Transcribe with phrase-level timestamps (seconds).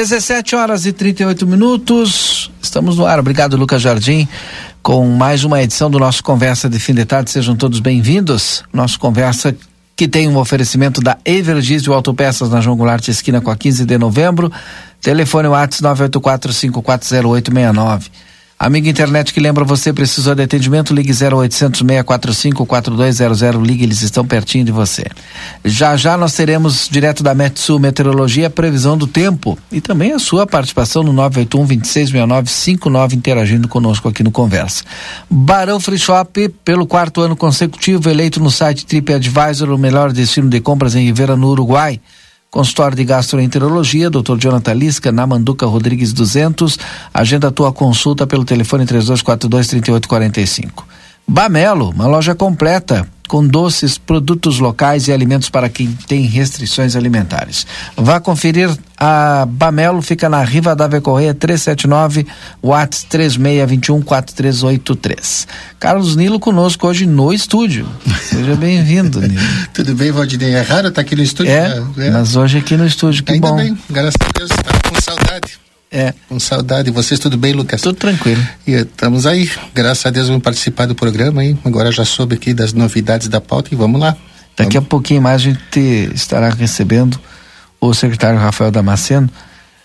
[0.00, 2.50] 17 horas e 38 minutos.
[2.62, 3.18] Estamos no ar.
[3.18, 4.26] Obrigado, Lucas Jardim,
[4.82, 7.30] com mais uma edição do nosso Conversa de Fim de Tarde.
[7.30, 8.64] Sejam todos bem-vindos.
[8.72, 9.54] Nosso Conversa
[9.94, 13.98] que tem um oferecimento da Evergis Autopeças na João Goulart, esquina com a 15 de
[13.98, 14.50] novembro.
[15.02, 18.04] Telefone WhatsApp 984540869.
[18.62, 24.22] Amiga internet que lembra você, precisou de atendimento, ligue 0800 645 4200, ligue, eles estão
[24.22, 25.06] pertinho de você.
[25.64, 30.18] Já já nós teremos, direto da Metsu Meteorologia, a previsão do tempo e também a
[30.18, 34.84] sua participação no 981 266959 interagindo conosco aqui no Conversa.
[35.30, 40.60] Barão Free Shop, pelo quarto ano consecutivo, eleito no site TripAdvisor o melhor destino de
[40.60, 41.98] compras em Rivera, no Uruguai.
[42.50, 44.36] Consultório de Gastroenterologia, Dr.
[44.36, 46.78] Jonathan Lisca, na Manduca Rodrigues 200.
[47.14, 50.84] Agenda a tua consulta pelo telefone 3242 3845.
[51.26, 57.64] Bamelo, uma loja completa com doces, produtos locais e alimentos para quem tem restrições alimentares.
[57.96, 62.26] Vá conferir a Bamelo, fica na Riva da Correia 379,
[62.60, 65.46] Watts 36214383.
[65.78, 67.86] Carlos Nilo conosco hoje no estúdio.
[68.20, 69.40] Seja bem-vindo, Nilo.
[69.72, 70.54] Tudo bem, Valdinei?
[70.54, 71.52] É raro estar tá aqui no estúdio?
[71.52, 73.54] É, é, mas hoje aqui no estúdio, que Ainda bom.
[73.54, 75.69] bem, graças a Deus, estava com saudade.
[75.90, 76.14] É.
[76.28, 76.90] Com saudade.
[76.90, 77.80] Vocês tudo bem, Lucas?
[77.80, 78.42] Tudo tranquilo.
[78.66, 79.50] E estamos aí.
[79.74, 81.56] Graças a Deus vamos participar do programa aí.
[81.64, 84.16] Agora já soube aqui das novidades da pauta e vamos lá.
[84.56, 84.86] Daqui vamos.
[84.86, 87.18] a pouquinho mais a gente estará recebendo
[87.80, 89.28] o secretário Rafael Damasceno.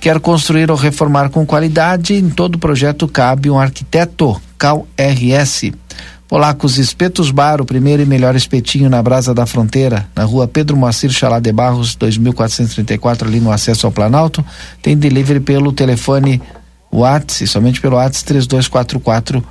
[0.00, 2.14] Quer construir ou reformar com qualidade?
[2.14, 4.40] Em todo projeto cabe um arquiteto.
[4.58, 5.72] Cal RS.
[6.32, 10.78] Polacos Espetos Bar, o primeiro e melhor espetinho na Brasa da Fronteira, na rua Pedro
[10.78, 14.42] Moacir Chalá de Barros, 2434, ali no acesso ao Planalto.
[14.80, 16.40] Tem delivery pelo telefone
[16.90, 19.44] WhatsApp, somente pelo WhatsApp 3244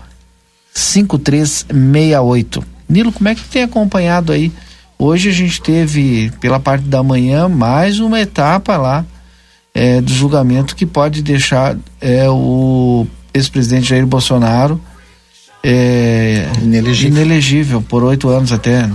[0.73, 2.63] 5368.
[2.89, 4.51] Nilo, como é que tem acompanhado aí?
[4.97, 9.05] Hoje a gente teve, pela parte da manhã, mais uma etapa lá
[9.71, 13.05] é, do julgamento que pode deixar é, o
[13.35, 14.81] ex-presidente Jair Bolsonaro
[15.63, 17.09] é, inelegível.
[17.09, 18.89] inelegível por oito anos até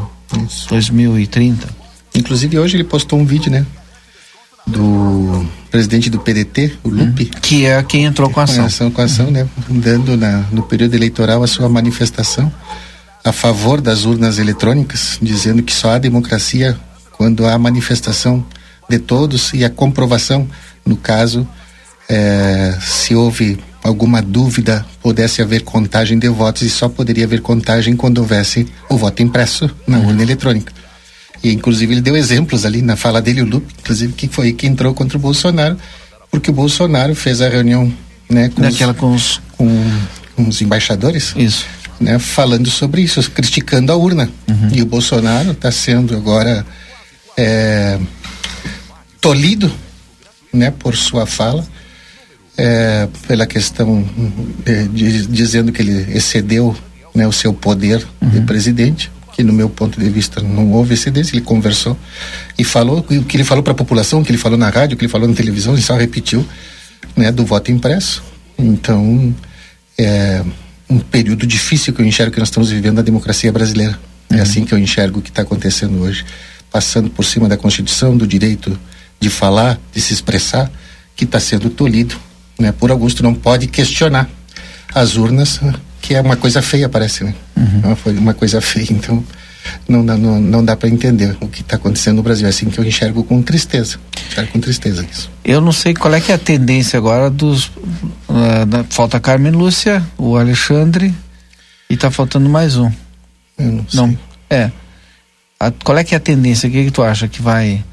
[0.47, 0.69] Isso.
[0.69, 1.69] 2030.
[2.15, 3.65] Inclusive hoje ele postou um vídeo, né?
[4.67, 7.25] Do presidente do PDT, o Lupe.
[7.25, 8.57] Hum, que é quem entrou com a ação.
[8.57, 9.33] Com a ação, com a ação uhum.
[9.33, 9.49] né?
[9.69, 12.53] Dando na, no período eleitoral a sua manifestação
[13.27, 16.79] a favor das urnas eletrônicas, dizendo que só há democracia
[17.11, 18.47] quando há manifestação
[18.89, 20.49] de todos e a comprovação,
[20.85, 21.47] no caso,
[22.09, 27.97] é, se houve alguma dúvida, pudesse haver contagem de votos e só poderia haver contagem
[27.97, 30.73] quando houvesse o voto impresso na urna eletrônica.
[31.43, 34.67] E inclusive ele deu exemplos ali na fala dele, o Lupe, inclusive que foi que
[34.67, 35.77] entrou contra o Bolsonaro,
[36.31, 37.93] porque o Bolsonaro fez a reunião,
[38.29, 39.83] né, com, Daquela os, com os com,
[40.35, 41.35] com os embaixadores.
[41.37, 41.65] Isso.
[41.99, 44.29] Né, falando sobre isso, criticando a urna.
[44.49, 44.69] Uhum.
[44.73, 46.67] E o Bolsonaro está sendo agora
[47.37, 47.99] é,
[49.21, 49.73] tolhido,
[50.53, 51.67] né, por sua fala
[52.57, 54.05] é, pela questão
[54.65, 56.75] de, de, dizendo que ele excedeu
[57.15, 58.29] né, o seu poder uhum.
[58.29, 61.97] de presidente, que no meu ponto de vista não houve excedência, ele conversou
[62.59, 64.95] e falou o que ele falou para a população, o que ele falou na rádio,
[64.95, 66.47] o que ele falou na televisão, ele só repetiu,
[67.15, 68.23] né, do voto impresso.
[68.59, 69.35] Então,
[69.99, 70.43] é
[70.89, 73.99] um período difícil que eu enxergo que nós estamos vivendo na democracia brasileira.
[74.31, 74.43] É uhum.
[74.43, 76.25] assim que eu enxergo o que está acontecendo hoje,
[76.71, 78.79] passando por cima da Constituição, do direito
[79.21, 80.71] de falar, de se expressar,
[81.15, 82.19] que está sendo tolhido,
[82.59, 82.73] né?
[82.73, 84.29] Por Augusto não pode questionar
[84.95, 85.61] as urnas,
[86.01, 87.35] que é uma coisa feia, parece, né?
[87.57, 87.97] Uhum.
[87.97, 89.23] Foi uma coisa feia, então
[89.89, 92.47] não, não, não dá para entender o que está acontecendo no Brasil.
[92.47, 93.99] É assim que eu enxergo com tristeza.
[94.31, 95.31] Enxergo com tristeza isso.
[95.45, 97.67] Eu não sei qual é que é a tendência agora dos.
[98.29, 101.15] Uh, da, falta a Carmen Lúcia, o Alexandre
[101.89, 102.91] e está faltando mais um.
[103.59, 104.01] Eu não sei.
[104.01, 104.19] Não,
[104.51, 104.71] é.
[105.59, 106.69] A, qual é que é a tendência?
[106.69, 107.85] O que, que tu acha que vai.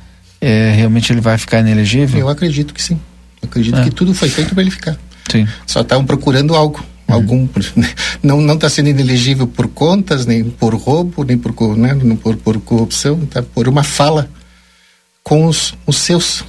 [0.42, 2.20] É, realmente ele vai ficar inelegível?
[2.20, 3.00] Eu acredito que sim.
[3.44, 3.84] Eu acredito é.
[3.84, 4.98] que tudo foi feito para ele ficar.
[5.32, 5.48] Sim.
[5.68, 7.16] Só estavam procurando algo Uhum.
[7.16, 7.50] algum
[8.24, 12.60] não não está sendo inelegível por contas nem por roubo nem por né, por, por
[12.62, 14.30] corrupção tá por uma fala
[15.22, 16.44] com os, os seus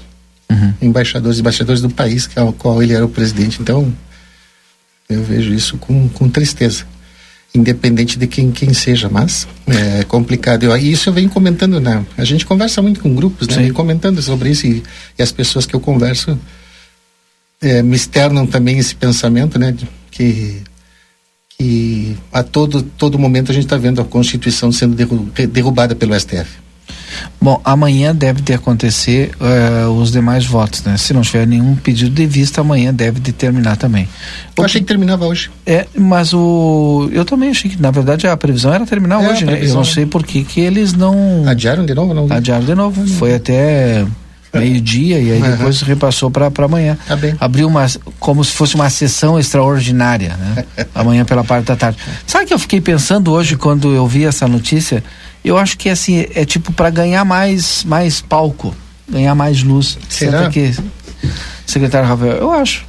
[0.51, 0.75] uhum.
[0.81, 3.93] embaixadores embaixadores do país que ao qual ele era o presidente então
[5.09, 6.87] eu vejo isso com, com tristeza
[7.55, 12.25] independente de quem quem seja mas é complicado e isso eu venho comentando né a
[12.25, 14.83] gente conversa muito com grupos né comentando sobre isso e,
[15.19, 16.39] e, as pessoas que eu converso
[17.65, 19.75] é, me externam também esse pensamento né
[20.11, 20.63] que
[21.57, 24.97] que a todo todo momento a gente está vendo a Constituição sendo
[25.49, 26.65] derrubada pelo STF.
[27.41, 30.97] Bom, amanhã deve de acontecer uh, os demais votos, né?
[30.97, 34.09] Se não tiver nenhum pedido de vista, amanhã deve de terminar também.
[34.57, 35.51] Eu o achei que terminava hoje.
[35.67, 39.45] É, mas o eu também achei que na verdade a previsão era terminar é, hoje,
[39.45, 39.59] né?
[39.63, 42.27] Eu não sei por que que eles não adiaram de novo, não?
[42.31, 43.07] Adiaram de novo.
[43.07, 44.07] Foi até
[44.55, 45.51] meio-dia e aí uhum.
[45.51, 46.97] depois repassou para amanhã.
[47.07, 47.35] Tá bem.
[47.41, 47.87] Abriu uma
[48.19, 50.65] como se fosse uma sessão extraordinária, né?
[50.95, 51.99] amanhã pela parte da tarde.
[52.27, 55.03] Sabe que eu fiquei pensando hoje quando eu vi essa notícia?
[55.45, 58.75] Eu acho que assim é tipo para ganhar mais mais palco,
[59.09, 59.99] ganhar mais luz.
[60.09, 60.75] Será que
[61.67, 62.37] secretário Rafael?
[62.37, 62.87] Eu acho.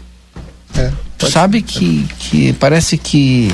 [0.77, 0.91] É,
[1.29, 3.49] sabe que que parece que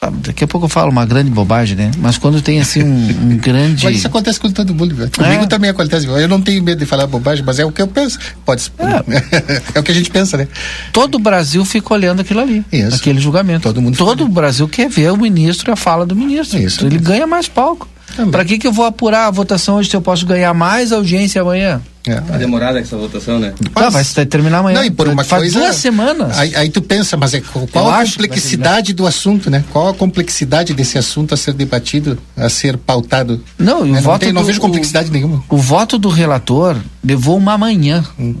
[0.00, 1.90] Daqui a pouco eu falo uma grande bobagem, né?
[1.98, 3.84] Mas quando tem assim um, um grande.
[3.84, 5.10] Mas isso acontece com todo mundo, velho.
[5.10, 5.46] Comigo é.
[5.46, 6.06] também acontece.
[6.06, 8.18] Eu não tenho medo de falar bobagem, mas é o que eu penso.
[8.42, 10.48] Pode É, é o que a gente pensa, né?
[10.90, 12.64] Todo o Brasil fica olhando aquilo ali.
[12.72, 12.96] Isso.
[12.96, 13.64] Aquele julgamento.
[13.64, 16.58] Todo mundo Todo o Brasil quer ver o ministro e a fala do ministro.
[16.58, 16.86] Isso.
[16.86, 17.86] Ele ganha mais palco.
[18.26, 21.40] Para que, que eu vou apurar a votação hoje se eu posso ganhar mais audiência
[21.40, 21.80] amanhã?
[22.06, 22.14] É.
[22.14, 23.52] Tá demorada essa votação, né?
[23.74, 24.78] Tá, vai terminar amanhã.
[24.78, 25.60] Não, e por uma Faz coisa.
[25.60, 26.38] duas semanas.
[26.38, 29.62] Aí, aí, tu pensa, mas é, qual eu a complexidade do assunto, né?
[29.70, 33.44] Qual a complexidade desse assunto a ser debatido, a ser pautado?
[33.58, 34.00] Não, e o né?
[34.00, 34.12] voto.
[34.12, 35.44] Não, tem, não vejo complexidade o, nenhuma.
[35.48, 38.02] O voto do relator levou uma manhã.
[38.18, 38.34] Hum.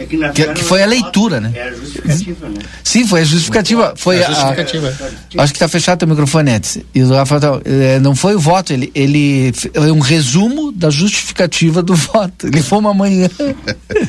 [0.00, 1.52] É que, que, que, foi a leitura, né?
[1.54, 2.58] É a justificativa, né?
[2.82, 3.92] Sim, foi a justificativa.
[3.94, 4.88] Foi é a justificativa.
[5.36, 6.80] A, acho que está fechado teu microfone, Edson.
[6.94, 11.82] E o Rafael, é, não foi o voto, ele, ele é um resumo da justificativa
[11.82, 12.46] do voto.
[12.46, 13.28] Ele foi uma manhã.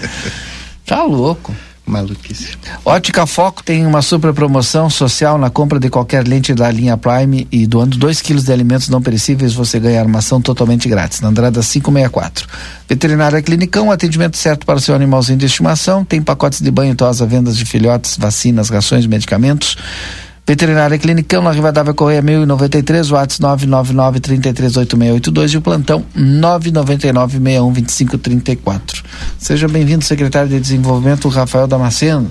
[0.87, 1.53] tá louco.
[1.91, 2.57] Maluquice.
[2.85, 7.47] Ótica Foco tem uma super promoção social na compra de qualquer lente da linha Prime
[7.51, 11.21] e doando 2 quilos de alimentos não perecíveis você ganha armação totalmente grátis.
[11.21, 12.47] Na Andrada 564.
[12.87, 16.05] Veterinária Clinicão, atendimento certo para o seu animalzinho de estimação.
[16.05, 19.77] Tem pacotes de banho, tosa, vendas de filhotes, vacinas, rações, medicamentos.
[20.51, 29.01] Veterinária Clinicão, na Rivadavia Correia 1093, WhatsApp 999-338682 e o plantão 999-612534.
[29.39, 32.29] Seja bem-vindo, secretário de Desenvolvimento, Rafael Damasceno.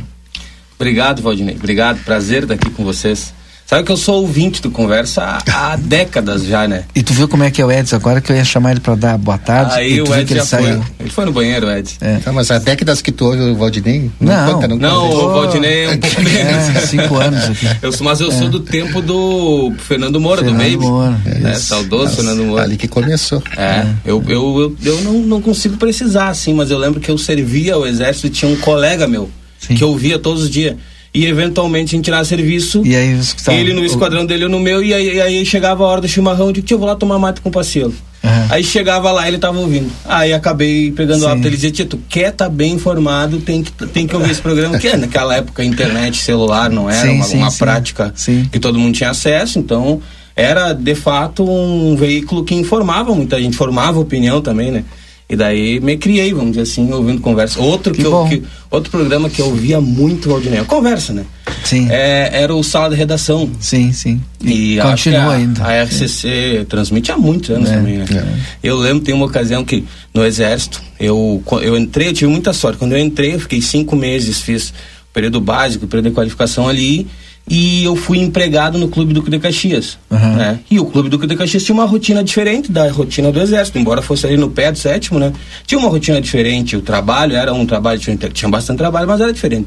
[0.76, 1.56] Obrigado, Valdinei.
[1.56, 3.32] Obrigado, prazer estar aqui com vocês.
[3.70, 6.86] Sabe que eu sou ouvinte do Conversa há, há décadas já, né?
[6.92, 8.80] E tu viu como é que é o Edson agora que eu ia chamar ele
[8.80, 9.74] para dar boa tarde?
[9.74, 10.84] Aí o Edson já saiu.
[10.98, 11.94] Ele foi no banheiro, Edson.
[12.00, 12.18] É.
[12.32, 14.10] Mas há décadas que tu ouve o Valdinei?
[14.18, 16.68] Não, não, conta, não, não o Valdinei é um pouco menos.
[16.76, 17.66] É, cinco anos aqui.
[17.80, 18.50] Eu, mas eu sou é.
[18.50, 20.84] do tempo do Fernando Moura, Fernando do Baby.
[20.84, 21.20] Moura.
[21.26, 21.54] É, né?
[21.54, 22.64] Saudoso Nossa, Fernando Moura.
[22.64, 23.40] Ali que começou.
[23.56, 23.86] É, é.
[24.04, 27.74] Eu, eu, eu, eu não, não consigo precisar, assim, mas eu lembro que eu servia
[27.74, 29.76] ao exército e tinha um colega meu Sim.
[29.76, 30.74] que eu via todos os dias
[31.12, 32.82] e eventualmente a gente tirar serviço.
[32.84, 36.00] E aí, ele no esquadrão dele, eu no meu, e aí, aí chegava a hora
[36.00, 37.94] do chimarrão, eu digo, eu vou lá tomar mate com o parceiro.
[38.22, 38.46] Uhum.
[38.50, 39.90] Aí chegava lá, ele tava ouvindo.
[40.04, 41.26] Aí acabei pegando Sim.
[41.26, 44.42] o hábito, ele dizia, Tito, quer tá bem informado, tem que, tem que ouvir esse
[44.42, 48.12] programa, que naquela época internet, celular não era sim, uma, sim, uma prática
[48.52, 50.00] que todo mundo tinha acesso, então
[50.36, 54.84] era de fato um veículo que informava muita gente, formava opinião também, né?
[55.30, 57.60] E daí me criei, vamos dizer assim, ouvindo conversa.
[57.60, 61.24] Outro, que, que eu, que, outro programa que eu ouvia muito, Valdinei, conversa, né?
[61.64, 61.86] Sim.
[61.88, 63.48] É, era o Sala de Redação.
[63.60, 64.20] Sim, sim.
[64.42, 65.62] E, e continua a, ainda.
[65.62, 68.06] A RCC transmite há muitos anos é, também, né?
[68.12, 68.40] É.
[68.60, 72.78] Eu lembro, tem uma ocasião que no Exército, eu, eu entrei, eu tive muita sorte.
[72.78, 76.68] Quando eu entrei, eu fiquei cinco meses, fiz o período básico, o período de qualificação
[76.68, 77.06] ali.
[77.50, 79.98] E eu fui empregado no Clube Duque de Caxias.
[80.08, 80.36] Uhum.
[80.36, 80.60] Né?
[80.70, 84.00] E o Clube Duque de Caxias tinha uma rotina diferente da rotina do Exército, embora
[84.00, 85.32] fosse ali no pé do sétimo, né?
[85.66, 89.32] Tinha uma rotina diferente, o trabalho era um trabalho diferente, tinha bastante trabalho, mas era
[89.32, 89.66] diferente.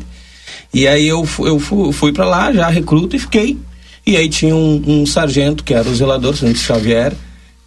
[0.74, 3.58] E aí eu, eu fui, fui para lá, já recruto e fiquei.
[4.06, 7.13] E aí tinha um, um sargento, que era o zelador, Sargento Xavier,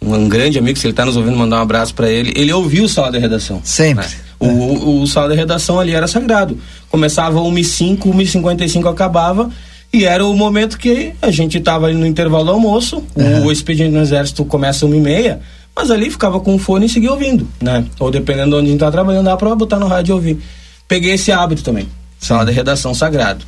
[0.01, 2.33] um, grande amigo, se ele está nos ouvindo, mandar um abraço para ele.
[2.35, 3.61] Ele ouviu o sala de redação.
[3.63, 4.05] Sempre.
[4.05, 4.11] Né?
[4.39, 6.57] O, o, o sala de redação ali era sagrado.
[6.89, 9.49] Começava 1h05, 1h55 acabava
[9.91, 13.45] e era o momento que a gente estava ali no intervalo do almoço, uhum.
[13.45, 15.39] o expediente no exército começa uma e meia,
[15.75, 17.85] mas ali ficava com o fone e seguia ouvindo, né?
[17.99, 20.39] Ou dependendo de onde a gente tá trabalhando, dá pra botar no rádio e ouvir.
[20.87, 21.87] Peguei esse hábito também,
[22.19, 23.45] sala de redação sagrado.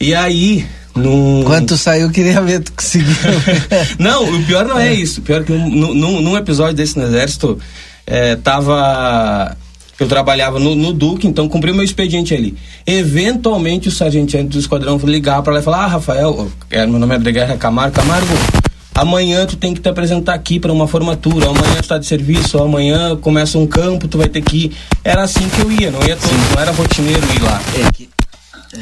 [0.00, 1.44] E aí, num...
[1.44, 3.14] Quando saiu, queria ver tu conseguiu.
[3.98, 4.94] não, o pior não é, é.
[4.94, 5.20] isso.
[5.20, 7.58] O pior é que num, num, episódio desse no exército,
[8.06, 9.56] é, tava
[10.02, 12.56] eu trabalhava no, no Duque, então cumpri o meu expediente ali.
[12.86, 17.14] Eventualmente o sargento do esquadrão ligar para lá e falar: Ah, Rafael, é, meu nome
[17.14, 18.26] é Guerra Camargo, Camargo,
[18.94, 22.58] amanhã tu tem que te apresentar aqui para uma formatura, amanhã tu tá de serviço,
[22.58, 24.72] amanhã começa um campo, tu vai ter que ir.
[25.04, 27.62] Era assim que eu ia, não ia todo, não era rotineiro ir lá.
[27.76, 28.08] É que...
[28.74, 28.78] é,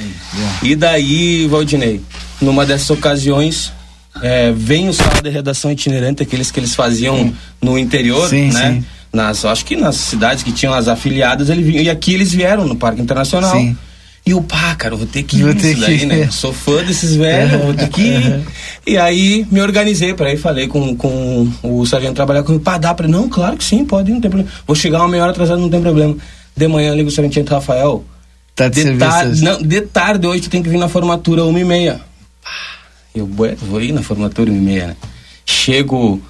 [0.62, 2.00] e daí, Valdinei,
[2.40, 3.72] numa dessas ocasiões,
[4.22, 8.72] é, vem o sala de redação itinerante, aqueles que eles faziam no interior, sim, né?
[8.72, 12.66] Sim nas, acho que nas cidades que tinham as afiliadas, ele e aqui eles vieram
[12.66, 13.52] no Parque Internacional.
[13.52, 13.76] Sim.
[14.24, 16.06] E o pá, cara, eu vou ter que ir vou ter daí, que...
[16.06, 16.30] né?
[16.30, 18.46] Sou fã desses velhos, vou ter que ir.
[18.86, 22.94] E aí me organizei para ir, falei com, com o sargento trabalhar comigo, pá, dá
[22.94, 24.52] pra Não, claro que sim, pode ir, não tem problema.
[24.66, 26.16] Vou chegar uma meia hora atrasado, não tem problema.
[26.56, 28.04] De manhã ligo o sargento Rafael.
[28.54, 31.58] Tá de, de tarde, não, de tarde hoje tu tem que vir na formatura uma
[31.58, 32.00] e meia.
[33.14, 34.96] Eu vou ir na formatura uma e meia, né?
[35.46, 36.20] Chego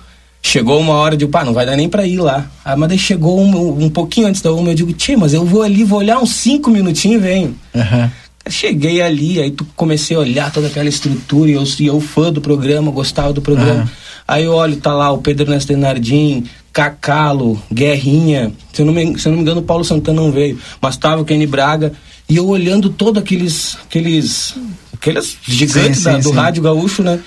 [0.43, 2.51] Chegou uma hora de, pá, não vai dar nem pra ir lá.
[2.65, 5.45] Ah, mas daí chegou um, um pouquinho antes da uma, eu digo, tia, mas eu
[5.45, 7.57] vou ali, vou olhar uns cinco minutinhos e venho.
[7.75, 8.11] Uhum.
[8.49, 12.33] Cheguei ali, aí tu comecei a olhar toda aquela estrutura, e eu, e eu fã
[12.33, 13.83] do programa, gostava do programa.
[13.83, 13.89] Uhum.
[14.27, 19.19] Aí eu olho, tá lá o Pedro Ernesto Denardim, Cacalo, Guerrinha, se eu, não me,
[19.19, 21.93] se eu não me engano o Paulo Santana não veio, mas tava o Kenny Braga,
[22.29, 24.55] e eu olhando todos aqueles, aqueles,
[24.95, 26.35] aqueles gigantes sim, sim, da, do sim.
[26.35, 27.21] rádio gaúcho, né?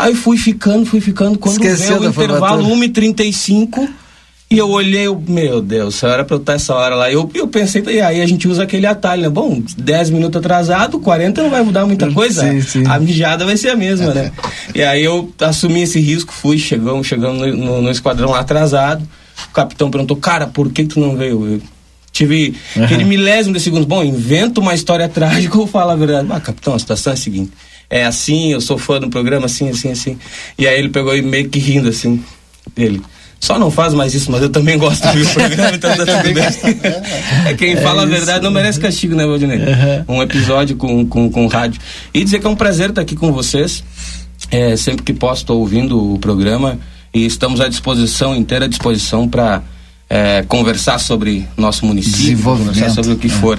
[0.00, 1.38] Aí fui ficando, fui ficando.
[1.38, 3.86] Quando Esqueceu veio o intervalo 1h35,
[4.50, 7.12] e eu olhei, eu, meu Deus, só era pra eu estar essa hora lá.
[7.12, 9.28] Eu, eu pensei, e aí a gente usa aquele atalho, né?
[9.28, 12.50] Bom, 10 minutos atrasado, 40 não vai mudar muita coisa.
[12.50, 12.84] Sim, sim.
[12.86, 14.32] A mijada vai ser a mesma, né?
[14.74, 19.06] e aí eu assumi esse risco, fui, chegamos, chegamos no, no, no esquadrão atrasado.
[19.50, 21.46] O capitão perguntou, cara, por que, tu não veio?
[21.46, 21.62] Eu,
[22.10, 22.84] tive uhum.
[22.84, 23.86] aquele milésimo de segundos.
[23.86, 26.26] Bom, invento uma história trágica ou falo a verdade?
[26.30, 27.52] Ah, capitão, a situação é a seguinte
[27.90, 30.18] é assim, eu sou fã do programa, assim, assim, assim.
[30.56, 32.22] E aí ele pegou e meio que rindo, assim,
[32.76, 33.02] ele.
[33.40, 36.44] Só não faz mais isso, mas eu também gosto do programa, então tá tudo bem.
[37.46, 38.12] É quem é fala isso.
[38.12, 39.58] a verdade não merece castigo, né, Valdinei?
[39.58, 40.16] Uhum.
[40.16, 41.80] Um episódio com, com, com rádio.
[42.12, 43.82] E dizer que é um prazer estar aqui com vocês.
[44.50, 46.78] É, sempre que posso, estou ouvindo o programa
[47.14, 49.62] e estamos à disposição, inteira disposição para
[50.12, 53.30] é, conversar sobre nosso município, conversar sobre o que é.
[53.30, 53.56] for.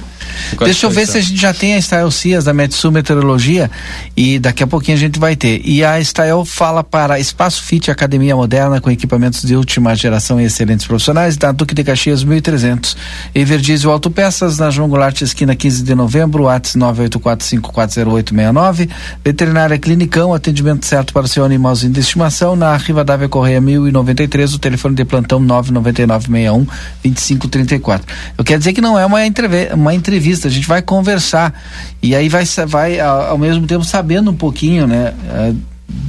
[0.59, 3.69] Deixa eu ver se a gente já tem a Estael Cias da Metsu Meteorologia
[4.15, 5.61] e daqui a pouquinho a gente vai ter.
[5.63, 10.45] E a Estael fala para Espaço Fit Academia Moderna com equipamentos de última geração e
[10.45, 12.97] excelentes profissionais da Duque de Caxias 1300.
[13.33, 18.89] Everdiesel Autopeças na João Goulart esquina 15 de novembro, ATS 984540869.
[19.23, 24.59] Veterinária Clinicão, atendimento certo para o seu animalzinho de estimação na Rivadavia Correia 1093, o
[24.59, 26.65] telefone de plantão 999 61
[27.03, 28.07] 2534.
[28.37, 31.53] Eu quero dizer que não é uma, entrev uma entrevista, a gente vai conversar
[32.01, 35.13] e aí vai, vai ao mesmo tempo sabendo um pouquinho, né?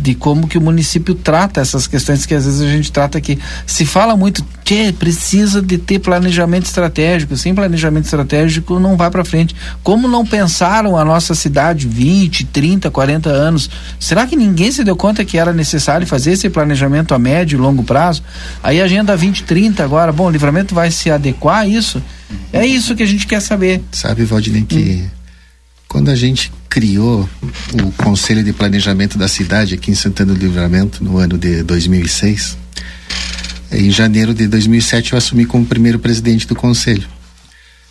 [0.02, 3.38] De como que o município trata essas questões que às vezes a gente trata aqui.
[3.66, 9.24] Se fala muito que precisa de ter planejamento estratégico, sem planejamento estratégico não vai para
[9.24, 9.54] frente.
[9.82, 13.70] Como não pensaram a nossa cidade 20, 30, 40 anos?
[13.98, 17.60] Será que ninguém se deu conta que era necessário fazer esse planejamento a médio e
[17.60, 18.22] longo prazo?
[18.62, 22.02] Aí a agenda 2030 agora, bom, o livramento vai se adequar a isso?
[22.52, 23.82] É isso que a gente quer saber.
[23.92, 25.10] Sabe, Valdinei, que hum.
[25.88, 27.28] quando a gente criou
[27.84, 32.56] o Conselho de Planejamento da cidade aqui em Santana do Livramento no ano de 2006.
[33.70, 37.06] Em janeiro de 2007 eu assumi como primeiro presidente do conselho.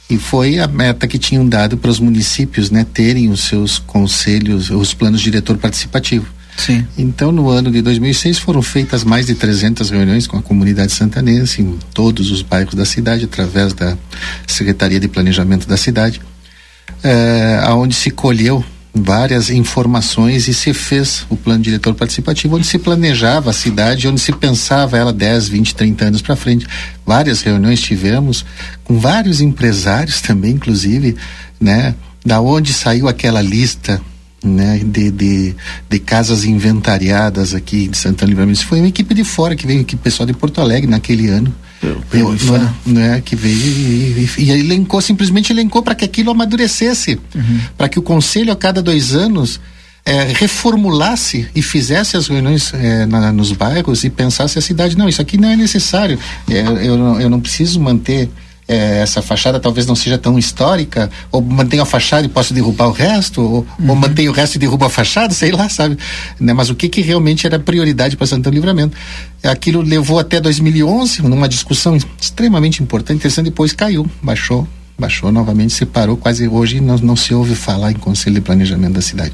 [0.09, 4.71] E foi a meta que tinham dado para os municípios, né, terem os seus conselhos,
[4.71, 6.25] os planos diretor participativo.
[6.57, 6.83] Sim.
[6.97, 11.61] Então, no ano de 2006 foram feitas mais de 300 reuniões com a comunidade santanense
[11.61, 13.95] em todos os bairros da cidade através da
[14.47, 16.19] Secretaria de Planejamento da cidade
[17.03, 22.77] é, aonde se colheu várias informações e se fez o plano diretor participativo, onde se
[22.77, 26.67] planejava a cidade, onde se pensava ela 10, 20, 30 anos para frente.
[27.05, 28.45] Várias reuniões tivemos
[28.83, 31.15] com vários empresários também, inclusive,
[31.59, 31.95] né?
[32.23, 33.99] Da onde saiu aquela lista
[34.43, 35.55] né, de, de,
[35.89, 38.59] de, casas inventariadas aqui de Santana Livramento.
[38.59, 41.53] Isso foi uma equipe de fora que veio aqui, pessoal de Porto Alegre naquele ano.
[41.83, 41.99] Eu,
[42.33, 47.59] né, né, que veio e, e, e, elencou, simplesmente elencou para que aquilo amadurecesse, uhum.
[47.75, 49.59] para que o conselho a cada dois anos
[50.05, 55.09] é, reformulasse e fizesse as reuniões é, na, nos bairros e pensasse a cidade, não,
[55.09, 56.19] isso aqui não é necessário,
[56.49, 58.29] é, eu, eu não preciso manter
[58.67, 62.87] é, essa fachada talvez não seja tão histórica, ou mantenho a fachada e posso derrubar
[62.87, 63.89] o resto, ou, uhum.
[63.89, 65.97] ou mantenho o resto e derrubo a fachada, sei lá, sabe?
[66.39, 66.53] Né?
[66.53, 68.97] Mas o que, que realmente era prioridade para Santana Livramento?
[69.43, 75.85] Aquilo levou até 2011, numa discussão extremamente importante, interessante, depois caiu, baixou, baixou novamente, se
[75.85, 79.33] parou, quase hoje não, não se ouve falar em Conselho de Planejamento da cidade.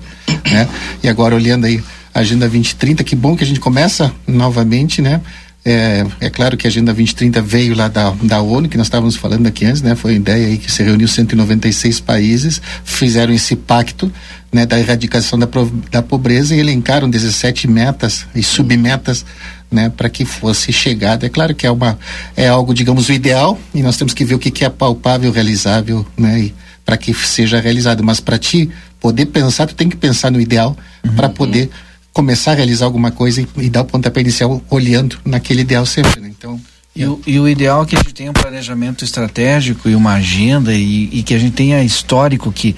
[0.50, 0.68] Né?
[1.04, 5.22] E agora olhando aí a Agenda 2030, que bom que a gente começa novamente, né?
[5.66, 9.18] É, é claro que a Agenda 2030 veio lá da, da ONU, que nós estávamos
[9.18, 9.96] falando aqui antes, né?
[9.96, 14.10] Foi a ideia aí que se reuniu 196 países, fizeram esse pacto,
[14.50, 14.66] né?
[14.66, 15.48] Da erradicação da,
[15.92, 19.26] da pobreza e elencaram 17 metas e submetas,
[19.70, 19.90] né?
[19.90, 21.26] Para que fosse chegada.
[21.26, 22.00] É claro que é uma,
[22.38, 25.34] é algo, digamos, o ideal e nós temos que ver o que, que é palpável,
[25.34, 26.50] realizável, né?
[26.86, 28.02] Para que seja realizado.
[28.06, 28.70] Mas para ti
[29.02, 31.70] poder pensar, tu tem que pensar no ideal uhum, para poder
[32.18, 36.20] começar a realizar alguma coisa e, e dar o pontapé inicial olhando naquele ideal sempre.
[36.20, 36.34] Né?
[36.36, 36.60] Então.
[36.96, 40.14] E o, e o, ideal é que a gente tenha um planejamento estratégico e uma
[40.14, 42.76] agenda e, e que a gente tenha histórico que,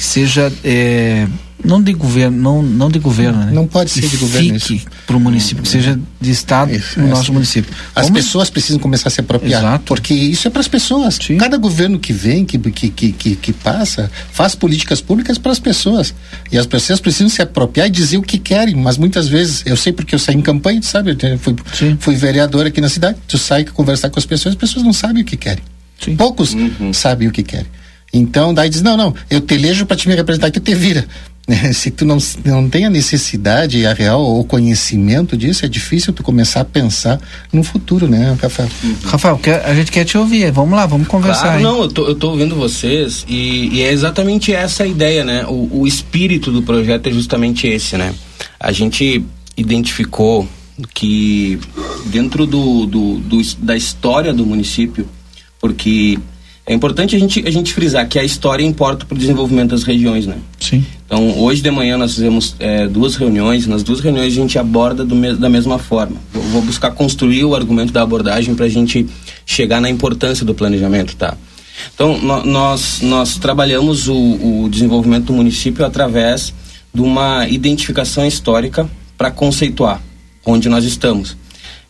[0.00, 1.26] que seja é,
[1.62, 3.52] não de governo, não, não de governo, né?
[3.52, 7.06] Não pode ser de governo fique para o município, que seja de estado isso, no
[7.08, 7.70] nosso município.
[7.94, 8.16] As Como...
[8.16, 9.84] pessoas precisam começar a se apropriar, Exato.
[9.84, 11.18] porque isso é para as pessoas.
[11.22, 11.36] Sim.
[11.36, 15.58] Cada governo que vem, que, que, que, que, que passa, faz políticas públicas para as
[15.58, 16.14] pessoas.
[16.50, 19.76] E as pessoas precisam se apropriar e dizer o que querem, mas muitas vezes, eu
[19.76, 21.14] sei porque eu saí em campanha, sabe?
[21.22, 21.54] Eu fui,
[21.98, 25.22] fui vereador aqui na cidade, tu sai conversar com as pessoas, as pessoas não sabem
[25.22, 25.62] o que querem.
[26.02, 26.16] Sim.
[26.16, 26.94] Poucos uhum.
[26.94, 27.66] sabem o que querem.
[28.12, 31.06] Então, daí diz, não, não, eu te elejo para te me representar tu te vira.
[31.72, 36.22] se tu não, não tem a necessidade a real ou conhecimento disso, é difícil tu
[36.22, 37.20] começar a pensar
[37.52, 38.68] no futuro, né, Rafael?
[39.04, 41.42] Rafael, quer, a gente quer te ouvir, vamos lá, vamos conversar.
[41.42, 45.24] Claro, não, eu tô, eu tô ouvindo vocês e, e, é exatamente essa a ideia,
[45.24, 45.44] né?
[45.46, 48.14] O, o espírito do projeto é justamente esse, né?
[48.58, 49.24] A gente
[49.56, 50.48] identificou
[50.94, 51.58] que
[52.06, 55.06] dentro do, do, do da história do município,
[55.60, 56.18] porque
[56.66, 59.82] é importante a gente, a gente frisar que a história importa para o desenvolvimento das
[59.82, 60.36] regiões, né?
[60.58, 60.84] Sim.
[61.06, 63.66] Então, hoje de manhã nós fizemos é, duas reuniões.
[63.66, 66.16] Nas duas reuniões a gente aborda me da mesma forma.
[66.32, 69.06] Vou, vou, buscar construir o argumento da abordagem para a gente
[69.44, 71.36] chegar na importância do planejamento, tá?
[71.94, 76.54] Então, no, nós, nós trabalhamos o, o desenvolvimento do município através
[76.94, 80.00] de uma identificação histórica para conceituar
[80.44, 81.36] onde nós estamos.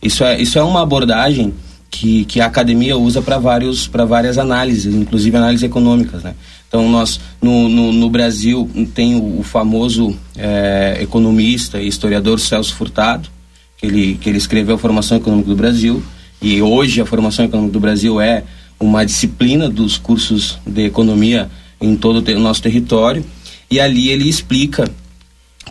[0.01, 1.53] Isso é, isso é uma abordagem
[1.91, 6.33] que, que a academia usa para vários para várias análises, inclusive análises econômicas, né?
[6.67, 12.73] Então nós no, no, no Brasil tem o, o famoso é, economista e historiador Celso
[12.73, 13.29] Furtado,
[13.77, 16.01] que ele que ele escreveu a formação econômica do Brasil
[16.41, 18.45] e hoje a formação econômica do Brasil é
[18.79, 21.49] uma disciplina dos cursos de economia
[21.79, 23.23] em todo o nosso território
[23.69, 24.89] e ali ele explica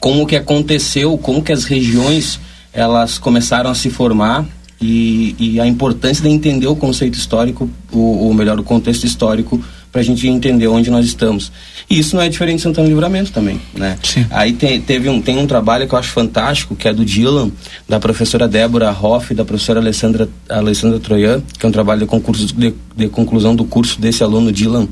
[0.00, 2.38] como que aconteceu, como que as regiões
[2.72, 4.46] elas começaram a se formar
[4.80, 9.62] e, e a importância de entender o conceito histórico, ou, ou melhor, o contexto histórico,
[9.92, 11.50] para a gente entender onde nós estamos.
[11.88, 13.98] E isso não é diferente de Santana Livramento também, né?
[14.02, 14.24] Sim.
[14.30, 17.50] Aí tem, teve um, tem um trabalho que eu acho fantástico, que é do Dylan,
[17.88, 22.06] da professora Débora Hoff e da professora Alessandra, Alessandra Troian, que é um trabalho de,
[22.06, 24.86] concurso, de, de conclusão do curso desse aluno Dylan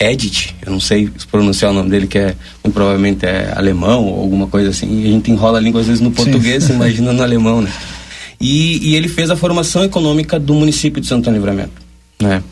[0.00, 2.36] Edit, eu não sei pronunciar o nome dele, que é
[2.72, 6.00] provavelmente é alemão ou alguma coisa assim, e a gente enrola a língua às vezes
[6.00, 7.72] no português, imagina no alemão, né?
[8.40, 11.82] E, e ele fez a formação econômica do município de Santo Livramento,
[12.20, 12.42] né?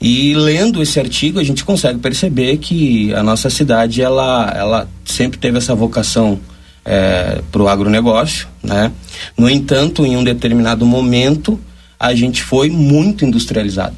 [0.00, 5.38] E lendo esse artigo a gente consegue perceber que a nossa cidade ela, ela sempre
[5.38, 6.38] teve essa vocação
[6.84, 8.92] é, para o agronegócio, né?
[9.36, 11.58] No entanto, em um determinado momento
[11.98, 13.96] a gente foi muito industrializado.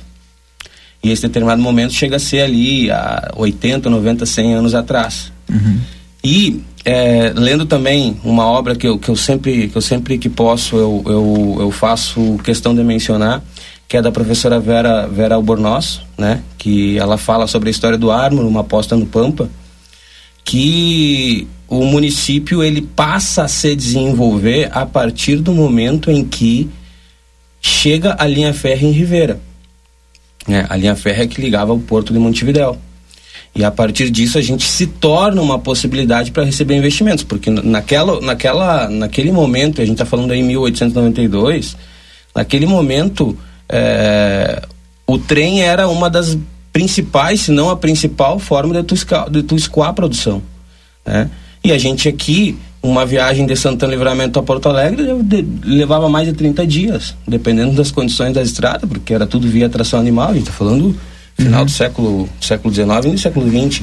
[1.02, 5.32] E esse determinado momento chega a ser ali há 80, 90, 100 anos atrás.
[5.48, 5.78] Uhum.
[6.24, 10.30] E é, lendo também uma obra que eu, que eu sempre que eu sempre que
[10.30, 13.44] posso eu, eu, eu faço questão de mencionar
[13.86, 18.10] que é da professora Vera Vera Albornoz, né que ela fala sobre a história do
[18.10, 19.50] Ármor uma aposta no Pampa
[20.42, 26.70] que o município ele passa a se desenvolver a partir do momento em que
[27.60, 29.38] chega a linha férrea em Rivera
[30.46, 30.64] né?
[30.70, 32.78] a linha férrea que ligava o porto de Montevidéu
[33.54, 38.20] e a partir disso a gente se torna uma possibilidade para receber investimentos, porque naquela,
[38.20, 41.76] naquela, naquele momento, a gente está falando aí em 1892,
[42.34, 43.36] naquele momento
[43.68, 44.62] é,
[45.06, 46.38] o trem era uma das
[46.72, 50.42] principais, se não a principal forma de tu, escoar, de tu escoar a produção.
[51.04, 51.28] Né?
[51.64, 55.04] E a gente aqui, uma viagem de Santana Livramento a Porto Alegre
[55.64, 59.98] levava mais de 30 dias, dependendo das condições da estrada, porque era tudo via tração
[59.98, 60.94] animal, a gente está falando
[61.38, 61.66] final uhum.
[61.66, 63.82] do século século XIX e do século XX.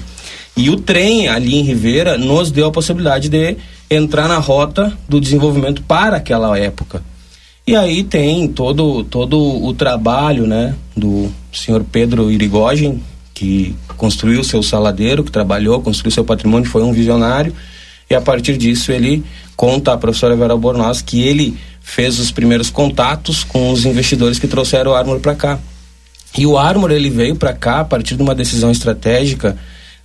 [0.57, 3.57] E o trem ali em Ribeira nos deu a possibilidade de
[3.89, 7.01] entrar na rota do desenvolvimento para aquela época.
[7.67, 13.01] E aí tem todo, todo o trabalho né, do senhor Pedro Irigoyen,
[13.33, 17.53] que construiu seu saladeiro, que trabalhou, construiu seu patrimônio, foi um visionário.
[18.09, 19.23] E a partir disso ele
[19.55, 24.47] conta a professora Vera Bornoz que ele fez os primeiros contatos com os investidores que
[24.47, 25.59] trouxeram o Armor para cá.
[26.37, 29.57] E o Armor ele veio para cá a partir de uma decisão estratégica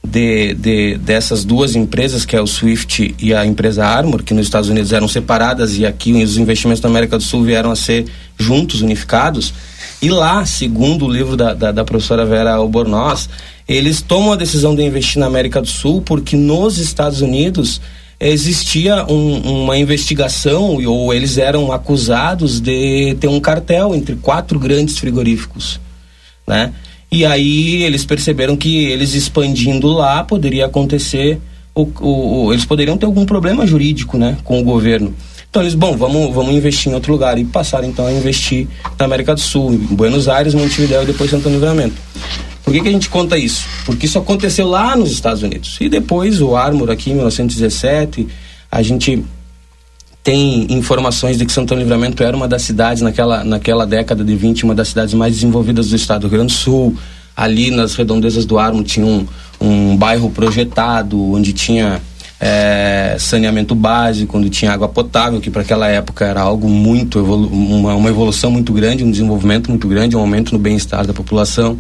[0.03, 4.47] de, de, dessas duas empresas, que é o Swift e a empresa Armor, que nos
[4.47, 8.07] Estados Unidos eram separadas e aqui os investimentos da América do Sul vieram a ser
[8.39, 9.53] juntos, unificados.
[10.01, 13.29] E lá, segundo o livro da, da, da professora Vera Albornoz,
[13.69, 17.81] eles tomam a decisão de investir na América do Sul porque nos Estados Unidos
[18.19, 24.99] existia um, uma investigação ou eles eram acusados de ter um cartel entre quatro grandes
[24.99, 25.81] frigoríficos,
[26.51, 26.73] né?
[27.13, 31.41] E aí eles perceberam que eles expandindo lá poderia acontecer,
[31.75, 35.15] o, o, o, eles poderiam ter algum problema jurídico né, com o governo.
[35.49, 37.39] Então eles, bom, vamos, vamos investir em outro lugar.
[37.39, 41.31] E passaram então a investir na América do Sul, em Buenos Aires, Montevideo e depois
[41.31, 41.95] Santo Livramento.
[42.65, 43.65] Por que, que a gente conta isso?
[43.85, 45.79] Porque isso aconteceu lá nos Estados Unidos.
[45.81, 48.29] E depois o Armor aqui em 1917,
[48.71, 49.25] a gente
[50.23, 54.65] tem informações de que Santana Livramento era uma das cidades, naquela, naquela década de 20,
[54.65, 56.97] uma das cidades mais desenvolvidas do estado do Rio Grande do Sul.
[57.37, 59.27] Ali nas redondezas do Armo tinha um,
[59.61, 62.03] um bairro projetado, onde tinha
[62.39, 67.49] é, saneamento básico, onde tinha água potável, que para aquela época era algo muito, evolu
[67.49, 71.79] uma, uma evolução muito grande, um desenvolvimento muito grande, um aumento no bem-estar da população.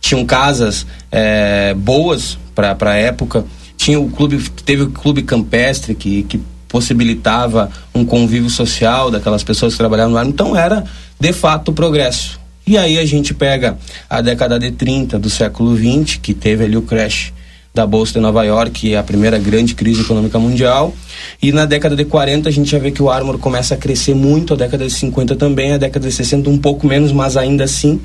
[0.00, 3.44] Tinham casas é, boas para a época.
[3.76, 6.40] Tinha o clube, teve o clube campestre que, que
[6.72, 10.26] possibilitava um convívio social daquelas pessoas que trabalhavam no ar.
[10.26, 10.82] Então era,
[11.20, 12.40] de fato, o progresso.
[12.66, 13.76] E aí a gente pega
[14.08, 17.32] a década de 30 do século 20, que teve ali o crash
[17.74, 20.94] da Bolsa de Nova York, a primeira grande crise econômica mundial.
[21.42, 24.14] E na década de 40 a gente já vê que o Armor começa a crescer
[24.14, 27.64] muito, a década de 50 também, a década de 60 um pouco menos, mas ainda
[27.64, 28.00] assim.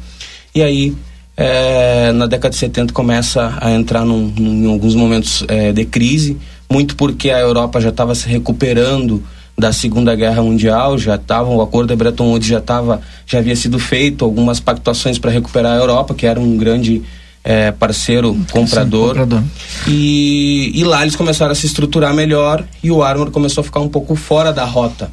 [0.54, 0.96] E aí,
[1.38, 5.86] é, na década de 70 começa a entrar num, num, em alguns momentos é, de
[5.86, 6.38] crise
[6.72, 9.24] muito porque a Europa já estava se recuperando
[9.58, 13.56] da Segunda Guerra Mundial, já estava o acordo de Bretton Woods já estava já havia
[13.56, 17.02] sido feito algumas pactuações para recuperar a Europa, que era um grande
[17.44, 19.16] é, parceiro comprador.
[19.16, 19.44] Sim, comprador.
[19.88, 23.80] E, e lá eles começaram a se estruturar melhor e o Armor começou a ficar
[23.80, 25.10] um pouco fora da rota.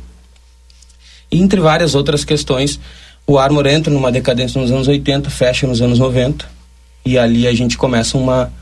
[1.30, 2.78] E entre várias outras questões,
[3.26, 6.44] o Armor entra numa decadência nos anos 80, fecha nos anos 90
[7.06, 8.52] e ali a gente começa uma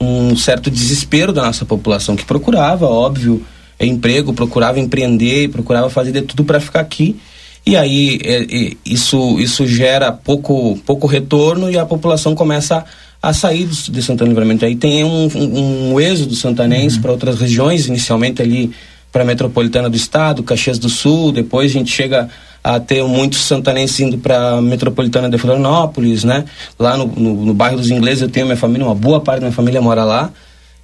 [0.00, 3.42] um certo desespero da nossa população que procurava, óbvio,
[3.80, 7.16] emprego, procurava empreender, procurava fazer de tudo para ficar aqui.
[7.64, 12.84] E aí é, é, isso, isso gera pouco, pouco retorno e a população começa
[13.20, 14.64] a, a sair de Santana Livramento.
[14.64, 17.02] Aí tem um, um, um êxodo santanense uhum.
[17.02, 18.70] para outras regiões, inicialmente ali
[19.10, 22.28] para a metropolitana do estado, Caxias do Sul, depois a gente chega
[22.66, 26.44] a ter muitos santanenses indo para a metropolitana de Florianópolis, né?
[26.76, 29.46] Lá no, no, no, bairro dos ingleses eu tenho minha família, uma boa parte da
[29.46, 30.32] minha família mora lá.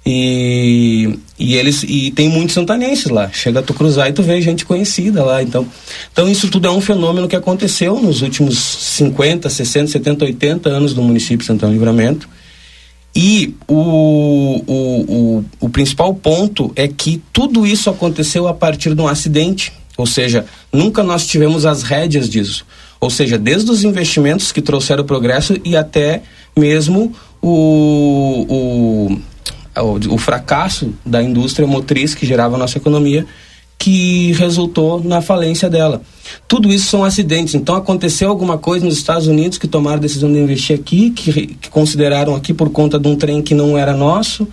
[0.05, 3.29] E, e eles e tem muitos santanenses lá.
[3.33, 5.43] Chega a tu cruzar e tu vê gente conhecida lá.
[5.43, 5.67] Então,
[6.13, 10.93] então isso tudo é um fenômeno que aconteceu nos últimos 50, 60, 70, 80 anos
[10.93, 12.29] do município de Santana Livramento.
[13.13, 19.01] E o, o, o, o principal ponto é que tudo isso aconteceu a partir de
[19.01, 22.65] um acidente ou seja, nunca nós tivemos as rédeas disso.
[22.99, 26.23] Ou seja, desde os investimentos que trouxeram progresso e até
[26.57, 29.17] mesmo o,
[29.77, 33.25] o, o, fracasso da indústria motriz que gerava a nossa economia,
[33.77, 36.01] que resultou na falência dela.
[36.47, 37.53] Tudo isso são acidentes.
[37.53, 41.47] Então aconteceu alguma coisa nos Estados Unidos que tomaram a decisão de investir aqui, que,
[41.47, 44.47] que consideraram aqui por conta de um trem que não era nosso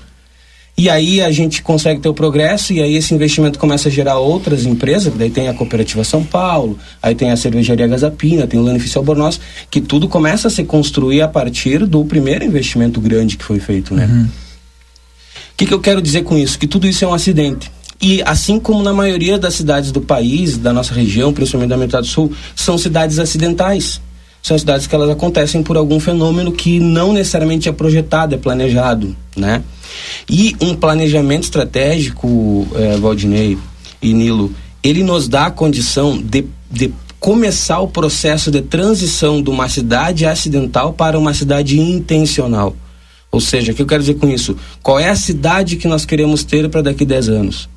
[0.81, 4.19] e aí a gente consegue ter o progresso e aí esse investimento começa a gerar
[4.19, 8.63] outras empresas, daí tem a Cooperativa São Paulo, aí tem a Cervejaria Gazapina, tem o
[8.63, 9.39] Lanifício Albornoz,
[9.71, 13.95] que tudo começa a se construir a partir do primeiro investimento grande que foi feito,
[13.95, 14.07] né?
[14.07, 14.25] Uhum.
[14.25, 16.59] O que, que eu quero dizer com isso?
[16.59, 17.71] Que tudo isso é um acidente.
[18.01, 22.09] E assim como na maioria das cidades do país, da nossa região, principalmente da metade
[22.09, 24.01] sul, são cidades acidentais.
[24.43, 29.15] São cidades que elas acontecem por algum fenômeno que não necessariamente é projetado, é planejado,
[29.37, 29.63] né?
[30.29, 33.59] E um planejamento estratégico, é, Valdinei
[34.01, 39.51] e Nilo, ele nos dá a condição de, de começar o processo de transição de
[39.51, 42.75] uma cidade acidental para uma cidade intencional.
[43.31, 44.57] Ou seja, o que eu quero dizer com isso?
[44.83, 47.69] Qual é a cidade que nós queremos ter para daqui a 10 anos?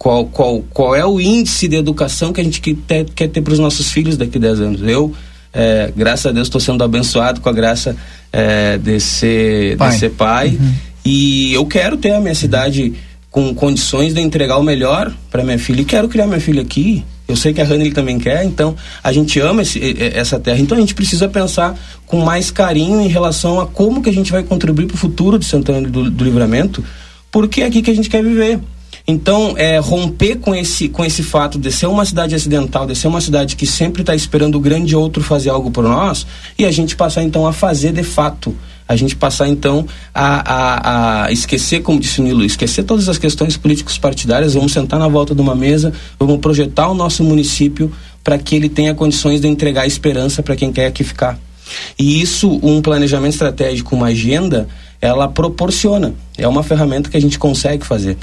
[0.00, 3.52] qual, qual, qual é o índice de educação que a gente quer quer ter para
[3.52, 4.80] os nossos filhos daqui a 10 anos.
[4.82, 5.12] Eu,
[5.52, 7.96] é, graças a Deus, estou sendo abençoado com a graça
[8.32, 10.72] é, de, ser pai, pai uhum.
[11.04, 12.94] e eu quero ter a minha cidade
[13.30, 17.04] com condições de entregar o melhor para minha filha e quero criar minha filha aqui.
[17.28, 19.80] Eu sei que a ele também quer, então a gente ama esse,
[20.14, 24.10] essa terra, então a gente precisa pensar com mais carinho em relação a como que
[24.10, 26.84] a gente vai contribuir para o futuro de Santana do, do Livramento,
[27.30, 28.58] porque é aqui que a gente quer viver.
[29.10, 33.08] Então, é, romper com esse, com esse fato de ser uma cidade acidental, de ser
[33.08, 36.24] uma cidade que sempre está esperando o grande outro fazer algo por nós,
[36.56, 38.54] e a gente passar então a fazer de fato
[38.86, 43.18] a gente passar então a, a, a, esquecer, como disse o Nilo, esquecer todas as
[43.18, 47.92] questões políticos partidárias, vamos sentar na volta de uma mesa, vamos projetar o nosso município
[48.24, 51.38] para que ele tenha condições de entregar esperança para quem quer aqui ficar.
[51.96, 54.66] E isso, um planejamento estratégico, uma agenda,
[55.00, 56.14] ela proporciona.
[56.36, 58.18] É uma ferramenta que a gente consegue fazer.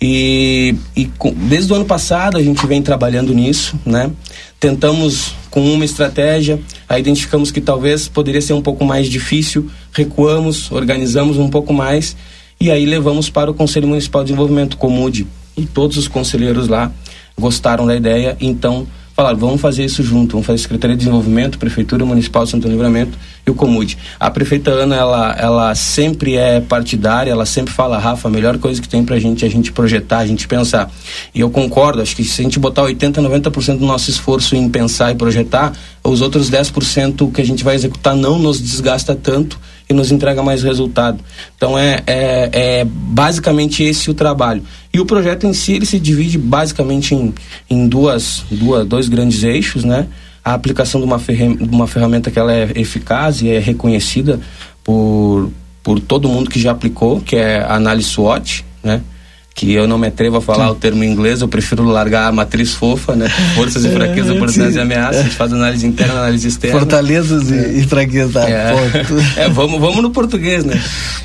[0.00, 1.10] E, e
[1.48, 4.10] desde o ano passado a gente vem trabalhando nisso, né?
[4.58, 10.70] Tentamos com uma estratégia, aí identificamos que talvez poderia ser um pouco mais difícil, recuamos,
[10.72, 12.16] organizamos um pouco mais
[12.58, 16.90] e aí levamos para o Conselho Municipal de Desenvolvimento, Comude, e todos os conselheiros lá
[17.38, 22.04] gostaram da ideia, então falaram, vamos fazer isso junto, vamos fazer Secretaria de Desenvolvimento, Prefeitura
[22.04, 23.98] Municipal de Santo Livramento e o Comude.
[24.18, 28.80] A prefeita Ana, ela, ela sempre é partidária, ela sempre fala, Rafa, a melhor coisa
[28.80, 30.90] que tem pra gente é a gente projetar, a gente pensar.
[31.34, 34.68] E eu concordo, acho que se a gente botar 80, 90% do nosso esforço em
[34.68, 35.72] pensar e projetar,
[36.04, 40.42] os outros 10% que a gente vai executar não nos desgasta tanto e nos entrega
[40.42, 41.22] mais resultado.
[41.56, 44.62] Então é, é, é, basicamente esse o trabalho.
[44.92, 47.32] E o projeto em si ele se divide basicamente em,
[47.70, 50.06] em duas, duas, dois grandes eixos, né?
[50.44, 54.38] A aplicação de uma, ferramenta, uma ferramenta que ela é eficaz e é reconhecida
[54.84, 55.50] por,
[55.82, 59.02] por todo mundo que já aplicou, que é a análise SWOT, né?
[59.54, 62.32] que eu não me atrevo a falar o termo em inglês, eu prefiro largar a
[62.32, 63.28] matriz fofa, né?
[63.54, 65.20] Forças e é, fraquezas, oportunidades e ameaças.
[65.20, 66.78] A gente faz análise interna, análise externa.
[66.78, 67.72] Fortalezas é.
[67.74, 68.48] e, fraquezas, tá?
[68.48, 68.72] É,
[69.44, 70.80] é, vamos, vamos no português, né?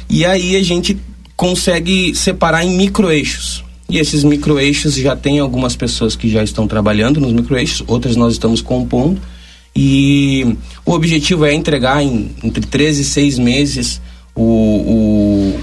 [0.10, 0.98] E aí a gente
[1.38, 3.64] consegue separar em microeixos.
[3.90, 8.34] E esses microeixos já tem algumas pessoas que já estão trabalhando nos microeixos, outras nós
[8.34, 9.22] estamos compondo.
[9.74, 14.02] E o objetivo é entregar em, entre 13 e 6 meses
[14.36, 14.44] o,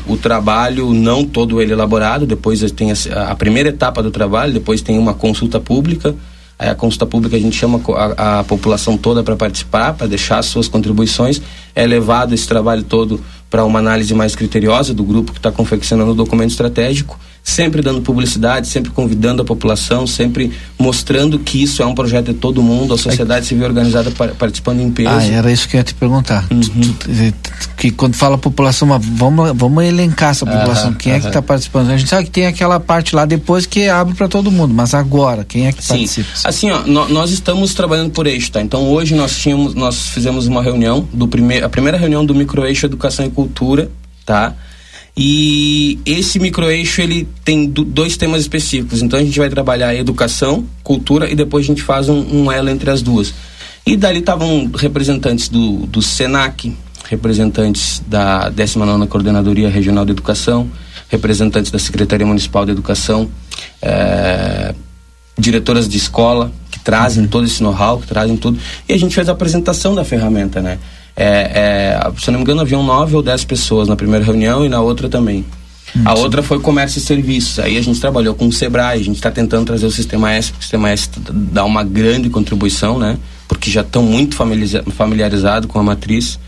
[0.06, 4.52] o, o, trabalho, não todo ele elaborado, depois tem a, a, primeira etapa do trabalho,
[4.52, 6.14] depois tem uma consulta pública.
[6.58, 7.80] Aí a consulta pública a gente chama
[8.16, 11.40] a, a população toda para participar, para deixar as suas contribuições.
[11.74, 16.12] É levado esse trabalho todo para uma análise mais criteriosa do grupo que está confeccionando
[16.12, 21.86] o documento estratégico sempre dando publicidade, sempre convidando a população, sempre mostrando que isso é
[21.86, 25.10] um projeto de todo mundo, a sociedade civil organizada participando em peso.
[25.10, 26.46] Ah, era isso que eu ia te perguntar.
[26.50, 26.94] Uhum.
[26.94, 27.34] Tu,
[27.76, 31.90] que quando fala população, vamos, vamos elencar essa população, quem é que está participando?
[31.90, 34.94] A gente sabe que tem aquela parte lá depois que abre para todo mundo, mas
[34.94, 35.88] agora, quem é que Sim.
[35.88, 36.28] participa?
[36.44, 38.62] Assim, ó, nós estamos trabalhando por eixo, tá?
[38.62, 42.86] Então hoje nós tínhamos, nós fizemos uma reunião do primeiro, a primeira reunião do microeixo
[42.86, 43.90] Educação e Cultura,
[44.24, 44.54] tá?
[45.16, 49.00] E esse microeixo ele tem dois temas específicos.
[49.00, 52.68] Então a gente vai trabalhar educação, cultura e depois a gente faz um, um elo
[52.68, 53.32] entre as duas.
[53.86, 56.74] E dali estavam representantes do, do SENAC,
[57.08, 60.68] representantes da 19 Coordenadoria Regional de Educação,
[61.08, 63.30] representantes da Secretaria Municipal de Educação,
[63.80, 64.74] é,
[65.38, 68.58] diretoras de escola que trazem todo esse know-how, que trazem tudo.
[68.88, 70.78] E a gente fez a apresentação da ferramenta, né?
[71.16, 74.64] É, é, se eu não me engano, haviam nove ou dez pessoas na primeira reunião
[74.64, 75.44] e na outra também.
[75.96, 77.58] Hum, a outra foi comércio e serviços.
[77.58, 80.50] Aí a gente trabalhou com o Sebrae, a gente está tentando trazer o Sistema S,
[80.50, 83.16] porque o Sistema S dá uma grande contribuição, né?
[83.46, 86.38] Porque já estão muito familiarizados com a matriz.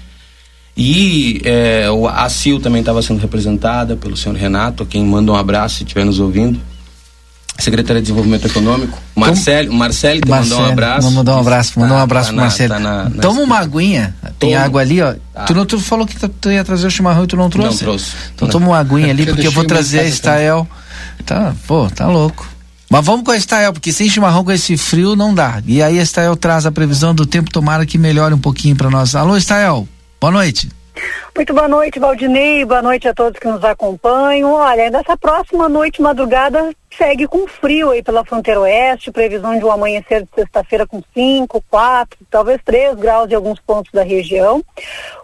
[0.76, 5.36] E é, a CIL também estava sendo representada pelo senhor Renato, a quem manda um
[5.36, 6.60] abraço se estiver nos ouvindo.
[7.58, 11.02] Secretaria de Desenvolvimento Econômico, Marcelo, Marcelo te mandou um abraço.
[11.02, 12.74] Vamos mandar um abraço, mandar um abraço tá pro Marcelo.
[12.74, 14.64] Tá na, na Toma uma aguinha, tem toma.
[14.64, 15.14] água ali, ó.
[15.34, 15.44] Ah.
[15.44, 17.84] Tu, não, tu falou que tu ia trazer o chimarrão e tu não trouxe?
[17.84, 18.12] Não trouxe.
[18.34, 20.68] Então toma uma aguinha ali, porque eu vou trazer a Estael.
[21.24, 22.46] Tá, pô, tá louco.
[22.88, 25.60] Mas vamos com a Estael, porque sem chimarrão com esse frio não dá.
[25.66, 28.88] E aí a Estael traz a previsão do tempo, tomara que melhore um pouquinho para
[28.90, 29.14] nós.
[29.14, 29.88] Alô, Estael,
[30.20, 30.68] boa noite.
[31.34, 32.64] Muito boa noite, Valdinei.
[32.64, 34.52] Boa noite a todos que nos acompanham.
[34.52, 39.70] Olha, nessa próxima noite, madrugada, segue com frio aí pela fronteira oeste, previsão de um
[39.70, 44.62] amanhecer de sexta-feira com 5, 4, talvez 3 graus em alguns pontos da região.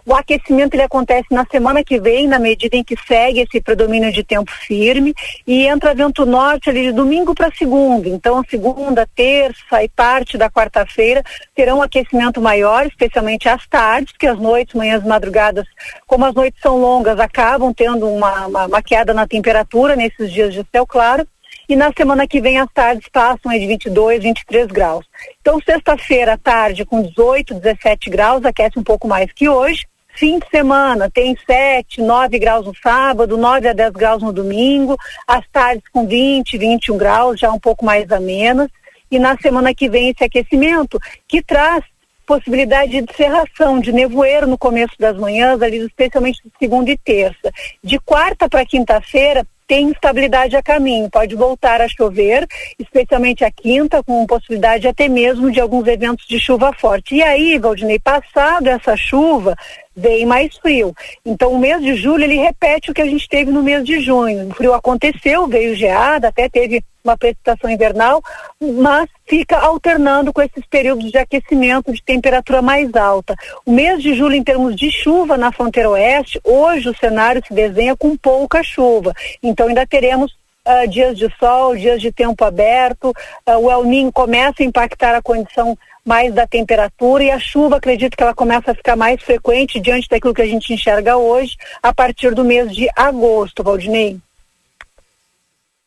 [0.05, 4.11] O aquecimento ele acontece na semana que vem, na medida em que segue esse predomínio
[4.11, 5.13] de tempo firme
[5.47, 8.07] e entra vento norte ali de domingo para segunda.
[8.07, 11.23] Então, segunda, terça e parte da quarta-feira
[11.55, 15.65] terão um aquecimento maior, especialmente às tardes, que as noites, manhãs, madrugadas,
[16.05, 20.53] como as noites são longas, acabam tendo uma, uma, uma queda na temperatura nesses dias
[20.53, 21.27] de céu claro
[21.73, 25.07] e na semana que vem as tardes passam de 22, 23 graus.
[25.41, 29.83] Então, sexta-feira, tarde, com 18, 17 graus, aquece um pouco mais que hoje.
[30.13, 34.95] Fim de semana tem 7, 9 graus no sábado, 9 a 10 graus no domingo,
[35.27, 38.67] as tardes com 20, 21 graus, já um pouco mais a menos.
[39.09, 41.83] E na semana que vem esse aquecimento, que traz
[42.27, 47.51] possibilidade de serração, de nevoeiro no começo das manhãs, ali especialmente segunda e terça.
[47.83, 52.45] De quarta para quinta-feira, tem instabilidade a caminho, pode voltar a chover,
[52.77, 57.15] especialmente a quinta, com possibilidade até mesmo de alguns eventos de chuva forte.
[57.15, 59.55] E aí, Valdinei, passado essa chuva,
[59.95, 60.93] vem mais frio.
[61.25, 63.99] Então, o mês de julho, ele repete o que a gente teve no mês de
[63.99, 64.49] junho.
[64.49, 68.23] O frio aconteceu, veio geada, até teve uma precipitação invernal,
[68.61, 73.35] mas fica alternando com esses períodos de aquecimento de temperatura mais alta.
[73.65, 77.53] O mês de julho, em termos de chuva na fronteira oeste, hoje o cenário se
[77.53, 79.13] desenha com pouca chuva.
[79.41, 80.31] Então ainda teremos
[80.65, 85.15] uh, dias de sol, dias de tempo aberto, uh, o El Ninho começa a impactar
[85.15, 89.21] a condição mais da temperatura e a chuva, acredito que ela começa a ficar mais
[89.21, 94.19] frequente diante daquilo que a gente enxerga hoje, a partir do mês de agosto, Valdinei.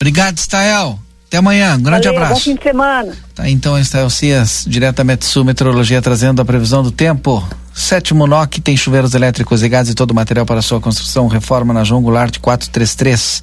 [0.00, 0.98] Obrigado, Stael.
[1.26, 2.34] Até amanhã, um grande Valeu, abraço.
[2.34, 3.16] Bom fim de semana.
[3.34, 7.46] Tá, então, Estael Cias, diretamente Sul Meteorologia, trazendo a previsão do tempo.
[7.74, 11.26] Sétimo NOC tem chuveiros elétricos e gás e todo o material para sua construção.
[11.26, 13.42] Reforma na João Goulart 433.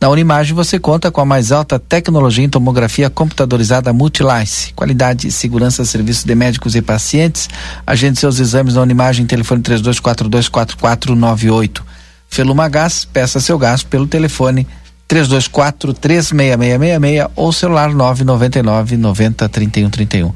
[0.00, 4.72] Na Unimagem você conta com a mais alta tecnologia em tomografia computadorizada Multilice.
[4.72, 7.48] Qualidade segurança serviços de médicos e pacientes.
[7.84, 11.82] Agende seus exames na Unimagem, telefone 32424498.
[12.30, 14.68] Feluma Gás, peça seu gás pelo telefone
[15.08, 20.32] 324 36666 ou celular 999 90 31 31.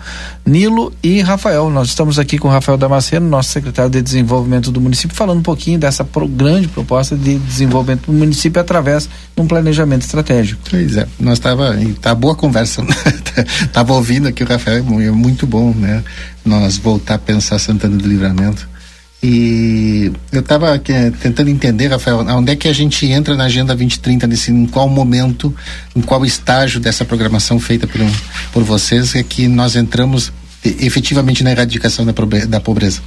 [0.46, 4.80] Nilo e Rafael, nós estamos aqui com o Rafael Damasceno, nosso secretário de Desenvolvimento do
[4.80, 9.04] município, falando um pouquinho dessa pro, grande proposta de desenvolvimento do município através
[9.37, 10.62] de um planejamento estratégico.
[10.70, 12.82] Pois é, nós estava tá boa conversa,
[13.72, 16.02] tava ouvindo aqui o Rafael, é muito bom, né?
[16.44, 18.71] Nós voltar a pensar Santana do Livramento
[19.22, 24.26] e eu estava tentando entender, Rafael, onde é que a gente entra na Agenda 2030,
[24.26, 25.54] nesse, em qual momento,
[25.94, 28.00] em qual estágio dessa programação feita por,
[28.52, 30.32] por vocês é que nós entramos
[30.64, 33.00] efetivamente na erradicação da, pobreza?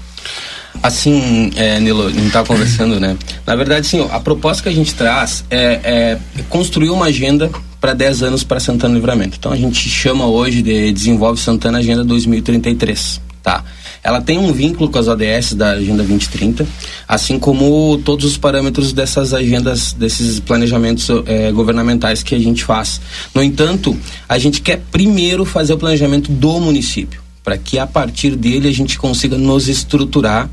[0.81, 3.17] Assim, é, Nilo, a gente estava conversando, né?
[3.45, 7.49] Na verdade, sim, a proposta que a gente traz é, é construir uma agenda
[7.79, 9.35] para 10 anos para Santana Livramento.
[9.37, 13.63] Então a gente chama hoje de Desenvolve Santana Agenda 2033, tá?
[14.05, 16.67] Ela tem um vínculo com as ODS da Agenda 2030,
[17.07, 23.01] assim como todos os parâmetros dessas agendas, desses planejamentos eh, governamentais que a gente faz.
[23.33, 23.97] No entanto,
[24.29, 28.71] a gente quer primeiro fazer o planejamento do município, para que a partir dele a
[28.71, 30.51] gente consiga nos estruturar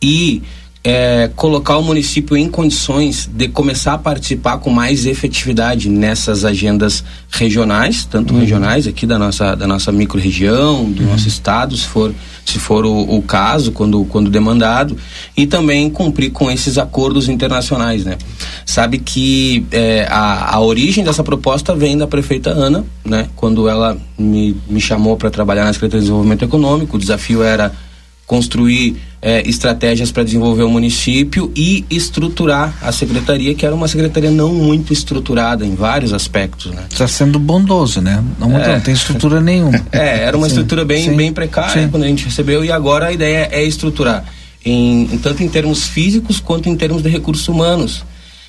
[0.00, 0.42] e
[0.88, 7.02] é, colocar o município em condições de começar a participar com mais efetividade nessas agendas
[7.28, 8.38] regionais, tanto uhum.
[8.38, 11.10] regionais aqui da nossa, da nossa microrregião, do uhum.
[11.10, 14.96] nosso estado, se for, se for o, o, caso, quando, quando demandado,
[15.36, 18.04] e também cumprir com esses acordos internacionais.
[18.04, 18.16] Né?
[18.64, 23.26] Sabe que é, a, a origem dessa proposta vem da prefeita Ana, né?
[23.34, 27.72] quando ela me, me chamou para trabalhar na Secretaria de Desenvolvimento Econômico, o desafio era
[28.26, 34.30] construir é, estratégias para desenvolver o município e estruturar a secretaria, que era uma secretaria
[34.30, 36.72] não muito estruturada em vários aspectos.
[36.72, 36.84] Né?
[36.90, 38.22] Está sendo bondoso, né?
[38.38, 38.74] Não, é.
[38.74, 39.76] não tem estrutura nenhuma.
[39.92, 41.88] É, era uma sim, estrutura bem, bem precária sim.
[41.88, 44.24] quando a gente recebeu e agora a ideia é estruturar,
[44.64, 48.04] em, tanto em termos físicos quanto em termos de recursos humanos.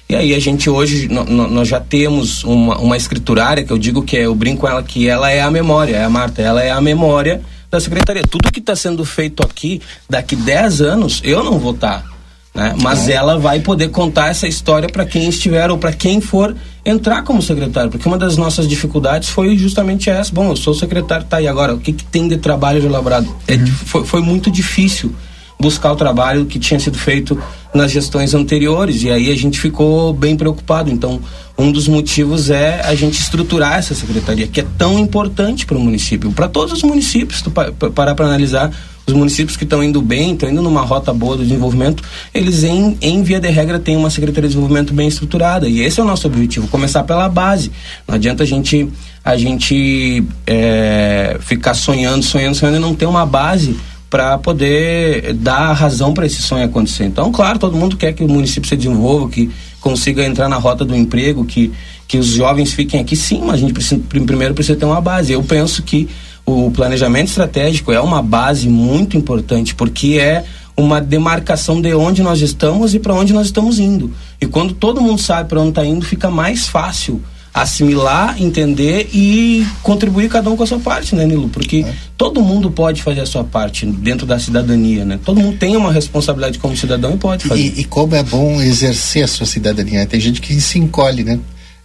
[0.10, 4.18] E aí a gente hoje, nós já temos uma, uma escriturária, que eu digo que
[4.18, 6.72] é, eu brinco com ela, que ela é a memória, é a Marta, ela é
[6.72, 8.24] a memória da secretaria.
[8.24, 12.02] Tudo que está sendo feito aqui, daqui 10 anos, eu não vou estar.
[12.02, 12.10] Tá,
[12.54, 12.76] né?
[12.82, 13.14] Mas é.
[13.14, 17.42] ela vai poder contar essa história para quem estiver ou para quem for entrar como
[17.42, 20.34] secretário, porque uma das nossas dificuldades foi justamente essa.
[20.34, 21.76] Bom, eu sou secretário, tá, e agora?
[21.76, 23.28] O que, que tem de trabalho elaborado?
[23.48, 23.68] É, uhum.
[23.68, 25.14] foi, foi muito difícil
[25.60, 27.38] buscar o trabalho que tinha sido feito
[27.74, 30.90] nas gestões anteriores e aí a gente ficou bem preocupado.
[30.90, 31.20] Então,
[31.58, 35.80] um dos motivos é a gente estruturar essa secretaria, que é tão importante para o
[35.80, 38.72] município, para todos os municípios, tu parar para analisar
[39.08, 42.04] os municípios que estão indo bem, estão indo numa rota boa do desenvolvimento,
[42.34, 46.00] eles em, em via de regra têm uma secretaria de desenvolvimento bem estruturada e esse
[46.00, 47.72] é o nosso objetivo, começar pela base.
[48.06, 48.88] Não adianta a gente
[49.24, 53.78] a gente é, ficar sonhando, sonhando, sonhando e não ter uma base
[54.10, 57.06] para poder dar razão para esse sonho acontecer.
[57.06, 59.50] Então, claro, todo mundo quer que o município se desenvolva, que
[59.82, 61.72] consiga entrar na rota do emprego, que,
[62.08, 65.34] que os jovens fiquem aqui, sim, mas a gente precisa, primeiro precisa ter uma base.
[65.34, 66.08] Eu penso que
[66.46, 70.46] o planejamento estratégico é uma base muito importante, porque é
[70.78, 74.14] uma demarcação de onde nós estamos e para onde nós estamos indo.
[74.40, 77.22] E quando todo mundo sabe para onde está indo, fica mais fácil
[77.62, 81.50] assimilar, entender e contribuir cada um com a sua parte, né, Nilo?
[81.50, 81.94] Porque é.
[82.18, 85.20] todo mundo pode fazer a sua parte dentro da cidadania, né?
[85.24, 87.62] Todo mundo tem uma responsabilidade como cidadão e pode fazer.
[87.62, 90.06] E, e como é bom exercer a sua cidadania.
[90.06, 91.40] Tem gente que se encolhe, né?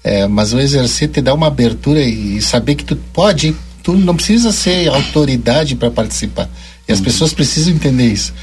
[0.04, 4.16] É, mas o exercer te dá uma abertura e saber que tu pode, tu não
[4.16, 6.50] precisa ser autoridade para participar.
[6.88, 7.04] E as uhum.
[7.04, 8.34] pessoas precisam entender isso.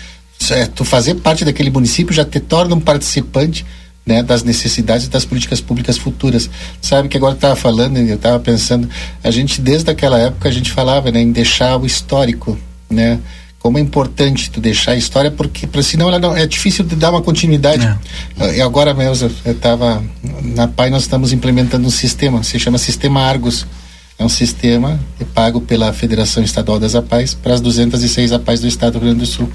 [0.51, 3.65] É, tu fazer parte daquele município já te torna um participante
[4.09, 6.49] né, das necessidades das políticas públicas futuras.
[6.81, 8.89] Sabe que agora estava falando, eu estava pensando,
[9.23, 12.57] a gente desde aquela época a gente falava né, em deixar o histórico,
[12.89, 13.19] né?
[13.59, 16.95] Como é importante tu deixar a história, porque para senão ela não, é difícil de
[16.95, 17.85] dar uma continuidade.
[18.39, 18.55] É.
[18.55, 20.01] E agora mesmo, eu estava
[20.41, 23.67] na PAI, nós estamos implementando um sistema, se chama Sistema Argos.
[24.17, 24.99] É um sistema
[25.33, 29.19] pago pela Federação Estadual das APAES para as 206 APAES do Estado do Rio Grande
[29.19, 29.49] do Sul.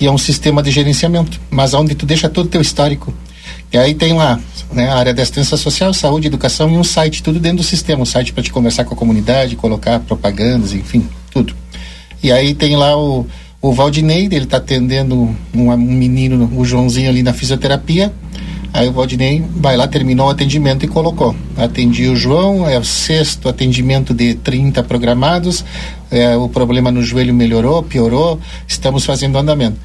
[0.00, 3.12] E é um sistema de gerenciamento, mas onde tu deixa todo o teu histórico
[3.74, 4.38] e aí tem lá
[4.72, 8.02] né, a área de assistência social, saúde, educação e um site, tudo dentro do sistema.
[8.02, 11.56] Um site para te conversar com a comunidade, colocar propagandas, enfim, tudo.
[12.22, 13.26] E aí tem lá o,
[13.60, 15.36] o Valdinei, ele está atendendo um,
[15.72, 18.12] um, menino, o Joãozinho ali na fisioterapia.
[18.72, 21.34] Aí o Valdinei vai lá, terminou o atendimento e colocou.
[21.56, 25.64] Atendi o João, é o sexto atendimento de 30 programados.
[26.12, 29.78] É, o problema no joelho melhorou, piorou, estamos fazendo andamento.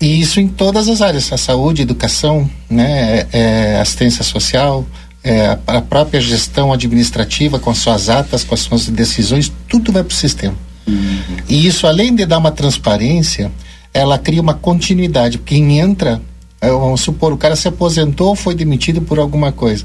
[0.00, 4.86] E isso em todas as áreas, a saúde, educação, né, é, é, assistência social,
[5.22, 10.02] é, a própria gestão administrativa com as suas atas, com as suas decisões, tudo vai
[10.02, 10.54] para o sistema.
[10.86, 11.36] Uhum.
[11.46, 13.52] E isso, além de dar uma transparência,
[13.92, 15.36] ela cria uma continuidade.
[15.36, 16.20] Quem entra,
[16.60, 19.84] é, vamos supor, o cara se aposentou ou foi demitido por alguma coisa.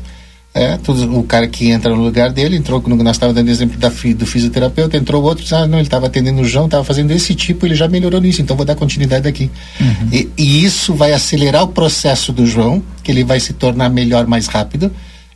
[0.58, 0.80] É,
[1.12, 4.96] o cara que entra no lugar dele, entrou, nós estávamos dando exemplo da, do fisioterapeuta,
[4.96, 7.76] entrou outro, disse, ah, não, ele estava atendendo o João, estava fazendo esse tipo, ele
[7.76, 9.52] já melhorou nisso, então vou dar continuidade aqui.
[9.82, 10.10] Uhum.
[10.14, 14.28] E, e, isso vai acelerar o processo do João, que ele vai se tornar melhor
[14.28, 14.90] mais rápido,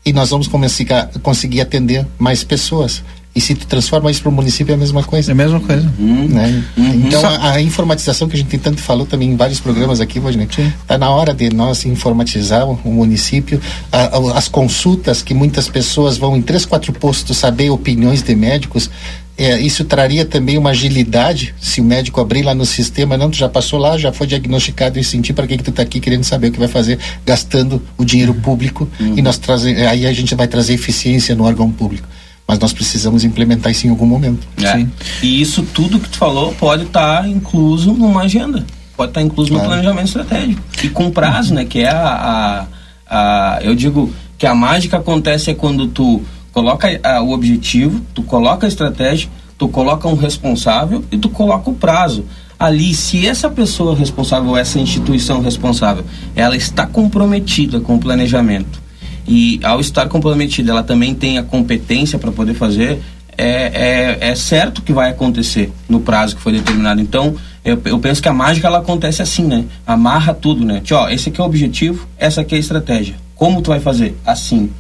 [0.06, 3.04] e nós vamos começar, conseguir atender mais pessoas.
[3.36, 5.32] E se tu transforma isso para o município é a mesma coisa.
[5.32, 5.92] É a mesma coisa.
[6.00, 6.28] Uhum.
[6.28, 6.64] Né?
[6.76, 7.04] Uhum.
[7.08, 10.20] Então a, a, informatização que a gente tem tanto falou também em vários programas aqui,
[10.20, 13.62] Valdinei, está na hora de nós informatizar o, o município,
[13.92, 18.36] a, a, as consultas que muitas pessoas vão em três, quatro postos saber opiniões de
[18.36, 18.90] médicos.
[19.38, 23.38] É, isso traria também uma agilidade se o médico abrir lá no sistema, não, tu
[23.38, 26.26] já passou lá, já foi diagnosticado e sentir para que, que tu está aqui querendo
[26.26, 29.18] saber o que vai fazer, gastando o dinheiro público uhum.
[29.18, 32.06] e nós trazer, aí a gente vai trazer eficiência no órgão público
[32.50, 34.48] mas nós precisamos implementar isso em algum momento.
[34.58, 34.84] É.
[35.22, 38.66] E isso tudo que tu falou pode estar tá incluso numa agenda,
[38.98, 39.66] pode estar tá incluso claro.
[39.66, 41.64] no planejamento estratégico e com prazo, né?
[41.64, 42.66] Que é a,
[43.08, 48.02] a, a, eu digo que a mágica acontece é quando tu coloca a, o objetivo,
[48.16, 52.26] tu coloca a estratégia, tu coloca um responsável e tu coloca o prazo
[52.58, 56.04] ali, se essa pessoa responsável, essa instituição responsável,
[56.36, 58.89] ela está comprometida com o planejamento
[59.32, 63.00] e ao estar comprometida, ela também tem a competência para poder fazer,
[63.38, 67.00] é, é, é, certo que vai acontecer no prazo que foi determinado.
[67.00, 69.66] Então, eu, eu, penso que a mágica ela acontece assim, né?
[69.86, 70.82] Amarra tudo, né?
[70.84, 73.18] Tio, ó, esse aqui é o objetivo, essa aqui é a estratégia.
[73.36, 74.18] Como tu vai fazer?
[74.26, 74.72] Assim.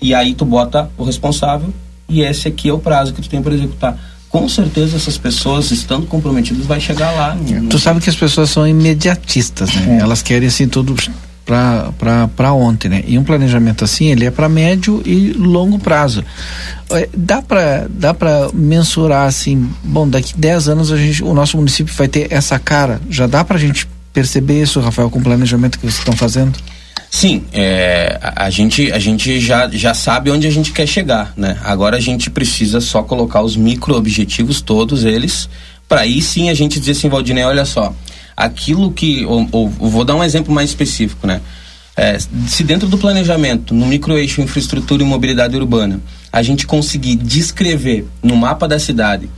[0.00, 1.74] E aí tu bota o responsável
[2.08, 5.70] e esse aqui é o prazo que tu tem para executar com certeza essas pessoas
[5.70, 7.36] estando comprometidas vai chegar lá.
[7.68, 9.96] Tu sabe que as pessoas são imediatistas, né?
[9.96, 10.02] É.
[10.02, 10.94] Elas querem assim tudo
[11.48, 13.02] para ontem, né?
[13.06, 16.22] E um planejamento assim, ele é para médio e longo prazo.
[16.90, 21.56] É, dá para dá para mensurar assim, bom, daqui 10 anos a gente, o nosso
[21.56, 23.00] município vai ter essa cara.
[23.08, 26.58] Já dá para a gente perceber isso, Rafael, com o planejamento que vocês estão fazendo?
[27.10, 31.32] Sim, é, a, a, gente, a gente já, já sabe onde a gente quer chegar,
[31.36, 31.56] né?
[31.64, 35.48] Agora a gente precisa só colocar os micro objetivos, todos eles,
[35.88, 37.94] para aí sim a gente dizer assim, Valdinei, olha só,
[38.38, 39.24] aquilo que.
[39.26, 41.40] Ou, ou, vou dar um exemplo mais específico, né?
[41.96, 42.16] É,
[42.46, 46.00] se dentro do planejamento, no microeixo infraestrutura e mobilidade urbana,
[46.32, 49.28] a gente conseguir descrever no mapa da cidade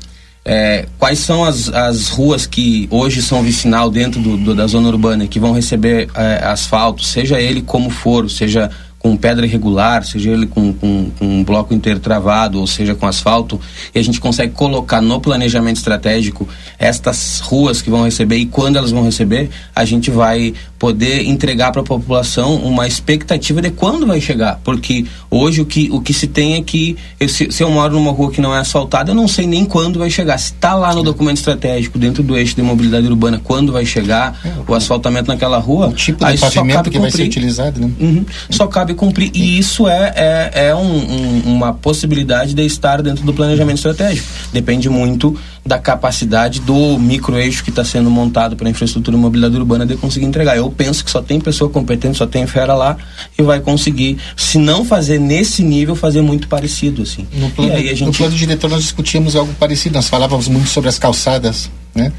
[0.44, 4.88] é, quais são as, as ruas que hoje são vicinal dentro do, do, da zona
[4.88, 8.70] urbana que vão receber é, asfalto, seja ele como for, seja
[9.00, 13.06] com pedra irregular, seja ele com, com, com, um bloco inteiro travado, ou seja com
[13.06, 13.58] asfalto,
[13.94, 16.46] e a gente consegue colocar no planejamento estratégico
[16.78, 21.72] estas ruas que vão receber e quando elas vão receber, a gente vai poder entregar
[21.72, 26.12] para a população uma expectativa de quando vai chegar, porque hoje o que, o que
[26.12, 29.10] se tem é que eu, se, se, eu moro numa rua que não é asfaltada,
[29.10, 30.36] eu não sei nem quando vai chegar.
[30.38, 34.38] Se está lá no documento estratégico, dentro do eixo de mobilidade urbana, quando vai chegar
[34.44, 37.90] é, o asfaltamento naquela rua, o tipo de pavimento que vai ser utilizado, né?
[38.00, 39.30] Uhum, só cabe sabe cumprir.
[39.34, 44.26] E isso é, é, é um, um, uma possibilidade de estar dentro do planejamento estratégico.
[44.52, 49.86] Depende muito da capacidade do microeixo que está sendo montado para a infraestrutura mobilidade urbana
[49.86, 50.56] de conseguir entregar.
[50.56, 52.96] Eu penso que só tem pessoa competente, só tem fera lá
[53.38, 57.02] e vai conseguir, se não fazer nesse nível, fazer muito parecido.
[57.02, 57.26] Assim.
[57.34, 58.04] No plano, gente...
[58.04, 62.12] no plano diretor nós discutíamos algo parecido, nós falávamos muito sobre as calçadas, né?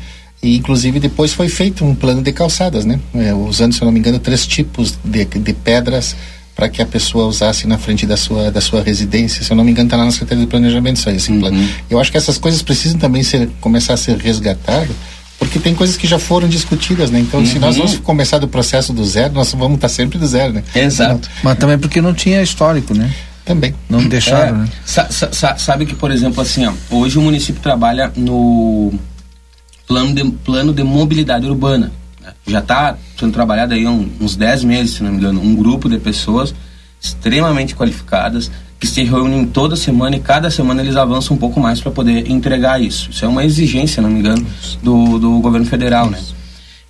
[0.43, 2.99] E, inclusive, depois foi feito um plano de calçadas, né?
[3.13, 6.15] É, usando, se eu não me engano, três tipos de, de pedras
[6.62, 9.43] para que a pessoa usasse na frente da sua, da sua residência.
[9.43, 11.39] Se eu não me engano, está lá na Secretaria de Planejamento isso aí, esse uhum.
[11.39, 11.70] plano.
[11.89, 14.95] Eu acho que essas coisas precisam também ser, começar a ser resgatadas,
[15.39, 17.20] porque tem coisas que já foram discutidas, né?
[17.20, 17.45] Então, uhum.
[17.47, 20.64] se nós vamos começar do processo do zero, nós vamos estar sempre do zero, né?
[20.76, 21.28] Exato.
[21.41, 23.12] Mas também porque não tinha histórico, né?
[23.43, 23.74] Também.
[23.89, 24.70] Não deixaram, é, né?
[24.86, 28.93] Sa sa sabe que, por exemplo, assim, ó, hoje o município trabalha no
[29.88, 31.91] plano de, plano de mobilidade urbana.
[32.48, 35.98] Já está sendo trabalhado aí uns 10 meses, se não me engano, um grupo de
[36.00, 36.54] pessoas
[37.00, 41.80] extremamente qualificadas que se reúnem toda semana e cada semana eles avançam um pouco mais
[41.80, 43.12] para poder entregar isso.
[43.12, 44.46] Isso é uma exigência, se não me engano,
[44.82, 46.20] do, do governo federal, né?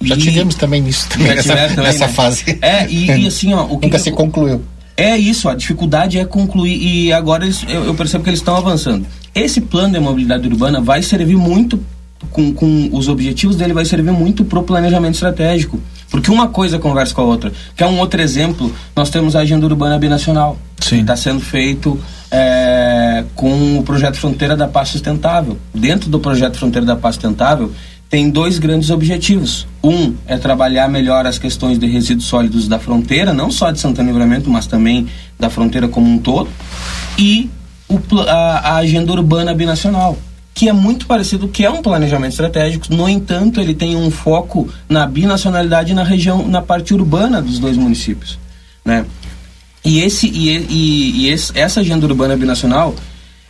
[0.01, 2.13] Já tivemos também isso, também, nessa, também, nessa né?
[2.13, 2.57] fase.
[2.61, 3.65] É, e, e, assim, ó...
[3.65, 4.63] O que Nunca que, se concluiu.
[4.95, 8.55] É isso, a dificuldade é concluir e agora eles, eu, eu percebo que eles estão
[8.55, 9.05] avançando.
[9.35, 11.83] Esse plano de mobilidade urbana vai servir muito
[12.29, 15.79] com, com os objetivos dele vai servir muito para o planejamento estratégico.
[16.09, 17.51] Porque uma coisa conversa com a outra.
[17.75, 20.57] Que é um outro exemplo, nós temos a Agenda Urbana Binacional.
[20.79, 20.97] Sim.
[20.97, 21.99] Que está sendo feito
[22.29, 25.57] é, com o projeto Fronteira da Paz Sustentável.
[25.73, 27.71] Dentro do projeto Fronteira da Paz Sustentável,
[28.09, 29.65] tem dois grandes objetivos.
[29.81, 34.11] Um é trabalhar melhor as questões de resíduos sólidos da fronteira, não só de Santana
[34.11, 35.07] Livramento, mas também
[35.39, 36.49] da fronteira como um todo.
[37.17, 37.49] E
[37.87, 37.97] o,
[38.27, 40.17] a, a agenda urbana binacional,
[40.53, 42.93] que é muito parecido, que é um planejamento estratégico.
[42.93, 47.77] No entanto, ele tem um foco na binacionalidade na região, na parte urbana dos dois
[47.77, 48.37] municípios,
[48.83, 49.05] né?
[49.83, 52.93] E esse e, e, e esse, essa agenda urbana binacional,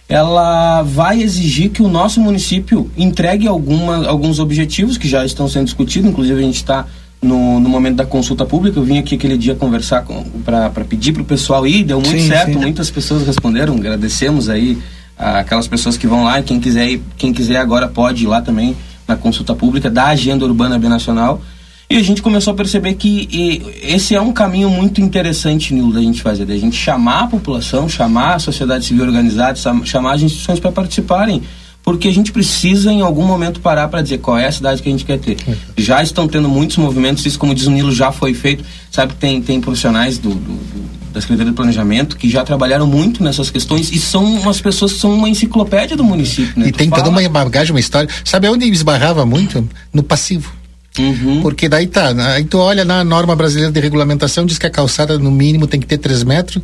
[0.08, 5.66] ela vai exigir que o nosso município entregue alguma, alguns objetivos que já estão sendo
[5.66, 6.10] discutidos.
[6.10, 6.86] Inclusive a gente está
[7.22, 8.80] no, no momento da consulta pública.
[8.80, 10.06] Eu vim aqui aquele dia conversar
[10.44, 12.54] para pedir para o pessoal ir, deu muito sim, certo.
[12.54, 12.60] Sim.
[12.60, 13.76] Muitas pessoas responderam.
[13.76, 14.78] Agradecemos aí
[15.18, 18.42] aquelas pessoas que vão lá e quem quiser ir, quem quiser agora pode ir lá
[18.42, 18.76] também
[19.08, 21.42] na consulta pública da agenda urbana binacional.
[21.90, 26.00] E a gente começou a perceber que esse é um caminho muito interessante Nilo da
[26.00, 30.60] gente fazer da gente chamar a população chamar a sociedade civil organizada chamar as instituições
[30.60, 31.44] para participarem.
[31.84, 34.88] Porque a gente precisa em algum momento parar para dizer qual é a cidade que
[34.88, 35.36] a gente quer ter.
[35.76, 39.42] Já estão tendo muitos movimentos, isso como diz o Nilo já foi feito, sabe tem
[39.42, 43.92] tem profissionais do, do, do da Secretaria de Planejamento, que já trabalharam muito nessas questões
[43.92, 46.60] e são umas pessoas que são uma enciclopédia do município.
[46.60, 46.70] Né?
[46.70, 47.04] E tu tem fala...
[47.04, 48.10] toda uma bagagem, uma história.
[48.24, 49.68] Sabe onde esbarrava muito?
[49.94, 50.52] No passivo.
[51.00, 51.42] Uhum.
[51.42, 55.18] Porque daí tá, aí tu olha na norma brasileira de regulamentação, diz que a calçada
[55.18, 56.62] no mínimo tem que ter 3 metros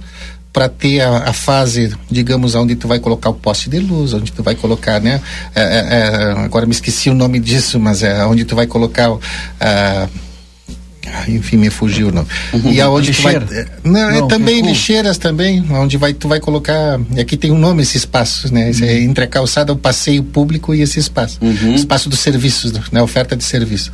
[0.52, 4.32] para ter a, a, fase, digamos, onde tu vai colocar o poste de luz, onde
[4.32, 5.22] tu vai colocar, né?
[5.54, 9.12] É, é, é agora me esqueci o nome disso, mas é onde tu vai colocar
[9.12, 9.20] uh,
[11.28, 12.26] enfim, me fugiu não.
[12.54, 12.72] Uhum.
[12.72, 13.36] E aonde tu vai,
[13.84, 17.58] não, não, é também lixeiras também, onde vai tu vai colocar, aqui é tem um
[17.58, 18.72] nome esse espaço, né?
[18.72, 18.86] Uhum.
[18.86, 21.76] É entre a calçada, o passeio público e esse espaço, uhum.
[21.76, 23.02] espaço dos serviços, né?
[23.02, 23.92] Oferta de serviços.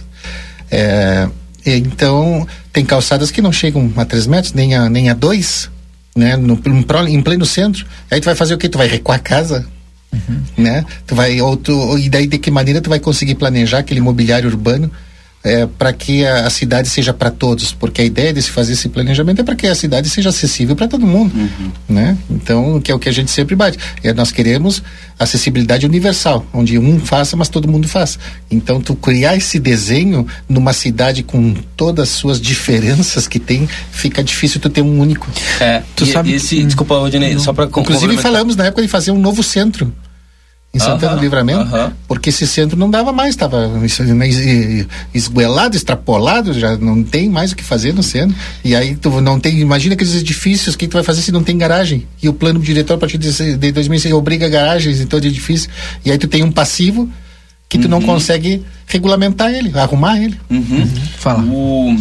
[0.72, 1.28] É,
[1.66, 5.70] então tem calçadas que não chegam a 3 metros, nem a nem a dois,
[6.16, 6.36] né?
[6.36, 6.59] No,
[7.07, 7.86] em pleno centro.
[8.09, 8.70] Aí tu vai fazer o que?
[8.70, 9.66] Tu vai recuar a casa?
[10.14, 10.64] Uhum.
[10.64, 10.86] Né?
[11.07, 14.47] Tu vai, ou tu, e daí de que maneira tu vai conseguir planejar aquele mobiliário
[14.47, 14.91] urbano
[15.44, 18.74] é, para que a, a, cidade seja para todos, porque a ideia de se fazer
[18.74, 21.72] esse planejamento é para que a cidade seja acessível para todo mundo, uhum.
[21.89, 22.18] né?
[22.30, 23.78] Então, que é o que a gente sempre bate.
[24.02, 24.82] É, nós queremos
[25.20, 28.18] acessibilidade universal, onde um faça, mas todo mundo faz.
[28.50, 34.24] Então, tu criar esse desenho numa cidade com todas as suas diferenças que tem, fica
[34.24, 35.30] difícil tu ter um único.
[35.60, 36.34] É, tu e, sabe?
[36.34, 39.94] Esse, desculpa, Rodinei, só para Inclusive falamos na época de fazer um novo centro
[40.74, 41.69] em Santana do Livramento,
[42.07, 43.69] porque esse centro não dava mais, estava
[45.13, 48.36] esguelado, extrapolado, já não tem mais o que fazer no centro.
[48.65, 51.43] E aí tu não tem, imagina aqueles edifícios, o que tu vai fazer se não
[51.43, 52.07] tem garagem?
[52.21, 55.69] E o plano diretor a partir de, de 2006 obriga garagens em todo edifício.
[56.03, 57.07] E aí tu tem um passivo
[57.69, 57.91] que tu uhum.
[57.91, 60.39] não consegue regulamentar ele, arrumar ele.
[60.49, 60.57] Uhum.
[60.57, 60.88] Uhum.
[61.17, 61.43] Fala.
[61.43, 61.95] O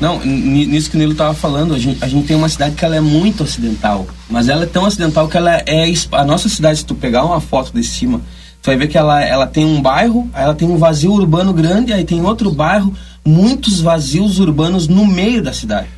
[0.00, 2.84] não, nisso que o Nilo estava falando, a gente, a gente tem uma cidade que
[2.84, 6.78] ela é muito ocidental, mas ela é tão ocidental que ela é a nossa cidade,
[6.78, 8.20] se tu pegar uma foto de cima,
[8.62, 11.52] tu vai ver que ela, ela tem um bairro, aí ela tem um vazio urbano
[11.52, 15.88] grande, aí tem outro bairro, muitos vazios urbanos no meio da cidade.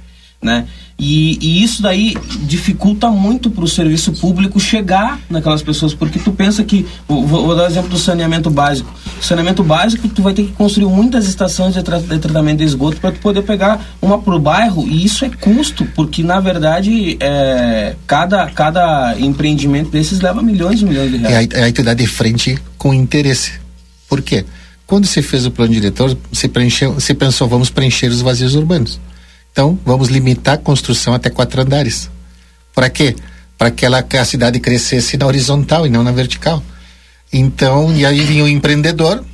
[0.44, 0.66] Né?
[0.96, 6.30] E, e, isso daí dificulta muito para o serviço público chegar naquelas pessoas, porque tu
[6.30, 8.94] pensa que, vou, vou dar o exemplo do saneamento básico.
[9.20, 12.64] O saneamento básico, tu vai ter que construir muitas estações de, tra de tratamento de
[12.64, 16.38] esgoto para tu poder pegar uma para o bairro, e isso é custo, porque na
[16.38, 21.48] verdade é, cada, cada empreendimento desses leva milhões e milhões de reais.
[21.52, 23.52] E aí, tu dá de frente com interesse.
[24.08, 24.44] Por quê?
[24.86, 29.00] Quando você fez o plano diretor, você, preencheu, você pensou, vamos preencher os vazios urbanos.
[29.54, 32.10] Então, vamos limitar a construção até quatro andares.
[32.74, 33.14] Para quê?
[33.56, 36.60] Para que ela, a cidade crescesse na horizontal e não na vertical.
[37.32, 39.24] Então, e aí vinha o empreendedor,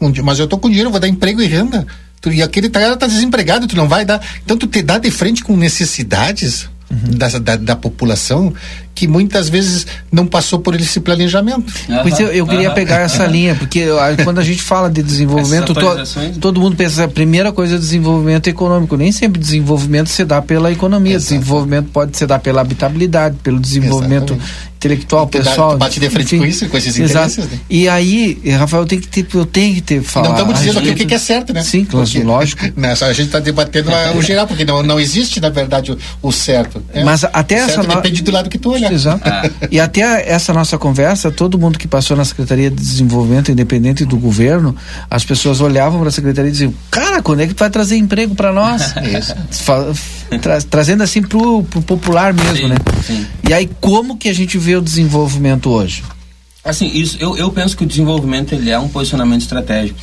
[0.00, 1.86] um, mas eu estou com dinheiro, vou dar emprego e renda.
[2.22, 4.18] Tu, e aquele cara está desempregado, tu não vai dar.
[4.42, 7.10] Então, tu te dá de frente com necessidades uhum.
[7.10, 8.54] da, da, da, população
[8.96, 11.70] que muitas vezes não passou por esse planejamento.
[11.86, 11.98] Uhum.
[12.00, 12.74] Pois eu, eu queria uhum.
[12.74, 13.84] pegar essa linha, porque
[14.24, 18.48] quando a gente fala de desenvolvimento, to, todo mundo pensa a primeira coisa é desenvolvimento
[18.48, 18.96] econômico.
[18.96, 21.34] Nem sempre desenvolvimento se dá pela economia, Exato.
[21.34, 25.72] desenvolvimento pode se dar pela habitabilidade, pelo desenvolvimento Exatamente intelectual, pessoal.
[25.72, 27.58] Tu bate de frente enfim, com isso, com esses interesses, né?
[27.68, 30.30] E aí, Rafael, tem que ter, eu tenho que ter falado.
[30.30, 31.62] Não estamos dizendo aqui o que é certo, né?
[31.62, 32.62] Sim, porque, lógico.
[32.76, 36.32] Nessa, a gente está debatendo o geral, porque não, não existe, na verdade, o, o
[36.32, 36.82] certo.
[36.94, 37.02] Né?
[37.04, 37.82] Mas até essa.
[37.82, 37.96] No...
[37.96, 38.85] Depende do lado que tu olhar.
[38.92, 39.28] Exato.
[39.28, 39.48] Ah.
[39.70, 44.16] E até essa nossa conversa, todo mundo que passou na Secretaria de Desenvolvimento Independente do
[44.16, 44.74] governo,
[45.10, 48.34] as pessoas olhavam para a Secretaria e diziam: Cara, quando é que vai trazer emprego
[48.34, 48.94] para nós?
[49.02, 49.34] Isso.
[50.40, 52.76] Tra trazendo assim pro, pro popular mesmo, sim, né?
[53.06, 53.26] Sim.
[53.48, 56.02] E aí, como que a gente vê o desenvolvimento hoje?
[56.64, 60.00] Assim, isso, eu, eu penso que o desenvolvimento ele é um posicionamento estratégico.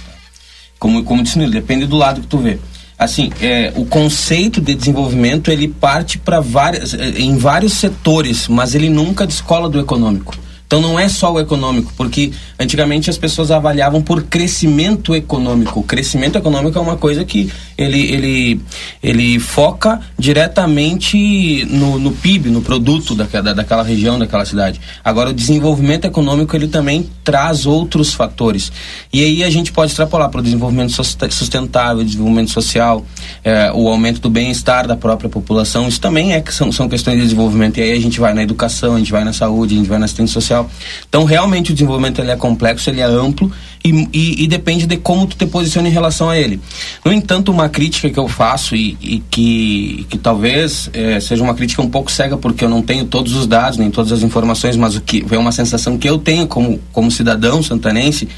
[0.79, 2.57] Como, como disse, depende do lado que tu vê
[3.03, 8.89] assim é, o conceito de desenvolvimento ele parte para várias em vários setores mas ele
[8.89, 10.35] nunca descola do econômico
[10.73, 15.81] então não é só o econômico, porque antigamente as pessoas avaliavam por crescimento econômico.
[15.81, 18.61] O crescimento econômico é uma coisa que ele, ele,
[19.01, 24.79] ele foca diretamente no, no PIB, no produto daquela, daquela região, daquela cidade.
[25.03, 28.71] Agora o desenvolvimento econômico ele também traz outros fatores.
[29.11, 33.05] E aí a gente pode extrapolar para o desenvolvimento sustentável, desenvolvimento social,
[33.43, 35.87] é, o aumento do bem-estar da própria população.
[35.87, 37.77] Isso também é, são, são questões de desenvolvimento.
[37.77, 39.99] E aí a gente vai na educação, a gente vai na saúde, a gente vai
[39.99, 40.69] na assistência social
[41.07, 43.51] então, realmente, o desenvolvimento ele é complexo, ele é amplo
[43.83, 46.59] e, e, e, depende de como tu te posiciona em relação a ele.
[47.03, 51.53] No entanto, uma crítica que eu faço e, e que, que talvez é, seja uma
[51.53, 54.77] crítica um pouco cega, porque eu não tenho todos os dados, nem todas as informações,
[54.77, 58.29] mas o que é uma sensação que eu tenho como, como cidadão santanense,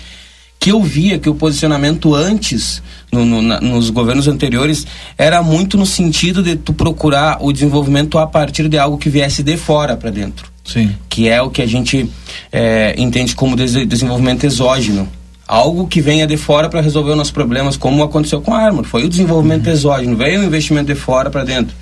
[0.59, 2.81] que eu via que o posicionamento antes,
[3.11, 8.17] no, no, na, nos governos anteriores, era muito no sentido de tu procurar o desenvolvimento
[8.17, 10.51] a partir de algo que viesse de fora para dentro.
[10.63, 10.95] Sim.
[11.07, 12.09] Que é o que a gente
[12.51, 15.07] é, entende como des desenvolvimento exógeno.
[15.47, 18.83] Algo que venha de fora para resolver os nossos problemas, como aconteceu com a Armor.
[18.85, 19.73] Foi o desenvolvimento uhum.
[19.73, 21.75] exógeno, veio o investimento de fora para dentro.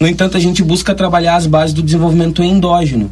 [0.00, 3.10] No entanto, a gente busca trabalhar as bases do desenvolvimento endógeno,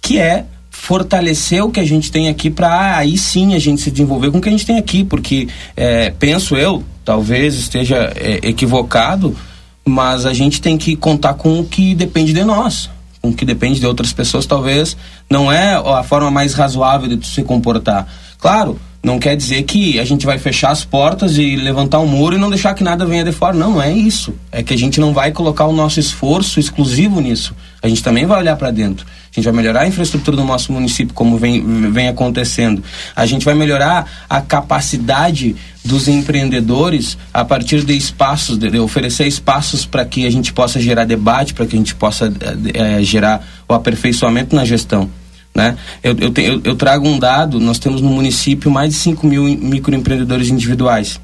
[0.00, 3.90] que é fortalecer o que a gente tem aqui para aí sim a gente se
[3.90, 8.38] desenvolver com o que a gente tem aqui, porque é, penso eu, talvez esteja é,
[8.44, 9.36] equivocado,
[9.84, 12.88] mas a gente tem que contar com o que depende de nós
[13.20, 14.96] com que depende de outras pessoas, talvez
[15.28, 18.06] não é a forma mais razoável de se comportar.
[18.38, 22.34] Claro, não quer dizer que a gente vai fechar as portas e levantar um muro
[22.34, 23.54] e não deixar que nada venha de fora.
[23.54, 24.34] Não, não é isso.
[24.50, 27.54] É que a gente não vai colocar o nosso esforço exclusivo nisso.
[27.80, 29.06] A gente também vai olhar para dentro.
[29.06, 32.82] A gente vai melhorar a infraestrutura do nosso município, como vem, vem acontecendo.
[33.14, 39.28] A gente vai melhorar a capacidade dos empreendedores a partir de espaços, de, de oferecer
[39.28, 42.32] espaços para que a gente possa gerar debate, para que a gente possa
[42.74, 45.08] é, gerar o aperfeiçoamento na gestão.
[45.58, 45.76] Né?
[46.04, 49.26] Eu, eu, te, eu, eu, trago um dado, nós temos no município mais de 5
[49.26, 51.20] mil microempreendedores individuais.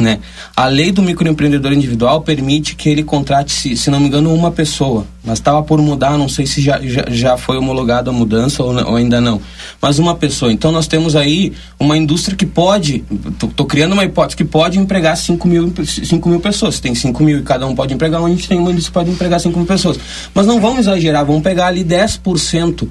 [0.00, 0.18] Né?
[0.56, 4.50] A lei do microempreendedor individual permite que ele contrate, se, se não me engano, uma
[4.50, 5.06] pessoa.
[5.22, 8.74] Mas estava por mudar, não sei se já, já, já foi homologada a mudança ou,
[8.74, 9.40] ou, ainda não.
[9.80, 10.52] Mas uma pessoa.
[10.52, 13.04] Então nós temos aí uma indústria que pode,
[13.40, 16.76] estou criando uma hipótese, que pode empregar 5 mil, 5 mil pessoas.
[16.76, 18.94] Se tem 5 mil e cada um pode empregar, a gente tem uma indústria que
[18.94, 20.00] pode empregar 5 mil pessoas.
[20.34, 22.88] Mas não vamos exagerar, vamos pegar ali 10%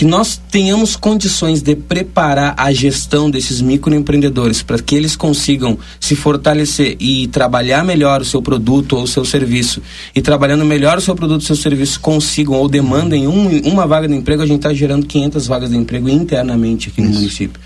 [0.00, 6.16] que nós tenhamos condições de preparar a gestão desses microempreendedores para que eles consigam se
[6.16, 9.82] fortalecer e trabalhar melhor o seu produto ou o seu serviço
[10.16, 14.08] e trabalhando melhor o seu produto ou seu serviço consigam ou demandem um, uma vaga
[14.08, 17.60] de emprego, a gente está gerando 500 vagas de emprego internamente aqui no município.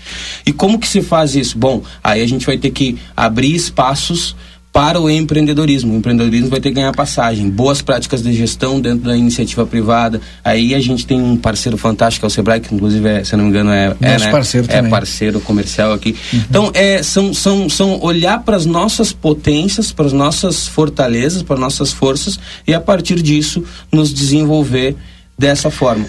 [0.45, 1.57] E como que se faz isso?
[1.57, 4.35] Bom, aí a gente vai ter que abrir espaços
[4.75, 5.93] para o empreendedorismo.
[5.93, 10.19] O empreendedorismo vai ter que ganhar passagem, boas práticas de gestão dentro da iniciativa privada.
[10.43, 13.37] Aí a gente tem um parceiro fantástico, que é o Sebrae, que inclusive, é, se
[13.37, 14.29] não me engano, é, é, né?
[14.29, 16.13] parceiro é parceiro comercial aqui.
[16.33, 16.41] Uhum.
[16.49, 21.53] Então, é, são, são, são olhar para as nossas potências, para as nossas fortalezas, para
[21.53, 23.63] as nossas forças e a partir disso
[23.93, 24.97] nos desenvolver
[25.39, 26.05] dessa forma.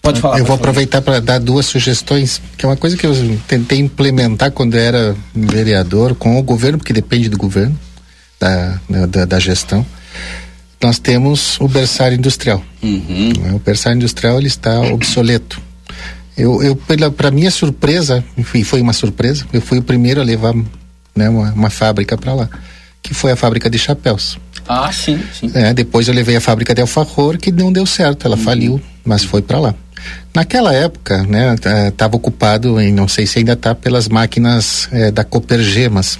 [0.00, 0.38] Pode falar.
[0.38, 3.12] Eu vou aproveitar para dar duas sugestões, que é uma coisa que eu
[3.48, 7.76] tentei implementar quando era vereador com o governo, porque depende do governo
[8.44, 9.84] da, da, da gestão,
[10.82, 12.62] nós temos o berçário industrial.
[12.82, 13.54] Uhum.
[13.54, 15.60] O berçário industrial ele está obsoleto.
[16.36, 16.76] Eu, eu
[17.12, 20.52] para minha surpresa, e foi uma surpresa, eu fui o primeiro a levar
[21.14, 22.48] né, uma, uma fábrica para lá,
[23.02, 24.36] que foi a fábrica de chapéus.
[24.68, 25.50] Ah, sim, sim.
[25.54, 28.42] É, depois eu levei a fábrica de alfajor, que não deu certo, ela uhum.
[28.42, 29.74] faliu, mas foi para lá.
[30.34, 31.54] Naquela época, né,
[31.88, 36.18] estava ocupado, em não sei se ainda está, pelas máquinas é, da Copergemas,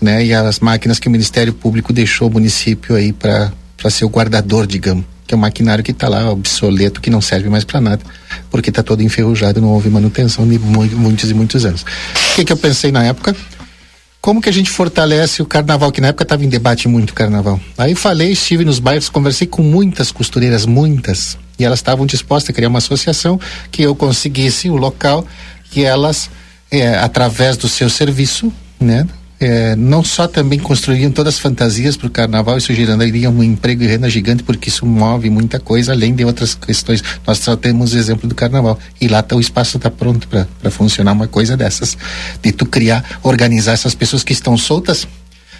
[0.00, 0.24] né?
[0.24, 3.52] E as máquinas que o Ministério Público deixou o município aí para
[3.90, 7.48] ser o guardador, digamos, que é um maquinário que está lá obsoleto, que não serve
[7.48, 8.02] mais para nada,
[8.50, 11.82] porque está todo enferrujado, não houve manutenção de muitos e muitos anos.
[11.82, 13.36] O que, que eu pensei na época?
[14.20, 17.14] Como que a gente fortalece o carnaval, que na época estava em debate muito o
[17.14, 17.60] carnaval.
[17.76, 22.52] Aí falei, estive nos bairros, conversei com muitas costureiras, muitas, e elas estavam dispostas a
[22.52, 23.38] criar uma associação
[23.70, 25.26] que eu conseguisse o local
[25.70, 26.30] que elas,
[26.70, 29.06] é, através do seu serviço, né,
[29.40, 33.82] é, não só também construiriam todas as fantasias para o carnaval, isso geraria um emprego
[33.82, 37.02] e renda gigante, porque isso move muita coisa, além de outras questões.
[37.26, 38.78] Nós só temos o exemplo do carnaval.
[39.00, 41.96] E lá tá, o espaço está pronto para funcionar uma coisa dessas.
[42.42, 45.06] De tu criar, organizar essas pessoas que estão soltas,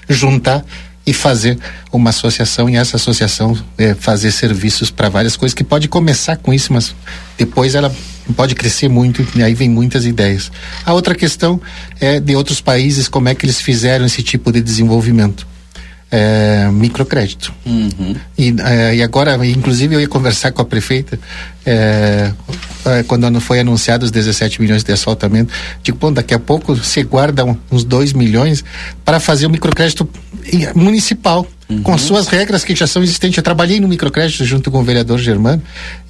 [0.09, 0.65] juntar
[1.07, 1.59] e fazer
[1.93, 6.53] uma associação e essa associação é, fazer serviços para várias coisas que pode começar com
[6.53, 6.95] isso, mas
[7.39, 7.91] depois ela
[8.35, 10.51] pode crescer muito e aí vem muitas ideias.
[10.85, 11.61] A outra questão
[12.01, 15.47] é de outros países, como é que eles fizeram esse tipo de desenvolvimento.
[16.11, 17.53] É, microcrédito.
[17.67, 18.17] Uhum.
[18.39, 21.21] E, é, e, agora, inclusive, eu ia conversar com a prefeita
[21.67, 22.33] é,
[22.87, 25.53] é quando foi anunciado os 17 milhões de asfaltamento.
[25.83, 28.65] Digo, bom, daqui a pouco você guarda uns 2 milhões
[29.05, 30.09] para fazer o microcrédito
[30.75, 31.83] municipal uhum.
[31.83, 33.37] com suas regras que já são existentes.
[33.37, 35.63] Eu trabalhei no microcrédito junto com o vereador Germano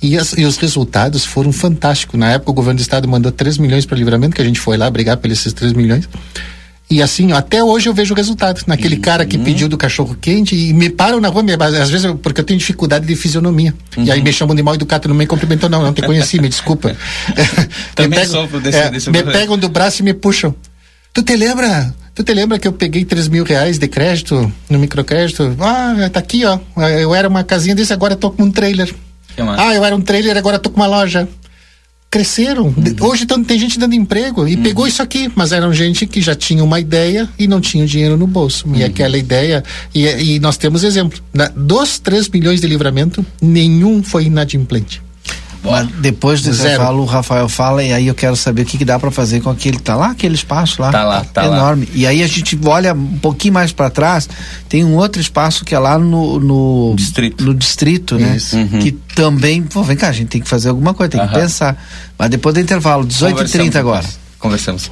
[0.03, 2.19] e, as, e os resultados foram fantásticos.
[2.19, 4.77] Na época, o governo do estado mandou 3 milhões para livramento, que a gente foi
[4.77, 6.09] lá brigar pelos esses 3 milhões.
[6.91, 8.63] E assim, até hoje eu vejo o resultado.
[8.67, 9.03] Naquele uhum.
[9.03, 12.17] cara que pediu do cachorro quente e me param na rua, me, às vezes, eu,
[12.17, 13.75] porque eu tenho dificuldade de fisionomia.
[13.97, 14.05] Uhum.
[14.05, 16.49] E aí me chamam de mal educado, não me cumprimentou, não, não te conheci, me
[16.49, 16.97] desculpa.
[17.95, 20.55] Também me pegam, sofro desse, é, desse Me pegam do braço e me puxam.
[21.13, 21.95] Tu te lembra?
[22.19, 25.57] Tu te lembra que eu peguei 3 mil reais de crédito no microcrédito?
[25.61, 26.59] Ah, tá aqui, ó.
[26.89, 28.93] Eu era uma casinha desse, agora tô com um trailer.
[29.57, 31.29] Ah, eu era um trailer, agora tô com uma loja.
[32.11, 32.75] Cresceram.
[32.77, 32.97] Uhum.
[33.03, 34.65] Hoje tem gente dando emprego e uhum.
[34.65, 38.17] pegou isso aqui, mas eram gente que já tinha uma ideia e não tinha dinheiro
[38.17, 38.67] no bolso.
[38.67, 38.75] Uhum.
[38.75, 39.63] E aquela ideia.
[39.95, 41.21] E, e nós temos exemplo.
[41.33, 45.01] Na, dos 3 milhões de livramento, nenhum foi inadimplente.
[45.71, 48.85] Mas depois do intervalo, o Rafael fala e aí eu quero saber o que, que
[48.85, 49.79] dá para fazer com aquele.
[49.79, 50.91] Tá lá aquele espaço lá?
[50.91, 51.87] Tá lá, tá enorme.
[51.87, 51.93] Lá.
[51.95, 54.29] E aí a gente olha um pouquinho mais para trás,
[54.69, 58.37] tem um outro espaço que é lá no, no distrito, no distrito né?
[58.53, 58.79] Uhum.
[58.81, 61.29] Que também, pô, vem cá, a gente tem que fazer alguma coisa, tem uhum.
[61.29, 61.77] que pensar.
[62.19, 64.07] Mas depois do intervalo, 18h30 agora.
[64.39, 64.91] Conversamos.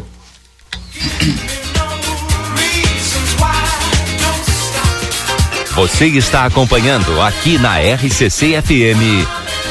[5.77, 9.46] Você está acompanhando aqui na RCC FM.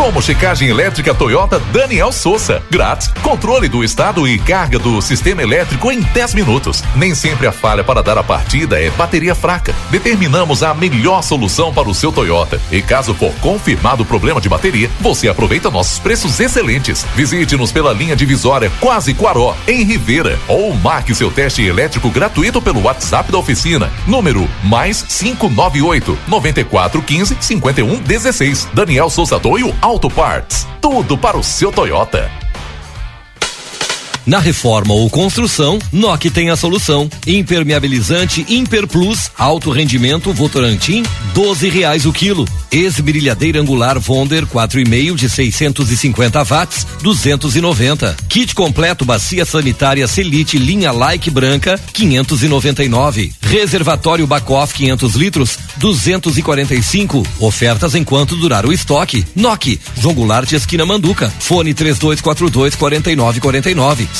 [0.00, 2.62] Promo checagem elétrica Toyota Daniel Souza.
[2.70, 3.12] Grátis.
[3.22, 6.82] Controle do estado e carga do sistema elétrico em 10 minutos.
[6.96, 9.74] Nem sempre a falha para dar a partida é bateria fraca.
[9.90, 12.58] Determinamos a melhor solução para o seu Toyota.
[12.72, 17.04] E caso for confirmado o problema de bateria, você aproveita nossos preços excelentes.
[17.14, 20.38] Visite-nos pela linha divisória Quase Quaró, em Rivera.
[20.48, 23.92] Ou marque seu teste elétrico gratuito pelo WhatsApp da oficina.
[24.06, 28.68] Número mais 598 9415 5116.
[28.72, 30.68] Daniel Souza Toio Auto Parts.
[30.80, 32.39] Tudo para o seu Toyota.
[34.30, 37.10] Na reforma ou construção, NOC tem a solução.
[37.26, 41.02] Impermeabilizante Imper Plus, alto rendimento Votorantim,
[41.34, 42.46] doze reais o quilo.
[42.70, 48.16] Esmerilhadeira angular Vonder 4,5 de 650 watts, 290.
[48.28, 53.32] Kit completo bacia sanitária Selite linha Like branca, 599.
[53.40, 57.26] Reservatório Bacoff 500 litros, 245.
[57.40, 59.26] Ofertas enquanto durar o estoque.
[59.34, 61.32] NOC, João Goulart esquina Manduca.
[61.40, 64.19] Fone 3242 4949.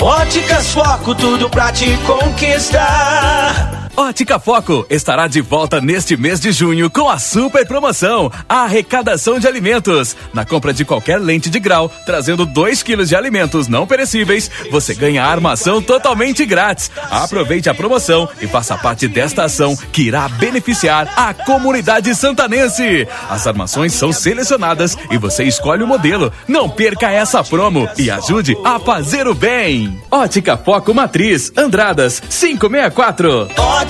[0.00, 3.89] Óticas Foco, tudo pra te conquistar.
[4.00, 9.38] Ótica Foco estará de volta neste mês de junho com a super promoção, a arrecadação
[9.38, 10.16] de alimentos.
[10.32, 14.94] Na compra de qualquer lente de grau, trazendo 2 quilos de alimentos não perecíveis, você
[14.94, 16.90] ganha a armação totalmente grátis.
[17.10, 23.06] Aproveite a promoção e faça parte desta ação que irá beneficiar a comunidade santanense.
[23.28, 26.32] As armações são selecionadas e você escolhe o modelo.
[26.48, 30.00] Não perca essa promo e ajude a fazer o bem.
[30.10, 33.89] Ótica Foco Matriz, Andradas 564.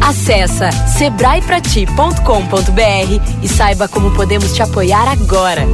[0.00, 5.66] Acesse sebraeprati.com.br e saiba como podemos te apoiar agora.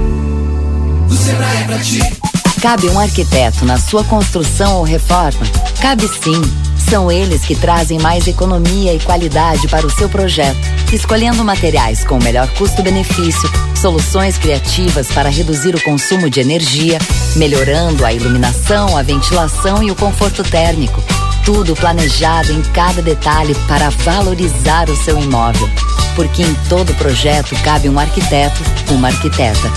[1.09, 2.23] O Sebrae é pra ti.
[2.63, 5.41] Cabe um arquiteto na sua construção ou reforma?
[5.81, 6.41] Cabe sim.
[6.89, 10.61] São eles que trazem mais economia e qualidade para o seu projeto,
[10.93, 16.99] escolhendo materiais com o melhor custo-benefício, soluções criativas para reduzir o consumo de energia,
[17.35, 21.03] melhorando a iluminação, a ventilação e o conforto térmico.
[21.45, 25.69] Tudo planejado em cada detalhe para valorizar o seu imóvel.
[26.15, 29.71] Porque em todo projeto cabe um arquiteto, uma arquiteta.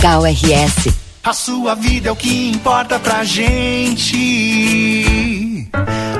[0.00, 0.92] KRS.
[1.22, 4.16] A sua vida é o que importa pra gente.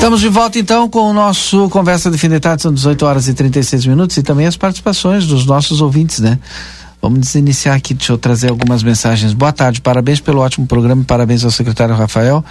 [0.00, 3.28] Estamos de volta então com o nosso Conversa de Fim de Tarde, são 18 horas
[3.28, 6.38] e 36 minutos e também as participações dos nossos ouvintes, né?
[7.02, 9.34] Vamos iniciar aqui, deixa eu trazer algumas mensagens.
[9.34, 12.42] Boa tarde, parabéns pelo ótimo programa parabéns ao secretário Rafael.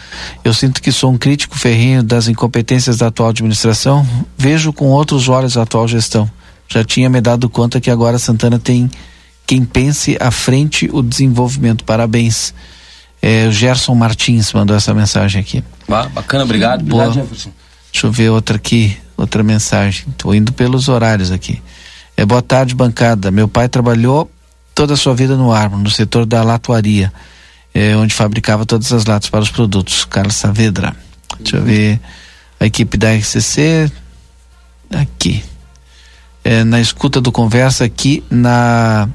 [0.44, 4.06] Eu sinto que sou um crítico ferrinho das incompetências da atual administração.
[4.38, 6.30] Vejo com outros olhos a atual gestão.
[6.68, 8.92] Já tinha me dado conta que agora Santana tem
[9.48, 11.84] quem pense à frente o desenvolvimento.
[11.84, 12.54] Parabéns.
[13.22, 15.64] É, o Gerson Martins mandou essa mensagem aqui.
[15.90, 16.84] Ah, bacana, obrigado.
[16.84, 17.06] Boa.
[17.06, 17.52] Obrigado, Jefferson.
[17.92, 20.06] Deixa eu ver outra aqui, outra mensagem.
[20.10, 21.62] Estou indo pelos horários aqui.
[22.16, 23.32] É boa tarde, bancada.
[23.32, 24.30] Meu pai trabalhou
[24.74, 27.12] toda a sua vida no Armo, no setor da latuaria,
[27.74, 30.06] é, onde fabricava todas as latas para os produtos.
[30.06, 30.96] Carlos Saavedra.
[31.40, 32.00] Deixa eu ver.
[32.60, 33.92] A equipe da RCC.
[34.92, 35.44] Aqui.
[36.44, 39.10] É, na escuta do conversa aqui na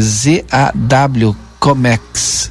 [0.00, 2.50] ZAW Comex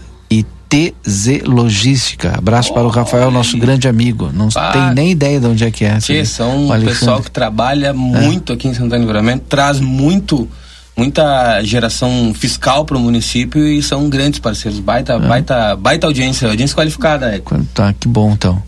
[0.70, 2.38] TZ Logística.
[2.38, 4.30] Abraço oh, para o Rafael, nosso grande amigo.
[4.34, 5.98] Não ah, tem nem ideia de onde é que é.
[6.00, 8.56] Que são um pessoal que trabalha muito é.
[8.56, 10.50] aqui em Santana Livramento, traz muito
[10.96, 14.80] muita geração fiscal para o município e são grandes parceiros.
[14.80, 15.20] Baita, é.
[15.20, 17.36] baita, baita audiência, audiência qualificada.
[17.36, 17.42] É.
[17.74, 18.62] Tá, que bom então.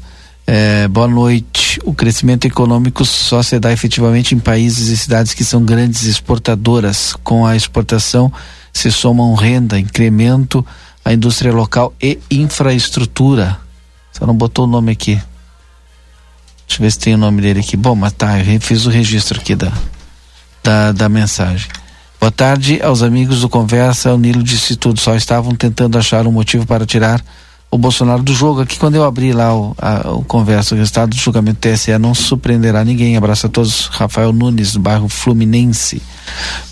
[0.45, 1.79] É, boa noite.
[1.83, 7.13] O crescimento econômico só se dá efetivamente em países e cidades que são grandes exportadoras.
[7.23, 8.31] Com a exportação
[8.73, 10.65] se somam renda, incremento,
[11.03, 13.59] a indústria local e infraestrutura.
[14.11, 15.21] Só não botou o nome aqui.
[16.67, 17.75] Deixa eu ver se tem o nome dele aqui.
[17.75, 19.71] Bom, mas tá, eu fiz o registro aqui da,
[20.63, 21.67] da, da mensagem.
[22.19, 24.13] Boa tarde aos amigos do Conversa.
[24.13, 24.99] O Nilo disse tudo.
[24.99, 27.23] Só estavam tentando achar um motivo para tirar
[27.71, 28.61] o Bolsonaro do jogo.
[28.61, 31.97] Aqui, quando eu abri lá o, a, o Conversa, o resultado do julgamento do TSE
[31.97, 33.15] não surpreenderá ninguém.
[33.15, 33.87] Abraço a todos.
[33.87, 36.01] Rafael Nunes, do bairro Fluminense.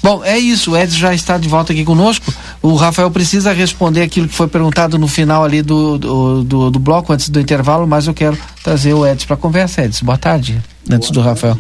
[0.02, 0.72] Bom, é isso.
[0.72, 2.34] O Edson já está de volta aqui conosco.
[2.62, 6.80] O Rafael precisa responder aquilo que foi perguntado no final ali do, do, do, do
[6.80, 9.84] bloco, antes do intervalo, mas eu quero trazer o Edson para a conversa.
[9.84, 10.62] Edson, boa tarde.
[10.90, 11.58] Antes boa do Rafael.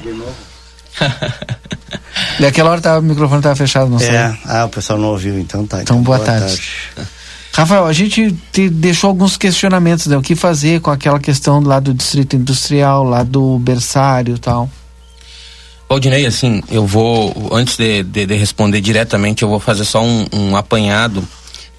[2.39, 4.09] Naquela hora tava, o microfone estava fechado, não sei.
[4.09, 5.81] É, ah, o pessoal não ouviu, então tá.
[5.81, 6.57] Então, então boa, boa tarde.
[6.95, 7.16] tarde.
[7.57, 10.15] Rafael, a gente te deixou alguns questionamentos, né?
[10.15, 14.69] O que fazer com aquela questão lá do distrito industrial, lá do berçário e tal?
[15.89, 20.27] Valdinei, assim, eu vou, antes de, de, de, responder diretamente, eu vou fazer só um,
[20.31, 21.27] um apanhado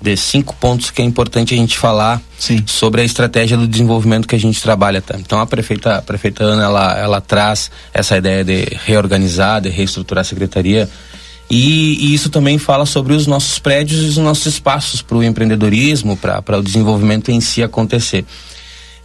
[0.03, 2.65] de cinco pontos que é importante a gente falar Sim.
[2.67, 5.01] sobre a estratégia do desenvolvimento que a gente trabalha.
[5.01, 5.15] Tá?
[5.17, 10.23] Então a prefeita, a prefeita Ana ela, ela traz essa ideia de reorganizar, de reestruturar
[10.23, 10.91] a secretaria.
[11.51, 15.23] E, e isso também fala sobre os nossos prédios e os nossos espaços para o
[15.23, 18.25] empreendedorismo, para o desenvolvimento em si acontecer.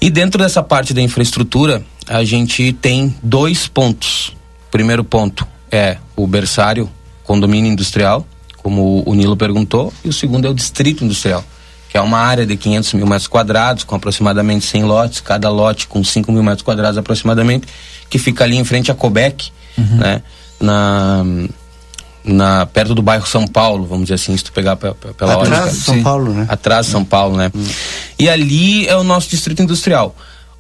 [0.02, 4.36] E dentro dessa parte da infraestrutura, a gente tem dois pontos.
[4.68, 6.90] O primeiro ponto é o berçário,
[7.24, 8.28] condomínio industrial,
[8.58, 11.44] como o Nilo perguntou, e o segundo é o distrito industrial,
[11.90, 15.88] que é uma área de 500 mil metros quadrados, com aproximadamente 100 lotes, cada lote
[15.88, 17.68] com 5 mil metros quadrados aproximadamente,
[18.10, 19.98] que fica ali em frente à Cobec, uhum.
[19.98, 20.22] né?
[20.60, 21.26] Na,
[22.24, 24.96] na, perto do bairro São Paulo, vamos dizer assim, se tu pegar pela
[25.42, 26.04] Atrás de São Sim.
[26.04, 26.46] Paulo, né?
[26.48, 27.52] Atrás de São Paulo, né?
[27.54, 27.66] Uhum.
[28.18, 30.16] E ali é o nosso distrito industrial.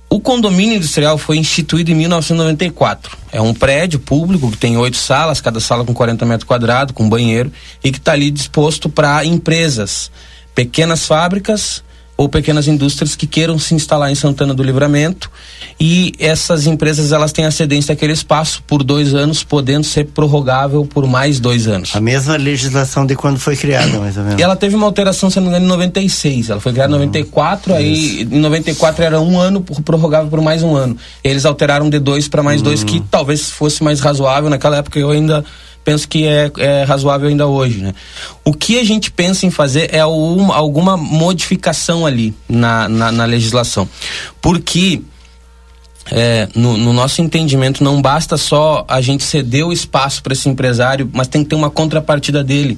[0.09, 3.17] O condomínio industrial foi instituído em 1994.
[3.31, 7.09] É um prédio público que tem oito salas, cada sala com 40 metros quadrados, com
[7.09, 7.51] banheiro,
[7.83, 10.11] e que está ali disposto para empresas,
[10.53, 11.83] pequenas fábricas
[12.15, 15.31] ou pequenas indústrias que queiram se instalar em Santana do Livramento
[15.79, 20.85] e essas empresas elas têm a cedência daquele espaço por dois anos, podendo ser prorrogável
[20.85, 21.95] por mais dois anos.
[21.95, 24.39] A mesma legislação de quando foi criada, mais ou menos.
[24.39, 26.51] E ela teve uma alteração, se não me engano, em 96.
[26.51, 30.75] Ela foi criada em 94, aí em 94 era um ano prorrogável por mais um
[30.75, 30.95] ano.
[31.23, 34.99] Eles alteraram de dois para mais dois, que talvez fosse mais razoável naquela época.
[34.99, 35.43] Eu ainda
[35.83, 37.79] penso que é, é, razoável ainda hoje.
[37.79, 37.93] Né?
[38.43, 43.25] O que a gente pensa em fazer é uma, alguma modificação ali na, na, na
[43.25, 43.87] legislação.
[44.41, 45.01] Porque
[46.11, 50.49] é, no, no, nosso entendimento, não basta só a gente ceder o espaço para esse
[50.49, 52.77] empresário, mas tem que ter uma contrapartida dele.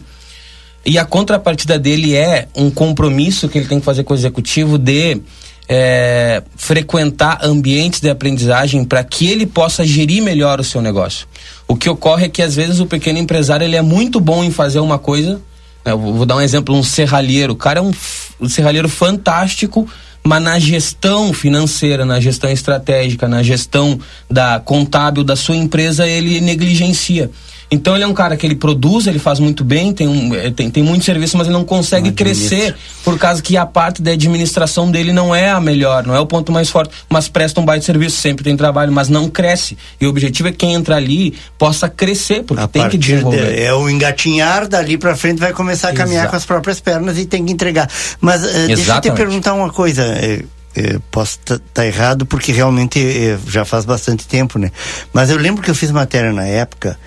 [0.85, 4.77] E a contrapartida dele é um compromisso que ele tem que fazer com o executivo
[4.77, 5.19] de
[5.67, 11.27] é, frequentar ambientes de aprendizagem para que ele possa gerir melhor o seu negócio.
[11.67, 14.51] O que ocorre é que às vezes o pequeno empresário ele é muito bom em
[14.51, 15.41] fazer uma coisa.
[15.83, 17.53] Né, vou dar um exemplo, um serralheiro.
[17.53, 17.91] O cara é um,
[18.39, 19.87] um serralheiro fantástico,
[20.23, 23.99] mas na gestão financeira, na gestão estratégica, na gestão
[24.29, 27.31] da contábil da sua empresa, ele negligencia.
[27.69, 30.51] Então ele é um cara que ele produz, ele faz muito bem, tem, um, eh,
[30.51, 34.01] tem, tem muito serviço, mas ele não consegue não crescer por causa que a parte
[34.01, 37.59] da administração dele não é a melhor, não é o ponto mais forte, mas presta
[37.59, 39.77] um baita serviço, sempre tem trabalho, mas não cresce.
[39.99, 43.53] E o objetivo é que quem entra ali possa crescer, porque a tem que desenvolver.
[43.53, 46.31] De, é o engatinhar, dali para frente vai começar a caminhar Exato.
[46.31, 47.89] com as próprias pernas e tem que entregar.
[48.21, 50.03] Mas uh, deixa eu te perguntar uma coisa.
[50.03, 54.71] Uh, eh, posso estar tá errado porque realmente eh, já faz bastante tempo, né?
[55.13, 56.99] Mas eu lembro que eu fiz matéria na época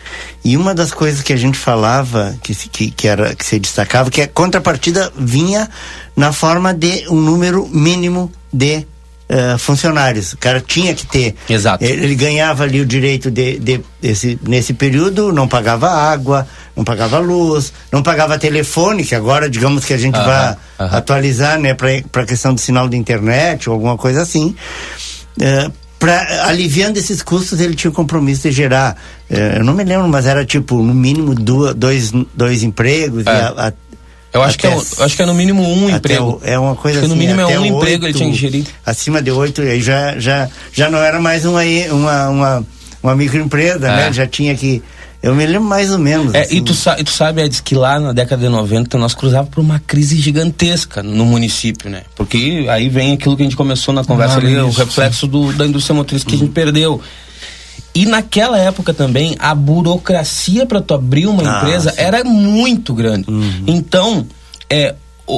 [0.44, 4.10] e uma das coisas que a gente falava que, que, que era que se destacava
[4.10, 5.68] que a contrapartida vinha
[6.16, 8.86] na forma de um número mínimo de
[9.30, 10.32] Uh, funcionários.
[10.32, 11.34] O cara tinha que ter.
[11.50, 11.84] Exato.
[11.84, 16.82] Ele, ele ganhava ali o direito de, de esse, nesse período, não pagava água, não
[16.82, 20.56] pagava luz, não pagava telefone, que agora digamos que a gente uh -huh, vai uh
[20.78, 20.96] -huh.
[20.96, 24.56] atualizar, né, para a questão do sinal de internet ou alguma coisa assim.
[25.36, 28.96] Uh, pra, aliviando esses custos, ele tinha o compromisso de gerar.
[29.28, 33.26] eu não me lembro, mas era tipo, no mínimo, duas, dois, dois empregos.
[33.26, 33.30] É.
[33.30, 33.72] E a, a,
[34.32, 36.40] eu acho, que é, eu acho que é no mínimo um emprego.
[36.42, 37.14] O, é uma coisa acho assim.
[37.14, 38.64] no mínimo é um 8, emprego ele tinha que gerir.
[38.84, 42.66] Acima de oito, aí já, já, já não era mais uma, uma, uma,
[43.02, 43.96] uma microempresa, é.
[43.96, 44.12] né?
[44.12, 44.82] Já tinha que.
[45.20, 46.32] Eu me lembro mais ou menos.
[46.34, 46.56] É, assim.
[46.56, 49.60] e, tu, e tu sabe, Edson, que lá na década de 90 nós cruzávamos por
[49.60, 52.02] uma crise gigantesca no município, né?
[52.14, 55.26] Porque aí vem aquilo que a gente começou na conversa ah, ali, isso, o reflexo
[55.26, 56.36] do, da indústria motriz que uhum.
[56.36, 57.00] a gente perdeu.
[57.98, 62.00] E naquela época também, a burocracia para tu abrir uma ah, empresa sim.
[62.00, 63.28] era muito grande.
[63.28, 63.64] Uhum.
[63.66, 64.24] Então,
[64.70, 64.94] é,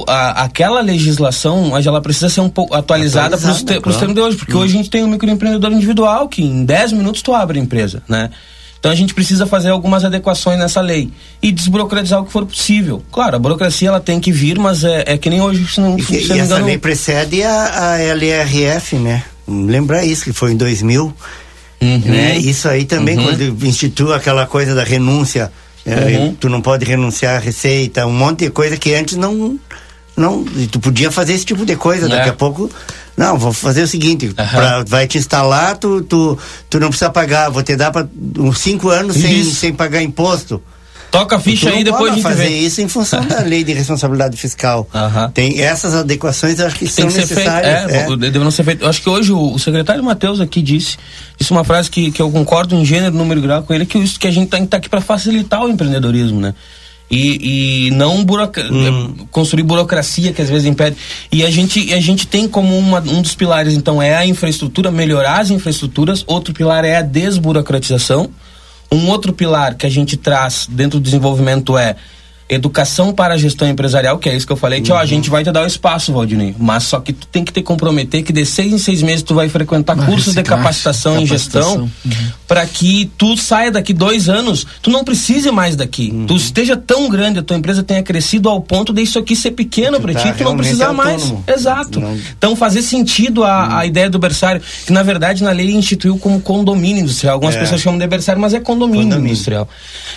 [0.07, 3.99] a, aquela legislação ela precisa ser um pouco atualizada para os te, claro.
[3.99, 4.61] termos de hoje, porque uhum.
[4.61, 8.03] hoje a gente tem um microempreendedor individual que em 10 minutos tu abre a empresa,
[8.07, 8.29] né?
[8.79, 13.03] Então a gente precisa fazer algumas adequações nessa lei e desburocratizar o que for possível.
[13.11, 15.97] Claro, a burocracia ela tem que vir, mas é, é que nem hoje se não,
[15.97, 19.25] e, se e essa engano, lei precede a, a LRF, né?
[19.49, 21.15] Lembra isso que foi em 2000,
[21.81, 21.99] uhum.
[22.05, 22.37] né?
[22.39, 23.25] Isso aí também uhum.
[23.25, 25.51] quando institui aquela coisa da renúncia
[25.85, 26.35] é, uhum.
[26.35, 29.59] Tu não pode renunciar à receita, um monte de coisa que antes não.
[30.17, 32.33] não tu podia fazer esse tipo de coisa, daqui é.
[32.33, 32.71] a pouco.
[33.17, 34.35] Não, vou fazer o seguinte: uhum.
[34.35, 38.07] pra, vai te instalar, tu, tu, tu não precisa pagar, vou te dar para
[38.39, 40.63] uns cinco anos sem, sem pagar imposto.
[41.11, 42.59] Toca a ficha aí depois a gente fazer vê.
[42.59, 44.89] isso em função da lei de responsabilidade fiscal.
[45.35, 47.93] Tem essas adequações, eu acho que Tem são que necessárias.
[47.93, 48.17] Feito, é, é.
[48.17, 48.89] Deverão ser feitas.
[48.89, 50.97] Acho que hoje o, o secretário Matheus aqui disse,
[51.37, 53.99] disse uma frase que, que eu concordo em gênero, número e grau com ele, que,
[53.99, 56.55] isso, que a gente estar tá aqui para facilitar o empreendedorismo, né?
[57.11, 59.27] E, e não hum.
[59.33, 60.97] construir burocracia que às vezes impede.
[61.33, 64.93] E a gente, a gente tem como uma, um dos pilares, então, é a infraestrutura,
[64.93, 66.23] melhorar as infraestruturas.
[66.29, 68.31] Outro pilar é a desburocratização.
[68.93, 71.97] Um outro pilar que a gente traz dentro do desenvolvimento é
[72.55, 74.99] educação para a gestão empresarial, que é isso que eu falei, que uhum.
[74.99, 77.53] ó, a gente vai te dar o espaço, Valdinei, mas só que tu tem que
[77.53, 81.15] te comprometer que de seis em seis meses tu vai frequentar Mas cursos de capacitação,
[81.15, 82.31] capacitação, em gestão uhum.
[82.49, 86.27] para que tu saia daqui dois anos, tu não precise mais daqui, uhum.
[86.27, 89.53] tu esteja tão grande, a tua empresa tenha crescido ao ponto de isso aqui ser
[89.53, 91.33] pequeno para ti, tá tu não precisar mais.
[91.47, 92.01] Exato.
[92.01, 92.19] Não.
[92.37, 96.41] Então fazer sentido a, a, ideia do berçário, que na verdade na lei instituiu como
[96.41, 97.61] condomínio industrial, algumas é.
[97.61, 99.33] pessoas chamam de berçário, mas é condomínio, condomínio.
[99.33, 99.69] industrial.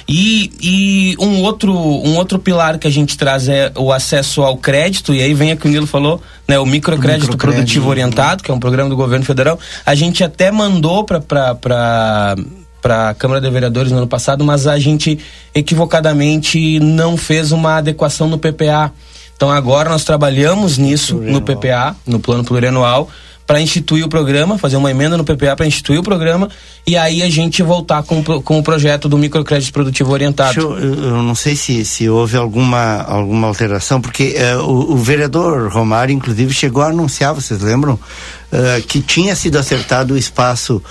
[0.08, 4.58] E, e um outro um outro pilar que a gente traz é o acesso ao
[4.58, 7.90] crédito, e aí vem o que o Nilo falou, né, o microcrédito, o microcrédito produtivo
[7.90, 9.60] orientado, que é um programa do governo federal.
[9.86, 11.22] A gente até mandou para
[12.84, 15.18] para a Câmara de Vereadores no ano passado, mas a gente
[15.56, 18.92] equivocadamente não fez uma adequação no PPA.
[19.36, 23.10] Então agora nós trabalhamos nisso no PPA, no plano plurianual,
[23.54, 26.50] para instituir o programa, fazer uma emenda no PPA para instituir o programa
[26.88, 30.60] e aí a gente voltar com, com o projeto do microcrédito produtivo orientado.
[30.60, 35.72] Eu, eu, não sei se, se houve alguma, alguma alteração, porque uh, o, o, vereador
[35.72, 40.82] Romário, inclusive, chegou a anunciar, vocês lembram, uh, que tinha sido acertado o espaço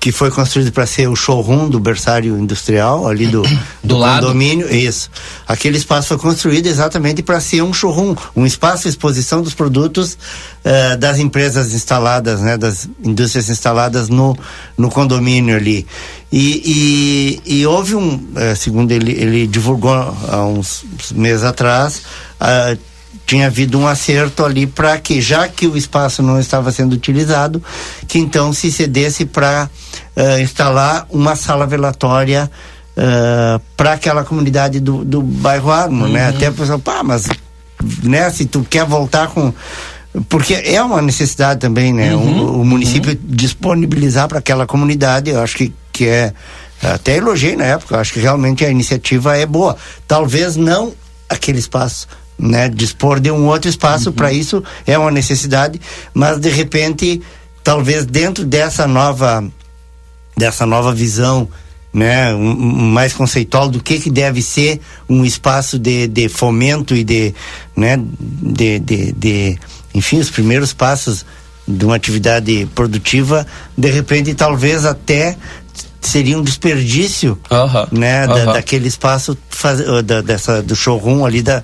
[0.00, 3.42] que foi construído para ser o showroom do berçário industrial, ali do,
[3.84, 4.74] do, do condomínio.
[4.74, 5.10] Isso.
[5.46, 10.14] Aquele espaço foi construído exatamente para ser um showroom, um espaço de exposição dos produtos
[10.14, 14.34] uh, das empresas instaladas, né, das indústrias instaladas no,
[14.76, 15.86] no condomínio ali.
[16.32, 20.82] E, e, e houve um, uh, segundo ele, ele divulgou há uns
[21.12, 22.02] meses atrás,
[22.40, 22.89] uh,
[23.30, 27.62] tinha havido um acerto ali para que, já que o espaço não estava sendo utilizado,
[28.08, 29.70] que então se cedesse para
[30.16, 32.50] uh, instalar uma sala velatória
[32.96, 36.08] uh, para aquela comunidade do, do bairro Armo, né?
[36.08, 36.12] uhum.
[36.12, 36.28] né?
[36.28, 37.28] Até a pessoa, pá, mas
[38.02, 39.54] né, se tu quer voltar com
[40.28, 42.12] porque é uma necessidade também, né?
[42.12, 43.18] Uhum, o, o, município uhum.
[43.22, 46.32] disponibilizar para aquela comunidade, eu acho que, que é
[46.82, 49.76] até elogiei na época, eu acho que realmente a iniciativa é boa.
[50.08, 50.92] Talvez não
[51.28, 52.08] aquele espaço
[52.40, 52.68] né?
[52.68, 54.14] Dispor de um outro espaço uhum.
[54.14, 55.80] para isso é uma necessidade,
[56.14, 57.20] mas de repente,
[57.62, 59.44] talvez dentro dessa nova
[60.36, 61.48] dessa nova visão,
[61.92, 66.94] né, um, um mais conceitual do que que deve ser um espaço de, de fomento
[66.94, 67.34] e de,
[67.76, 69.58] né, de, de, de
[69.94, 71.26] enfim, os primeiros passos
[71.68, 73.46] de uma atividade produtiva,
[73.76, 75.36] de repente talvez até
[76.00, 77.38] seria um desperdício,
[77.92, 81.62] né, Da, daquele espaço faz, da, dessa do showroom ali da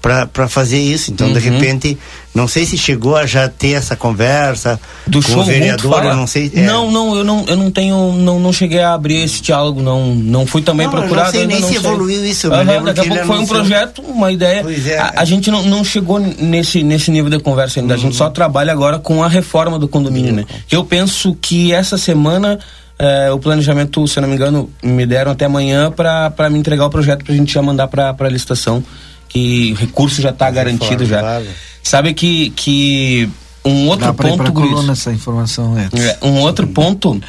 [0.00, 1.10] para fazer isso.
[1.10, 1.32] Então, uhum.
[1.32, 1.98] de repente,
[2.34, 6.50] não sei se chegou a já ter essa conversa do com o vereador, não sei.
[6.54, 6.62] É.
[6.62, 10.14] Não, não, eu não, eu não tenho, não, não cheguei a abrir esse diálogo, não,
[10.14, 11.28] não fui também não, procurado.
[11.28, 11.90] Eu não sei nem não se sei.
[11.90, 12.46] evoluiu isso.
[12.46, 14.64] Eu uhum, daqui a pouco foi um projeto, uma ideia.
[14.86, 14.98] É.
[14.98, 17.94] A, a, gente não, não chegou nesse, nesse nível de conversa ainda.
[17.94, 18.00] Uhum.
[18.00, 18.32] A gente só uhum.
[18.32, 20.44] trabalha agora com a reforma do condomínio, né?
[20.70, 22.58] Eu penso que essa semana
[22.98, 26.84] é, o planejamento, se eu não me engano, me deram até amanhã para me entregar
[26.86, 28.82] o projeto para a gente já mandar para a licitação
[29.28, 31.42] que o recurso já está garantido já.
[31.82, 33.28] Sabe que, que
[33.64, 35.88] um outro ponto, Guris, essa informação é.
[35.98, 36.18] é.
[36.22, 37.20] Um outro ponto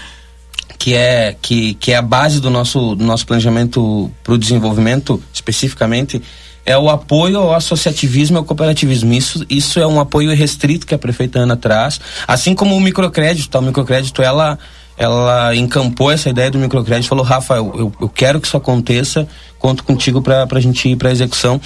[0.77, 5.21] que é que, que é a base do nosso do nosso planejamento para o desenvolvimento
[5.33, 6.21] especificamente
[6.65, 9.11] é o apoio ao associativismo e ao cooperativismo.
[9.11, 13.49] Isso, isso é um apoio restrito que a prefeita Ana traz, assim como o microcrédito.
[13.49, 13.57] Tá?
[13.57, 14.59] O microcrédito, ela,
[14.99, 19.25] ela encampou essa ideia do microcrédito falou, Rafa, eu, eu, quero que isso aconteça,
[19.57, 21.59] conto contigo para a gente ir para a execução.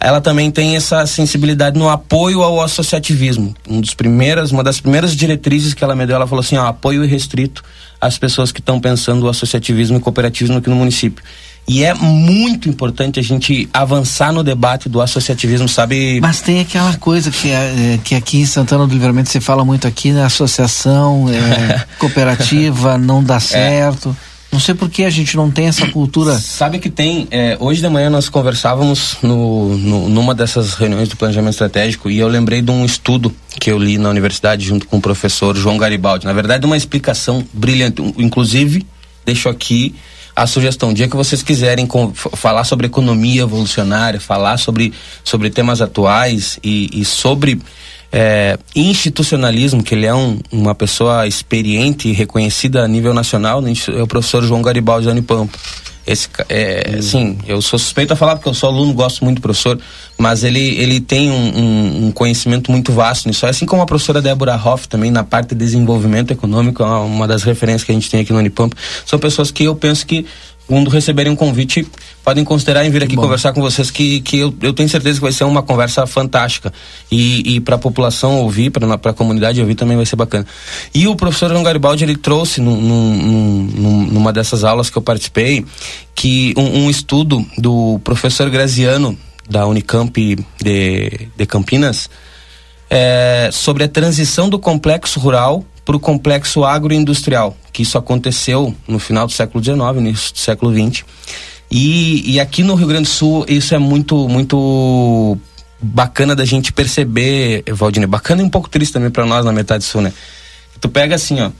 [0.00, 3.54] Ela também tem essa sensibilidade no apoio ao associativismo.
[3.68, 6.66] Um dos primeiras, uma das primeiras diretrizes que ela me deu, ela falou assim, ó,
[6.66, 7.62] apoio restrito
[8.00, 11.22] às pessoas que estão pensando o associativismo e cooperativismo aqui no município.
[11.66, 16.20] E é muito importante a gente avançar no debate do associativismo, sabe?
[16.20, 19.86] Mas tem aquela coisa que, é, que aqui em Santana do Livramento se fala muito
[19.86, 20.24] aqui, né?
[20.24, 23.40] Associação, é, cooperativa, não dá é.
[23.40, 24.16] certo.
[24.28, 24.32] É.
[24.52, 26.38] Não sei por que a gente não tem essa cultura.
[26.38, 27.26] Sabe que tem.
[27.30, 32.18] É, hoje de manhã nós conversávamos no, no, numa dessas reuniões do planejamento estratégico e
[32.18, 35.78] eu lembrei de um estudo que eu li na universidade junto com o professor João
[35.78, 36.26] Garibaldi.
[36.26, 38.02] Na verdade, uma explicação brilhante.
[38.18, 38.86] Inclusive,
[39.24, 39.94] deixo aqui
[40.34, 40.92] a sugestão.
[40.92, 41.88] Dia que vocês quiserem
[42.34, 44.92] falar sobre economia evolucionária, falar sobre,
[45.22, 47.60] sobre temas atuais e, e sobre
[48.12, 53.72] é, institucionalismo, que ele é um, uma pessoa experiente e reconhecida a nível nacional, né,
[53.88, 55.58] é o professor João Garibaldi da Unipampa.
[56.06, 57.02] Esse, é, hum.
[57.02, 59.78] Sim, eu sou suspeito a falar porque eu sou aluno, gosto muito do professor,
[60.18, 64.20] mas ele, ele tem um, um, um, conhecimento muito vasto nisso, assim como a professora
[64.20, 68.10] Débora Hoff também na parte de desenvolvimento econômico, é uma das referências que a gente
[68.10, 68.76] tem aqui no Unipampa.
[69.06, 70.26] São pessoas que eu penso que
[70.72, 71.86] quando receberem um convite,
[72.24, 73.20] podem considerar em vir aqui Bom.
[73.20, 76.72] conversar com vocês, que, que eu, eu tenho certeza que vai ser uma conversa fantástica.
[77.10, 80.46] E, e para a população ouvir, para a comunidade ouvir também vai ser bacana.
[80.94, 85.02] E o professor João Garibaldi, ele trouxe num, num, num, numa dessas aulas que eu
[85.02, 85.62] participei,
[86.14, 89.14] que um, um estudo do professor Graziano,
[89.50, 90.18] da Unicamp
[90.58, 92.08] de, de Campinas,
[92.88, 98.98] é, sobre a transição do complexo rural para o complexo agroindustrial, que isso aconteceu no
[98.98, 101.04] final do século XIX, início do século XX.
[101.70, 105.38] E, e aqui no Rio Grande do Sul isso é muito, muito
[105.80, 109.82] bacana da gente perceber, Valdine, bacana e um pouco triste também para nós na metade
[109.82, 110.12] sul, né?
[110.80, 111.50] Tu pega assim, ó,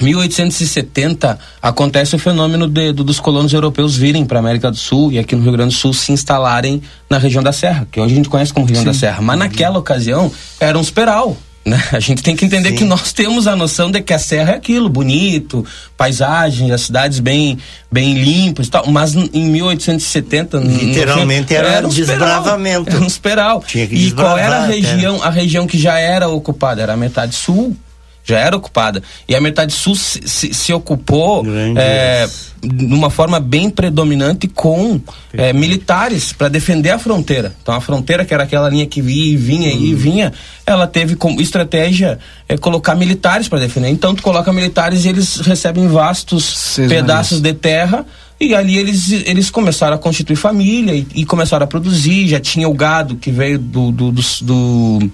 [0.00, 5.12] 1870 acontece o fenômeno de, do, dos colonos europeus virem para a América do Sul
[5.12, 8.12] e aqui no Rio Grande do Sul se instalarem na região da Serra, que hoje
[8.12, 8.90] a gente conhece como região Sim.
[8.90, 9.20] da Serra.
[9.20, 11.36] Mas naquela ocasião era um esperal.
[11.64, 11.82] Né?
[11.92, 12.76] A gente tem que entender Sim.
[12.76, 15.64] que nós temos a noção de que a serra é aquilo, bonito,
[15.96, 17.58] paisagem, as cidades bem,
[17.92, 22.88] bem limpas e tal, mas em 1870 literalmente era, era um desbravamento.
[22.88, 23.62] Era um esperal.
[23.74, 26.82] e qual era a região, a região que já era ocupada?
[26.82, 27.76] Era a metade sul
[28.24, 29.02] já era ocupada.
[29.28, 31.44] E a metade sul se, se, se ocupou
[31.76, 32.28] é,
[32.62, 35.00] de uma forma bem predominante com
[35.32, 37.54] é, militares para defender a fronteira.
[37.62, 39.80] Então a fronteira, que era aquela linha que via e vinha hum.
[39.80, 40.32] e vinha,
[40.66, 42.18] ela teve como estratégia
[42.48, 43.88] é, colocar militares para defender.
[43.88, 48.06] Então tu coloca militares e eles recebem vastos pedaços de terra
[48.38, 52.26] e ali eles, eles começaram a constituir família e, e começaram a produzir.
[52.28, 55.10] Já tinha o gado que veio do, do, do, do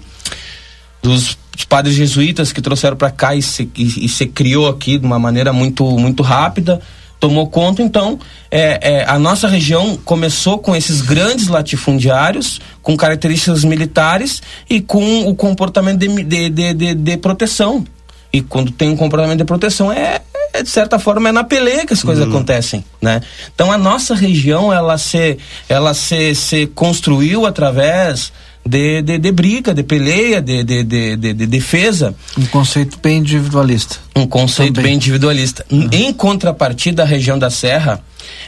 [1.01, 4.99] dos os padres jesuítas que trouxeram para cá e se, e, e se criou aqui
[4.99, 6.79] de uma maneira muito, muito rápida
[7.19, 8.19] tomou conta, então
[8.51, 15.27] é, é, a nossa região começou com esses grandes latifundiários, com características militares e com
[15.27, 17.83] o comportamento de, de, de, de, de proteção.
[18.31, 20.21] E quando tem um comportamento de proteção, é,
[20.53, 22.31] é de certa forma é na peleia que as coisas uhum.
[22.31, 23.21] acontecem, né?
[23.53, 28.31] Então a nossa região ela se ela se, se construiu através
[28.67, 32.15] de, de, de briga, de peleia, de, de, de, de, de, defesa.
[32.37, 33.97] Um conceito bem individualista.
[34.15, 34.91] Um conceito Também.
[34.91, 35.65] bem individualista.
[35.71, 35.89] Uhum.
[35.91, 38.01] Em contrapartida, a região da Serra,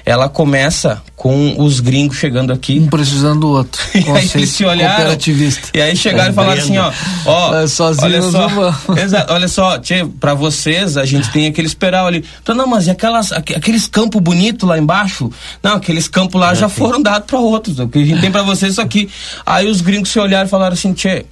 [0.09, 2.79] ela começa com os gringos chegando aqui.
[2.79, 3.79] Um precisando do outro.
[3.93, 5.15] e aí eles se olharam.
[5.71, 6.91] E aí chegaram e falaram assim, ó,
[7.27, 7.91] ó, é, olha só,
[8.97, 12.25] exato, olha só, tchê, pra vocês a gente tem aquele esperal ali.
[12.41, 15.29] Então, não, mas e aquelas, aqueles campos bonitos lá embaixo?
[15.61, 16.75] Não, aqueles campos lá é, já sim.
[16.75, 17.77] foram dados para outros.
[17.77, 19.07] O que a gente tem para vocês é isso aqui.
[19.45, 21.27] Aí os gringos se olharam e falaram assim, tchê,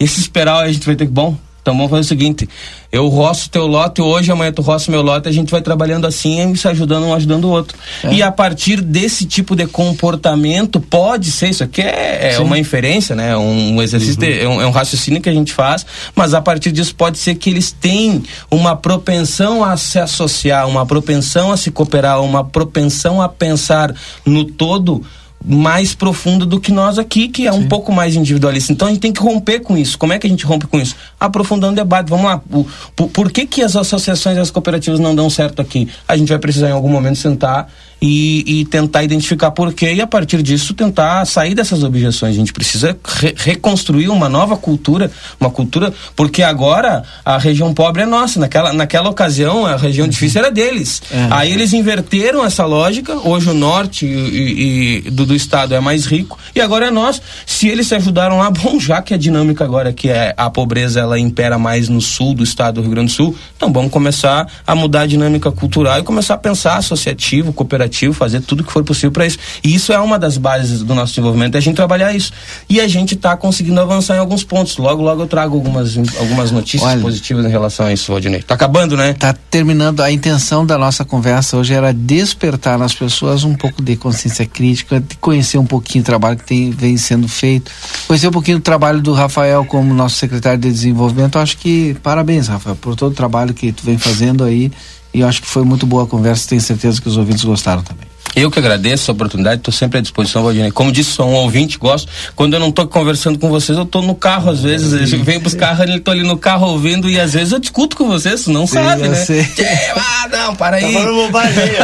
[0.00, 1.36] esse esperal a gente vai ter que, bom,
[1.68, 2.48] Então vamos fazer o seguinte:
[2.90, 6.54] eu roço teu lote hoje, amanhã tu roça meu lote, a gente vai trabalhando assim,
[6.54, 7.76] se ajudando um ajudando o outro.
[8.02, 8.14] É.
[8.14, 13.14] E a partir desse tipo de comportamento, pode ser, isso aqui é, é uma inferência,
[13.14, 13.36] né?
[13.36, 14.26] Um exercício, uhum.
[14.26, 15.84] de, é, um, é um raciocínio que a gente faz,
[16.14, 20.86] mas a partir disso pode ser que eles têm uma propensão a se associar, uma
[20.86, 25.04] propensão a se cooperar, uma propensão a pensar no todo
[25.44, 27.60] mais profunda do que nós aqui, que é Sim.
[27.60, 28.72] um pouco mais individualista.
[28.72, 29.96] Então a gente tem que romper com isso.
[29.96, 30.96] Como é que a gente rompe com isso?
[31.18, 32.08] Aprofundando o debate.
[32.08, 32.40] Vamos lá.
[32.50, 35.88] O, por, por que, que as associações e as cooperativas não dão certo aqui?
[36.06, 37.68] A gente vai precisar em algum momento sentar
[38.00, 42.34] e, e, tentar identificar por quê e a partir disso tentar sair dessas objeções.
[42.34, 45.10] A gente precisa re reconstruir uma nova cultura,
[45.40, 48.38] uma cultura, porque agora a região pobre é nossa.
[48.38, 50.10] Naquela, naquela ocasião a região uhum.
[50.10, 51.02] difícil era deles.
[51.10, 51.28] É.
[51.30, 53.16] Aí eles inverteram essa lógica.
[53.16, 57.20] Hoje o norte e, e, do, do estado é mais rico e agora é nosso.
[57.46, 61.00] Se eles se ajudaram lá, bom, já que a dinâmica agora que é a pobreza
[61.00, 64.46] ela impera mais no sul do estado do Rio Grande do Sul, então vamos começar
[64.64, 68.84] a mudar a dinâmica cultural e começar a pensar associativo, cooperativo fazer tudo que for
[68.84, 69.38] possível para isso.
[69.62, 72.32] E isso é uma das bases do nosso desenvolvimento, é a gente trabalhar isso.
[72.68, 74.76] E a gente está conseguindo avançar em alguns pontos.
[74.76, 78.42] Logo, logo eu trago algumas, algumas notícias Olha, positivas em relação a isso, Valdinei.
[78.42, 79.14] Tá acabando, né?
[79.14, 80.00] Tá terminando.
[80.00, 85.00] A intenção da nossa conversa hoje era despertar nas pessoas um pouco de consciência crítica,
[85.00, 87.70] de conhecer um pouquinho o trabalho que tem, vem sendo feito,
[88.06, 91.38] conhecer um pouquinho do trabalho do Rafael como nosso secretário de desenvolvimento.
[91.38, 94.70] Acho que parabéns, Rafael, por todo o trabalho que tu vem fazendo aí
[95.18, 97.82] e eu acho que foi muito boa a conversa, tenho certeza que os ouvintes gostaram
[97.82, 98.06] também.
[98.36, 100.70] Eu que agradeço a oportunidade, estou sempre à disposição, Valdinei.
[100.70, 102.08] Como disse, sou um ouvinte, gosto.
[102.36, 105.12] Quando eu não estou conversando com vocês, eu estou no carro, às vezes.
[105.12, 108.06] Eu venho buscar, eu estou ali no carro ouvindo e às vezes eu discuto com
[108.06, 109.14] vocês, não Sim, sabe, né?
[109.16, 109.40] Sei.
[109.96, 110.92] ah, não, para aí.
[110.92, 111.76] Tá bobagem aí,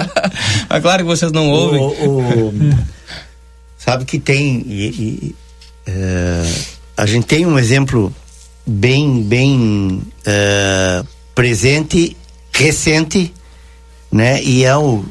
[0.70, 1.80] Mas claro que vocês não ouvem.
[1.80, 2.74] O, o,
[3.76, 4.64] sabe que tem.
[4.66, 5.34] E, e,
[5.86, 6.42] é,
[6.96, 8.14] a gente tem um exemplo
[8.66, 11.02] bem, bem é,
[11.34, 12.16] presente
[12.58, 13.32] recente,
[14.10, 14.42] né?
[14.42, 15.04] E é o,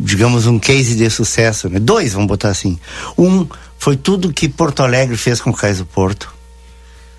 [0.00, 1.78] digamos, um case de sucesso, né?
[1.78, 2.78] Dois, vamos botar assim.
[3.16, 3.46] Um
[3.78, 6.32] foi tudo que Porto Alegre fez com o Cais do Porto.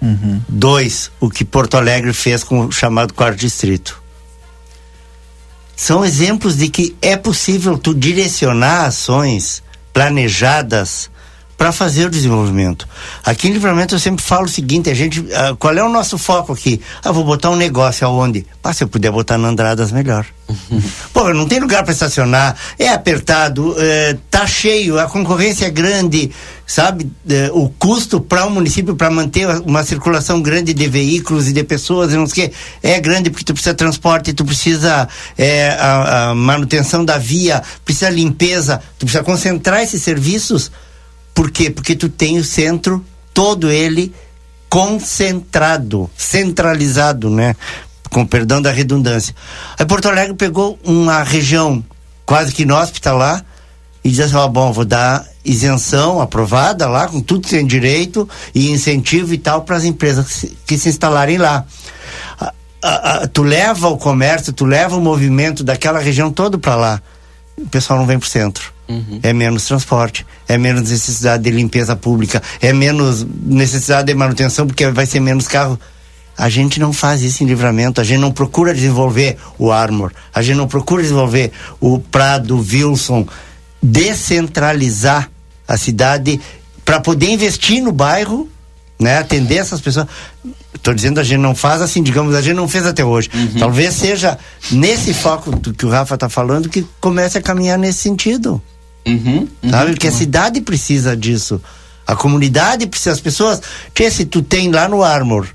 [0.02, 0.42] Uhum.
[0.48, 4.02] Dois, o que Porto Alegre fez com o chamado quarto distrito.
[5.76, 11.10] São exemplos de que é possível tu direcionar ações planejadas
[11.64, 12.86] para fazer o desenvolvimento.
[13.24, 16.18] Aqui em Livramento eu sempre falo o seguinte, a gente, uh, qual é o nosso
[16.18, 16.82] foco aqui?
[17.02, 18.46] Ah, vou botar um negócio aonde?
[18.62, 20.26] Ah, se eu puder botar na Andradas, melhor.
[21.14, 26.32] Pô, não tem lugar para estacionar, é apertado, é, tá cheio, a concorrência é grande,
[26.68, 27.10] sabe?
[27.30, 31.54] É, o custo para o um município para manter uma circulação grande de veículos e
[31.54, 34.44] de pessoas e não sei o que é grande porque tu precisa de transporte, tu
[34.44, 35.08] precisa
[35.38, 40.70] é, a, a manutenção da via, precisa limpeza, tu precisa concentrar esses serviços
[41.34, 41.70] por quê?
[41.70, 43.04] Porque tu tem o centro,
[43.34, 44.14] todo ele
[44.70, 47.56] concentrado, centralizado, né?
[48.10, 49.36] Com perdão da redundância.
[49.78, 51.84] Aí Porto Alegre pegou uma região
[52.26, 53.44] quase que inóspita lá
[54.04, 58.28] e disse assim, ó, oh, bom, vou dar isenção aprovada lá, com tudo sem direito
[58.54, 61.66] e incentivo e tal para as empresas que se, que se instalarem lá.
[62.40, 66.76] A, a, a, tu leva o comércio, tu leva o movimento daquela região todo para
[66.76, 67.02] lá.
[67.58, 68.73] O pessoal não vem pro centro.
[68.88, 69.20] Uhum.
[69.24, 74.88] É menos transporte, é menos necessidade de limpeza pública, é menos necessidade de manutenção, porque
[74.90, 75.80] vai ser menos carro.
[76.38, 80.42] A gente não faz isso em livramento, a gente não procura desenvolver o Armor, a
[80.42, 83.26] gente não procura desenvolver o Prado, o Wilson,
[83.82, 85.30] descentralizar
[85.68, 86.42] a cidade
[86.84, 88.50] para poder investir no bairro,
[89.00, 90.08] né, atender essas pessoas.
[90.74, 93.30] Estou dizendo a gente não faz assim, digamos, a gente não fez até hoje.
[93.34, 93.60] Uhum.
[93.60, 94.38] Talvez seja
[94.72, 98.62] nesse foco do que o Rafa está falando que comece a caminhar nesse sentido.
[99.06, 99.92] Uhum, uhum, sabe?
[99.92, 101.62] Porque a cidade precisa disso.
[102.06, 103.62] A comunidade precisa, as pessoas.
[103.94, 105.48] Tia, se tu tem lá no Armor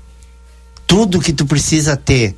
[0.89, 2.35] tudo que tu precisa ter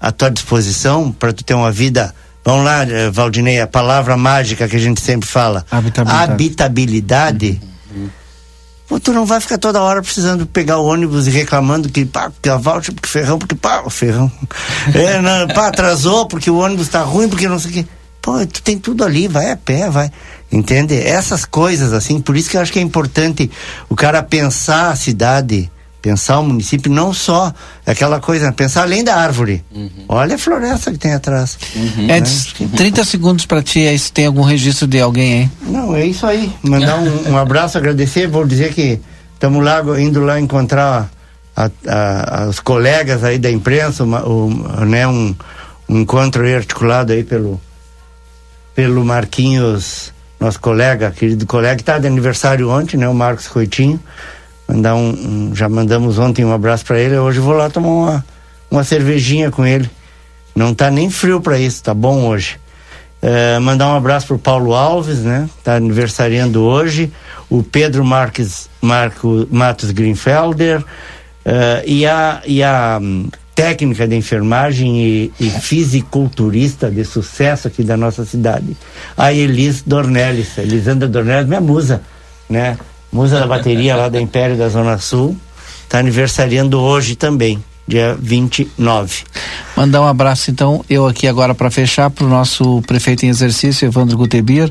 [0.00, 2.14] à tua disposição para tu ter uma vida.
[2.42, 5.66] Vamos lá, eh, Valdinei, a palavra mágica que a gente sempre fala.
[5.70, 6.32] Habitabilidade.
[6.32, 7.60] Habitabilidade.
[7.94, 8.08] Uhum.
[8.88, 12.32] Pô, tu não vai ficar toda hora precisando pegar o ônibus e reclamando que pá,
[12.40, 14.32] que a voucher, porque ferrão, porque pá, o ferrão.
[14.94, 17.86] é, não, pá, atrasou porque o ônibus tá ruim, porque não sei o quê.
[18.22, 20.10] Pô, tu tem tudo ali, vai a pé, vai.
[20.52, 20.94] Entende?
[20.94, 23.50] Essas coisas, assim, por isso que eu acho que é importante
[23.88, 25.70] o cara pensar a cidade,
[26.02, 27.52] pensar o município, não só
[27.86, 29.64] aquela coisa, pensar além da árvore.
[29.72, 29.90] Uhum.
[30.08, 31.58] Olha a floresta que tem atrás.
[31.74, 32.06] Uhum.
[32.06, 32.18] Né?
[32.18, 35.50] Edson, 30 segundos para ti aí, se tem algum registro de alguém aí.
[35.62, 36.52] Não, é isso aí.
[36.62, 39.00] Mandar um, um abraço, agradecer, vou dizer que
[39.34, 41.10] estamos lá, indo lá encontrar
[41.56, 44.48] a, a, os colegas aí da imprensa, uma, o,
[44.84, 45.34] né, um,
[45.88, 47.60] um encontro aí articulado aí pelo
[48.74, 53.08] pelo Marquinhos, nosso colega, querido colega, que está de aniversário ontem, né?
[53.08, 54.00] O Marcos Coitinho.
[54.66, 57.18] Mandar um, um já mandamos ontem um abraço para ele.
[57.18, 58.24] Hoje vou lá tomar uma,
[58.70, 59.90] uma cervejinha com ele.
[60.54, 62.58] Não tá nem frio para isso, tá bom hoje.
[63.22, 65.48] É, mandar um abraço pro Paulo Alves, né?
[65.62, 67.12] Tá aniversariando hoje.
[67.50, 70.80] O Pedro Marques, Marco Matos Greenfelder.
[70.80, 73.00] Uh, e a, e a
[73.60, 78.74] técnica de enfermagem e, e, fisiculturista de sucesso aqui da nossa cidade,
[79.14, 82.00] a Elis Dornelles, Elisandra Dornelles, minha musa,
[82.48, 82.78] né?
[83.12, 85.36] Musa da bateria lá da Império da Zona Sul,
[85.84, 89.24] está aniversariando hoje também dia 29.
[89.76, 93.86] Mandar um abraço, então, eu aqui agora para fechar, para o nosso prefeito em exercício,
[93.86, 94.70] Evandro Gutebir,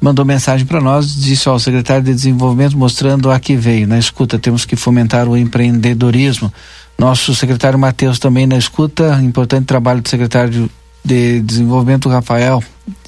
[0.00, 3.88] mandou mensagem para nós, disse ao secretário de Desenvolvimento, mostrando a que veio.
[3.88, 6.52] Na escuta, temos que fomentar o empreendedorismo.
[7.00, 10.70] Nosso secretário Matheus também na escuta, importante trabalho do secretário
[11.02, 12.62] de Desenvolvimento, Rafael,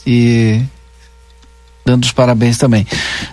[0.06, 0.62] e
[1.84, 2.86] dando os parabéns também.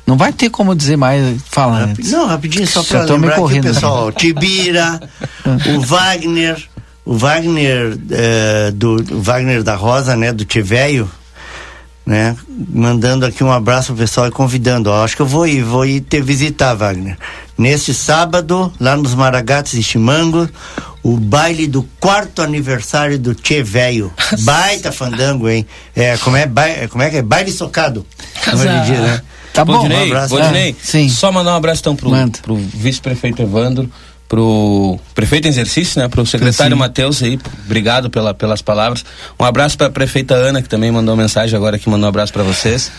[0.05, 2.11] Não vai ter como dizer mais, fala antes.
[2.11, 4.99] Não, rapidinho, só para lembrar correndo, que o pessoal, Tibira,
[5.45, 6.61] o Wagner,
[7.05, 11.09] o Wagner eh, do o Wagner da Rosa, né, do Tiveio,
[12.09, 12.35] né,
[12.73, 15.85] mandando aqui um abraço pro pessoal e convidando, ó, acho que eu vou ir, vou
[15.85, 17.15] ir te visitar, Wagner.
[17.55, 20.49] Neste sábado, lá nos Maragatos de Chimango,
[21.03, 24.11] o baile do quarto aniversário do Tchê Velho.
[24.41, 25.67] Baita fandango, hein?
[25.95, 27.21] É, como é, baile, como é que é?
[27.21, 28.03] Baile socado.
[28.43, 29.21] Como ele diz, né?
[29.53, 30.35] Tá bom, Valdinei, um abraço.
[30.35, 31.09] Valdinei, ah, sim.
[31.09, 32.09] só mandar um abraço então pro,
[32.41, 33.87] pro vice-prefeito Evandro,
[34.29, 39.03] pro prefeito em exercício, né, pro secretário Matheus aí, obrigado pela, pelas palavras.
[39.39, 42.31] Um abraço para a prefeita Ana que também mandou mensagem agora que mandou um abraço
[42.31, 42.91] para vocês.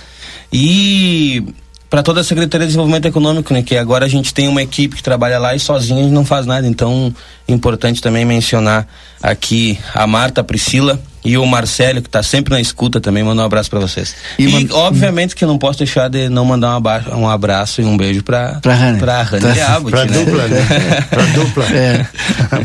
[0.53, 1.45] E
[1.89, 3.63] para toda a Secretaria de Desenvolvimento Econômico, né?
[3.63, 6.25] Que agora a gente tem uma equipe que trabalha lá e sozinho a gente não
[6.25, 6.67] faz nada.
[6.67, 7.15] Então,
[7.49, 8.87] é importante também mencionar
[9.23, 13.43] aqui a Marta, a Priscila e o Marcelo, que está sempre na escuta também, mandar
[13.43, 14.15] um abraço para vocês.
[14.39, 17.83] E, e obviamente que eu não posso deixar de não mandar um abraço, um abraço
[17.83, 20.25] e um beijo para para Rani, pra Rani pra, Abbott, pra né?
[20.25, 21.07] dupla, né?
[21.11, 21.65] pra dupla.
[21.67, 22.07] É.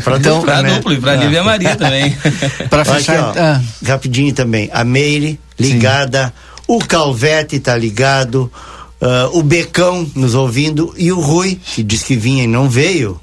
[0.00, 1.16] pra então, dupla, pra dupla e pra ah.
[1.16, 2.16] Lívia Maria também.
[2.70, 3.60] para fechar, aqui, ó, ah.
[3.86, 6.62] rapidinho também, a Meire ligada, Sim.
[6.68, 8.50] o Calvete tá ligado,
[8.98, 13.20] Uh, o Becão nos ouvindo e o Rui, que diz que vinha e não veio,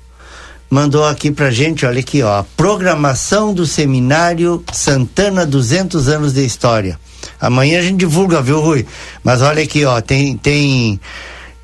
[0.74, 6.44] mandou aqui pra gente, olha aqui, ó, a programação do seminário Santana 200 anos de
[6.44, 7.00] história.
[7.40, 8.84] Amanhã a gente divulga, viu, Rui?
[9.24, 11.00] Mas olha aqui, ó, tem tem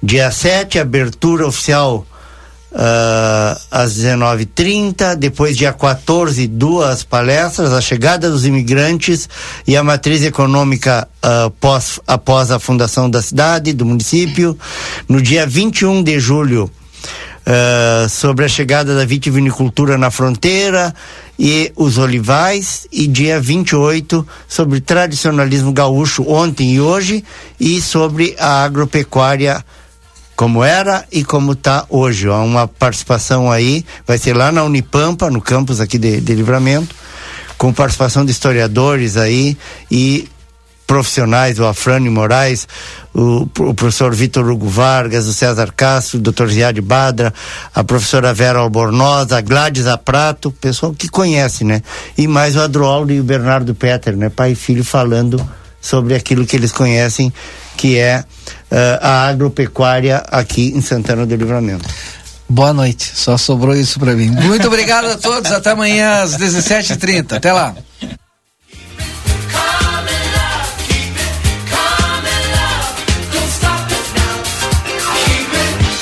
[0.01, 2.05] dia 7 abertura oficial
[2.71, 9.27] uh, às 19h30, depois dia 14, duas palestras, a chegada dos imigrantes
[9.65, 14.55] e a matriz econômica uh, pós, após a fundação da cidade, do município.
[15.07, 16.69] No dia 21 de julho,
[17.49, 20.93] Uh, sobre a chegada da vitivinicultura na fronteira
[21.39, 27.23] e os olivais, e dia 28 sobre tradicionalismo gaúcho ontem e hoje,
[27.59, 29.65] e sobre a agropecuária
[30.35, 32.29] como era e como está hoje.
[32.29, 36.95] Ó, uma participação aí, vai ser lá na Unipampa, no campus aqui de, de Livramento,
[37.57, 39.57] com participação de historiadores aí
[39.89, 40.29] e
[40.89, 42.67] profissionais, o Afrânio Moraes,
[43.13, 47.31] o, o professor Vitor Hugo Vargas, o César Castro, o doutor Ziad Badra,
[47.75, 51.83] a professora Vera Albornoz, a Gladys Aprato, pessoal que conhece, né?
[52.17, 54.29] E mais o Adroaldo e o Bernardo Peter, né?
[54.29, 55.39] Pai e filho falando
[55.79, 57.31] sobre aquilo que eles conhecem,
[57.77, 58.23] que é
[58.71, 61.87] uh, a agropecuária aqui em Santana do Livramento.
[62.49, 64.31] Boa noite, só sobrou isso para mim.
[64.31, 67.33] Muito obrigado a todos, até amanhã às 17h30.
[67.33, 67.75] Até lá.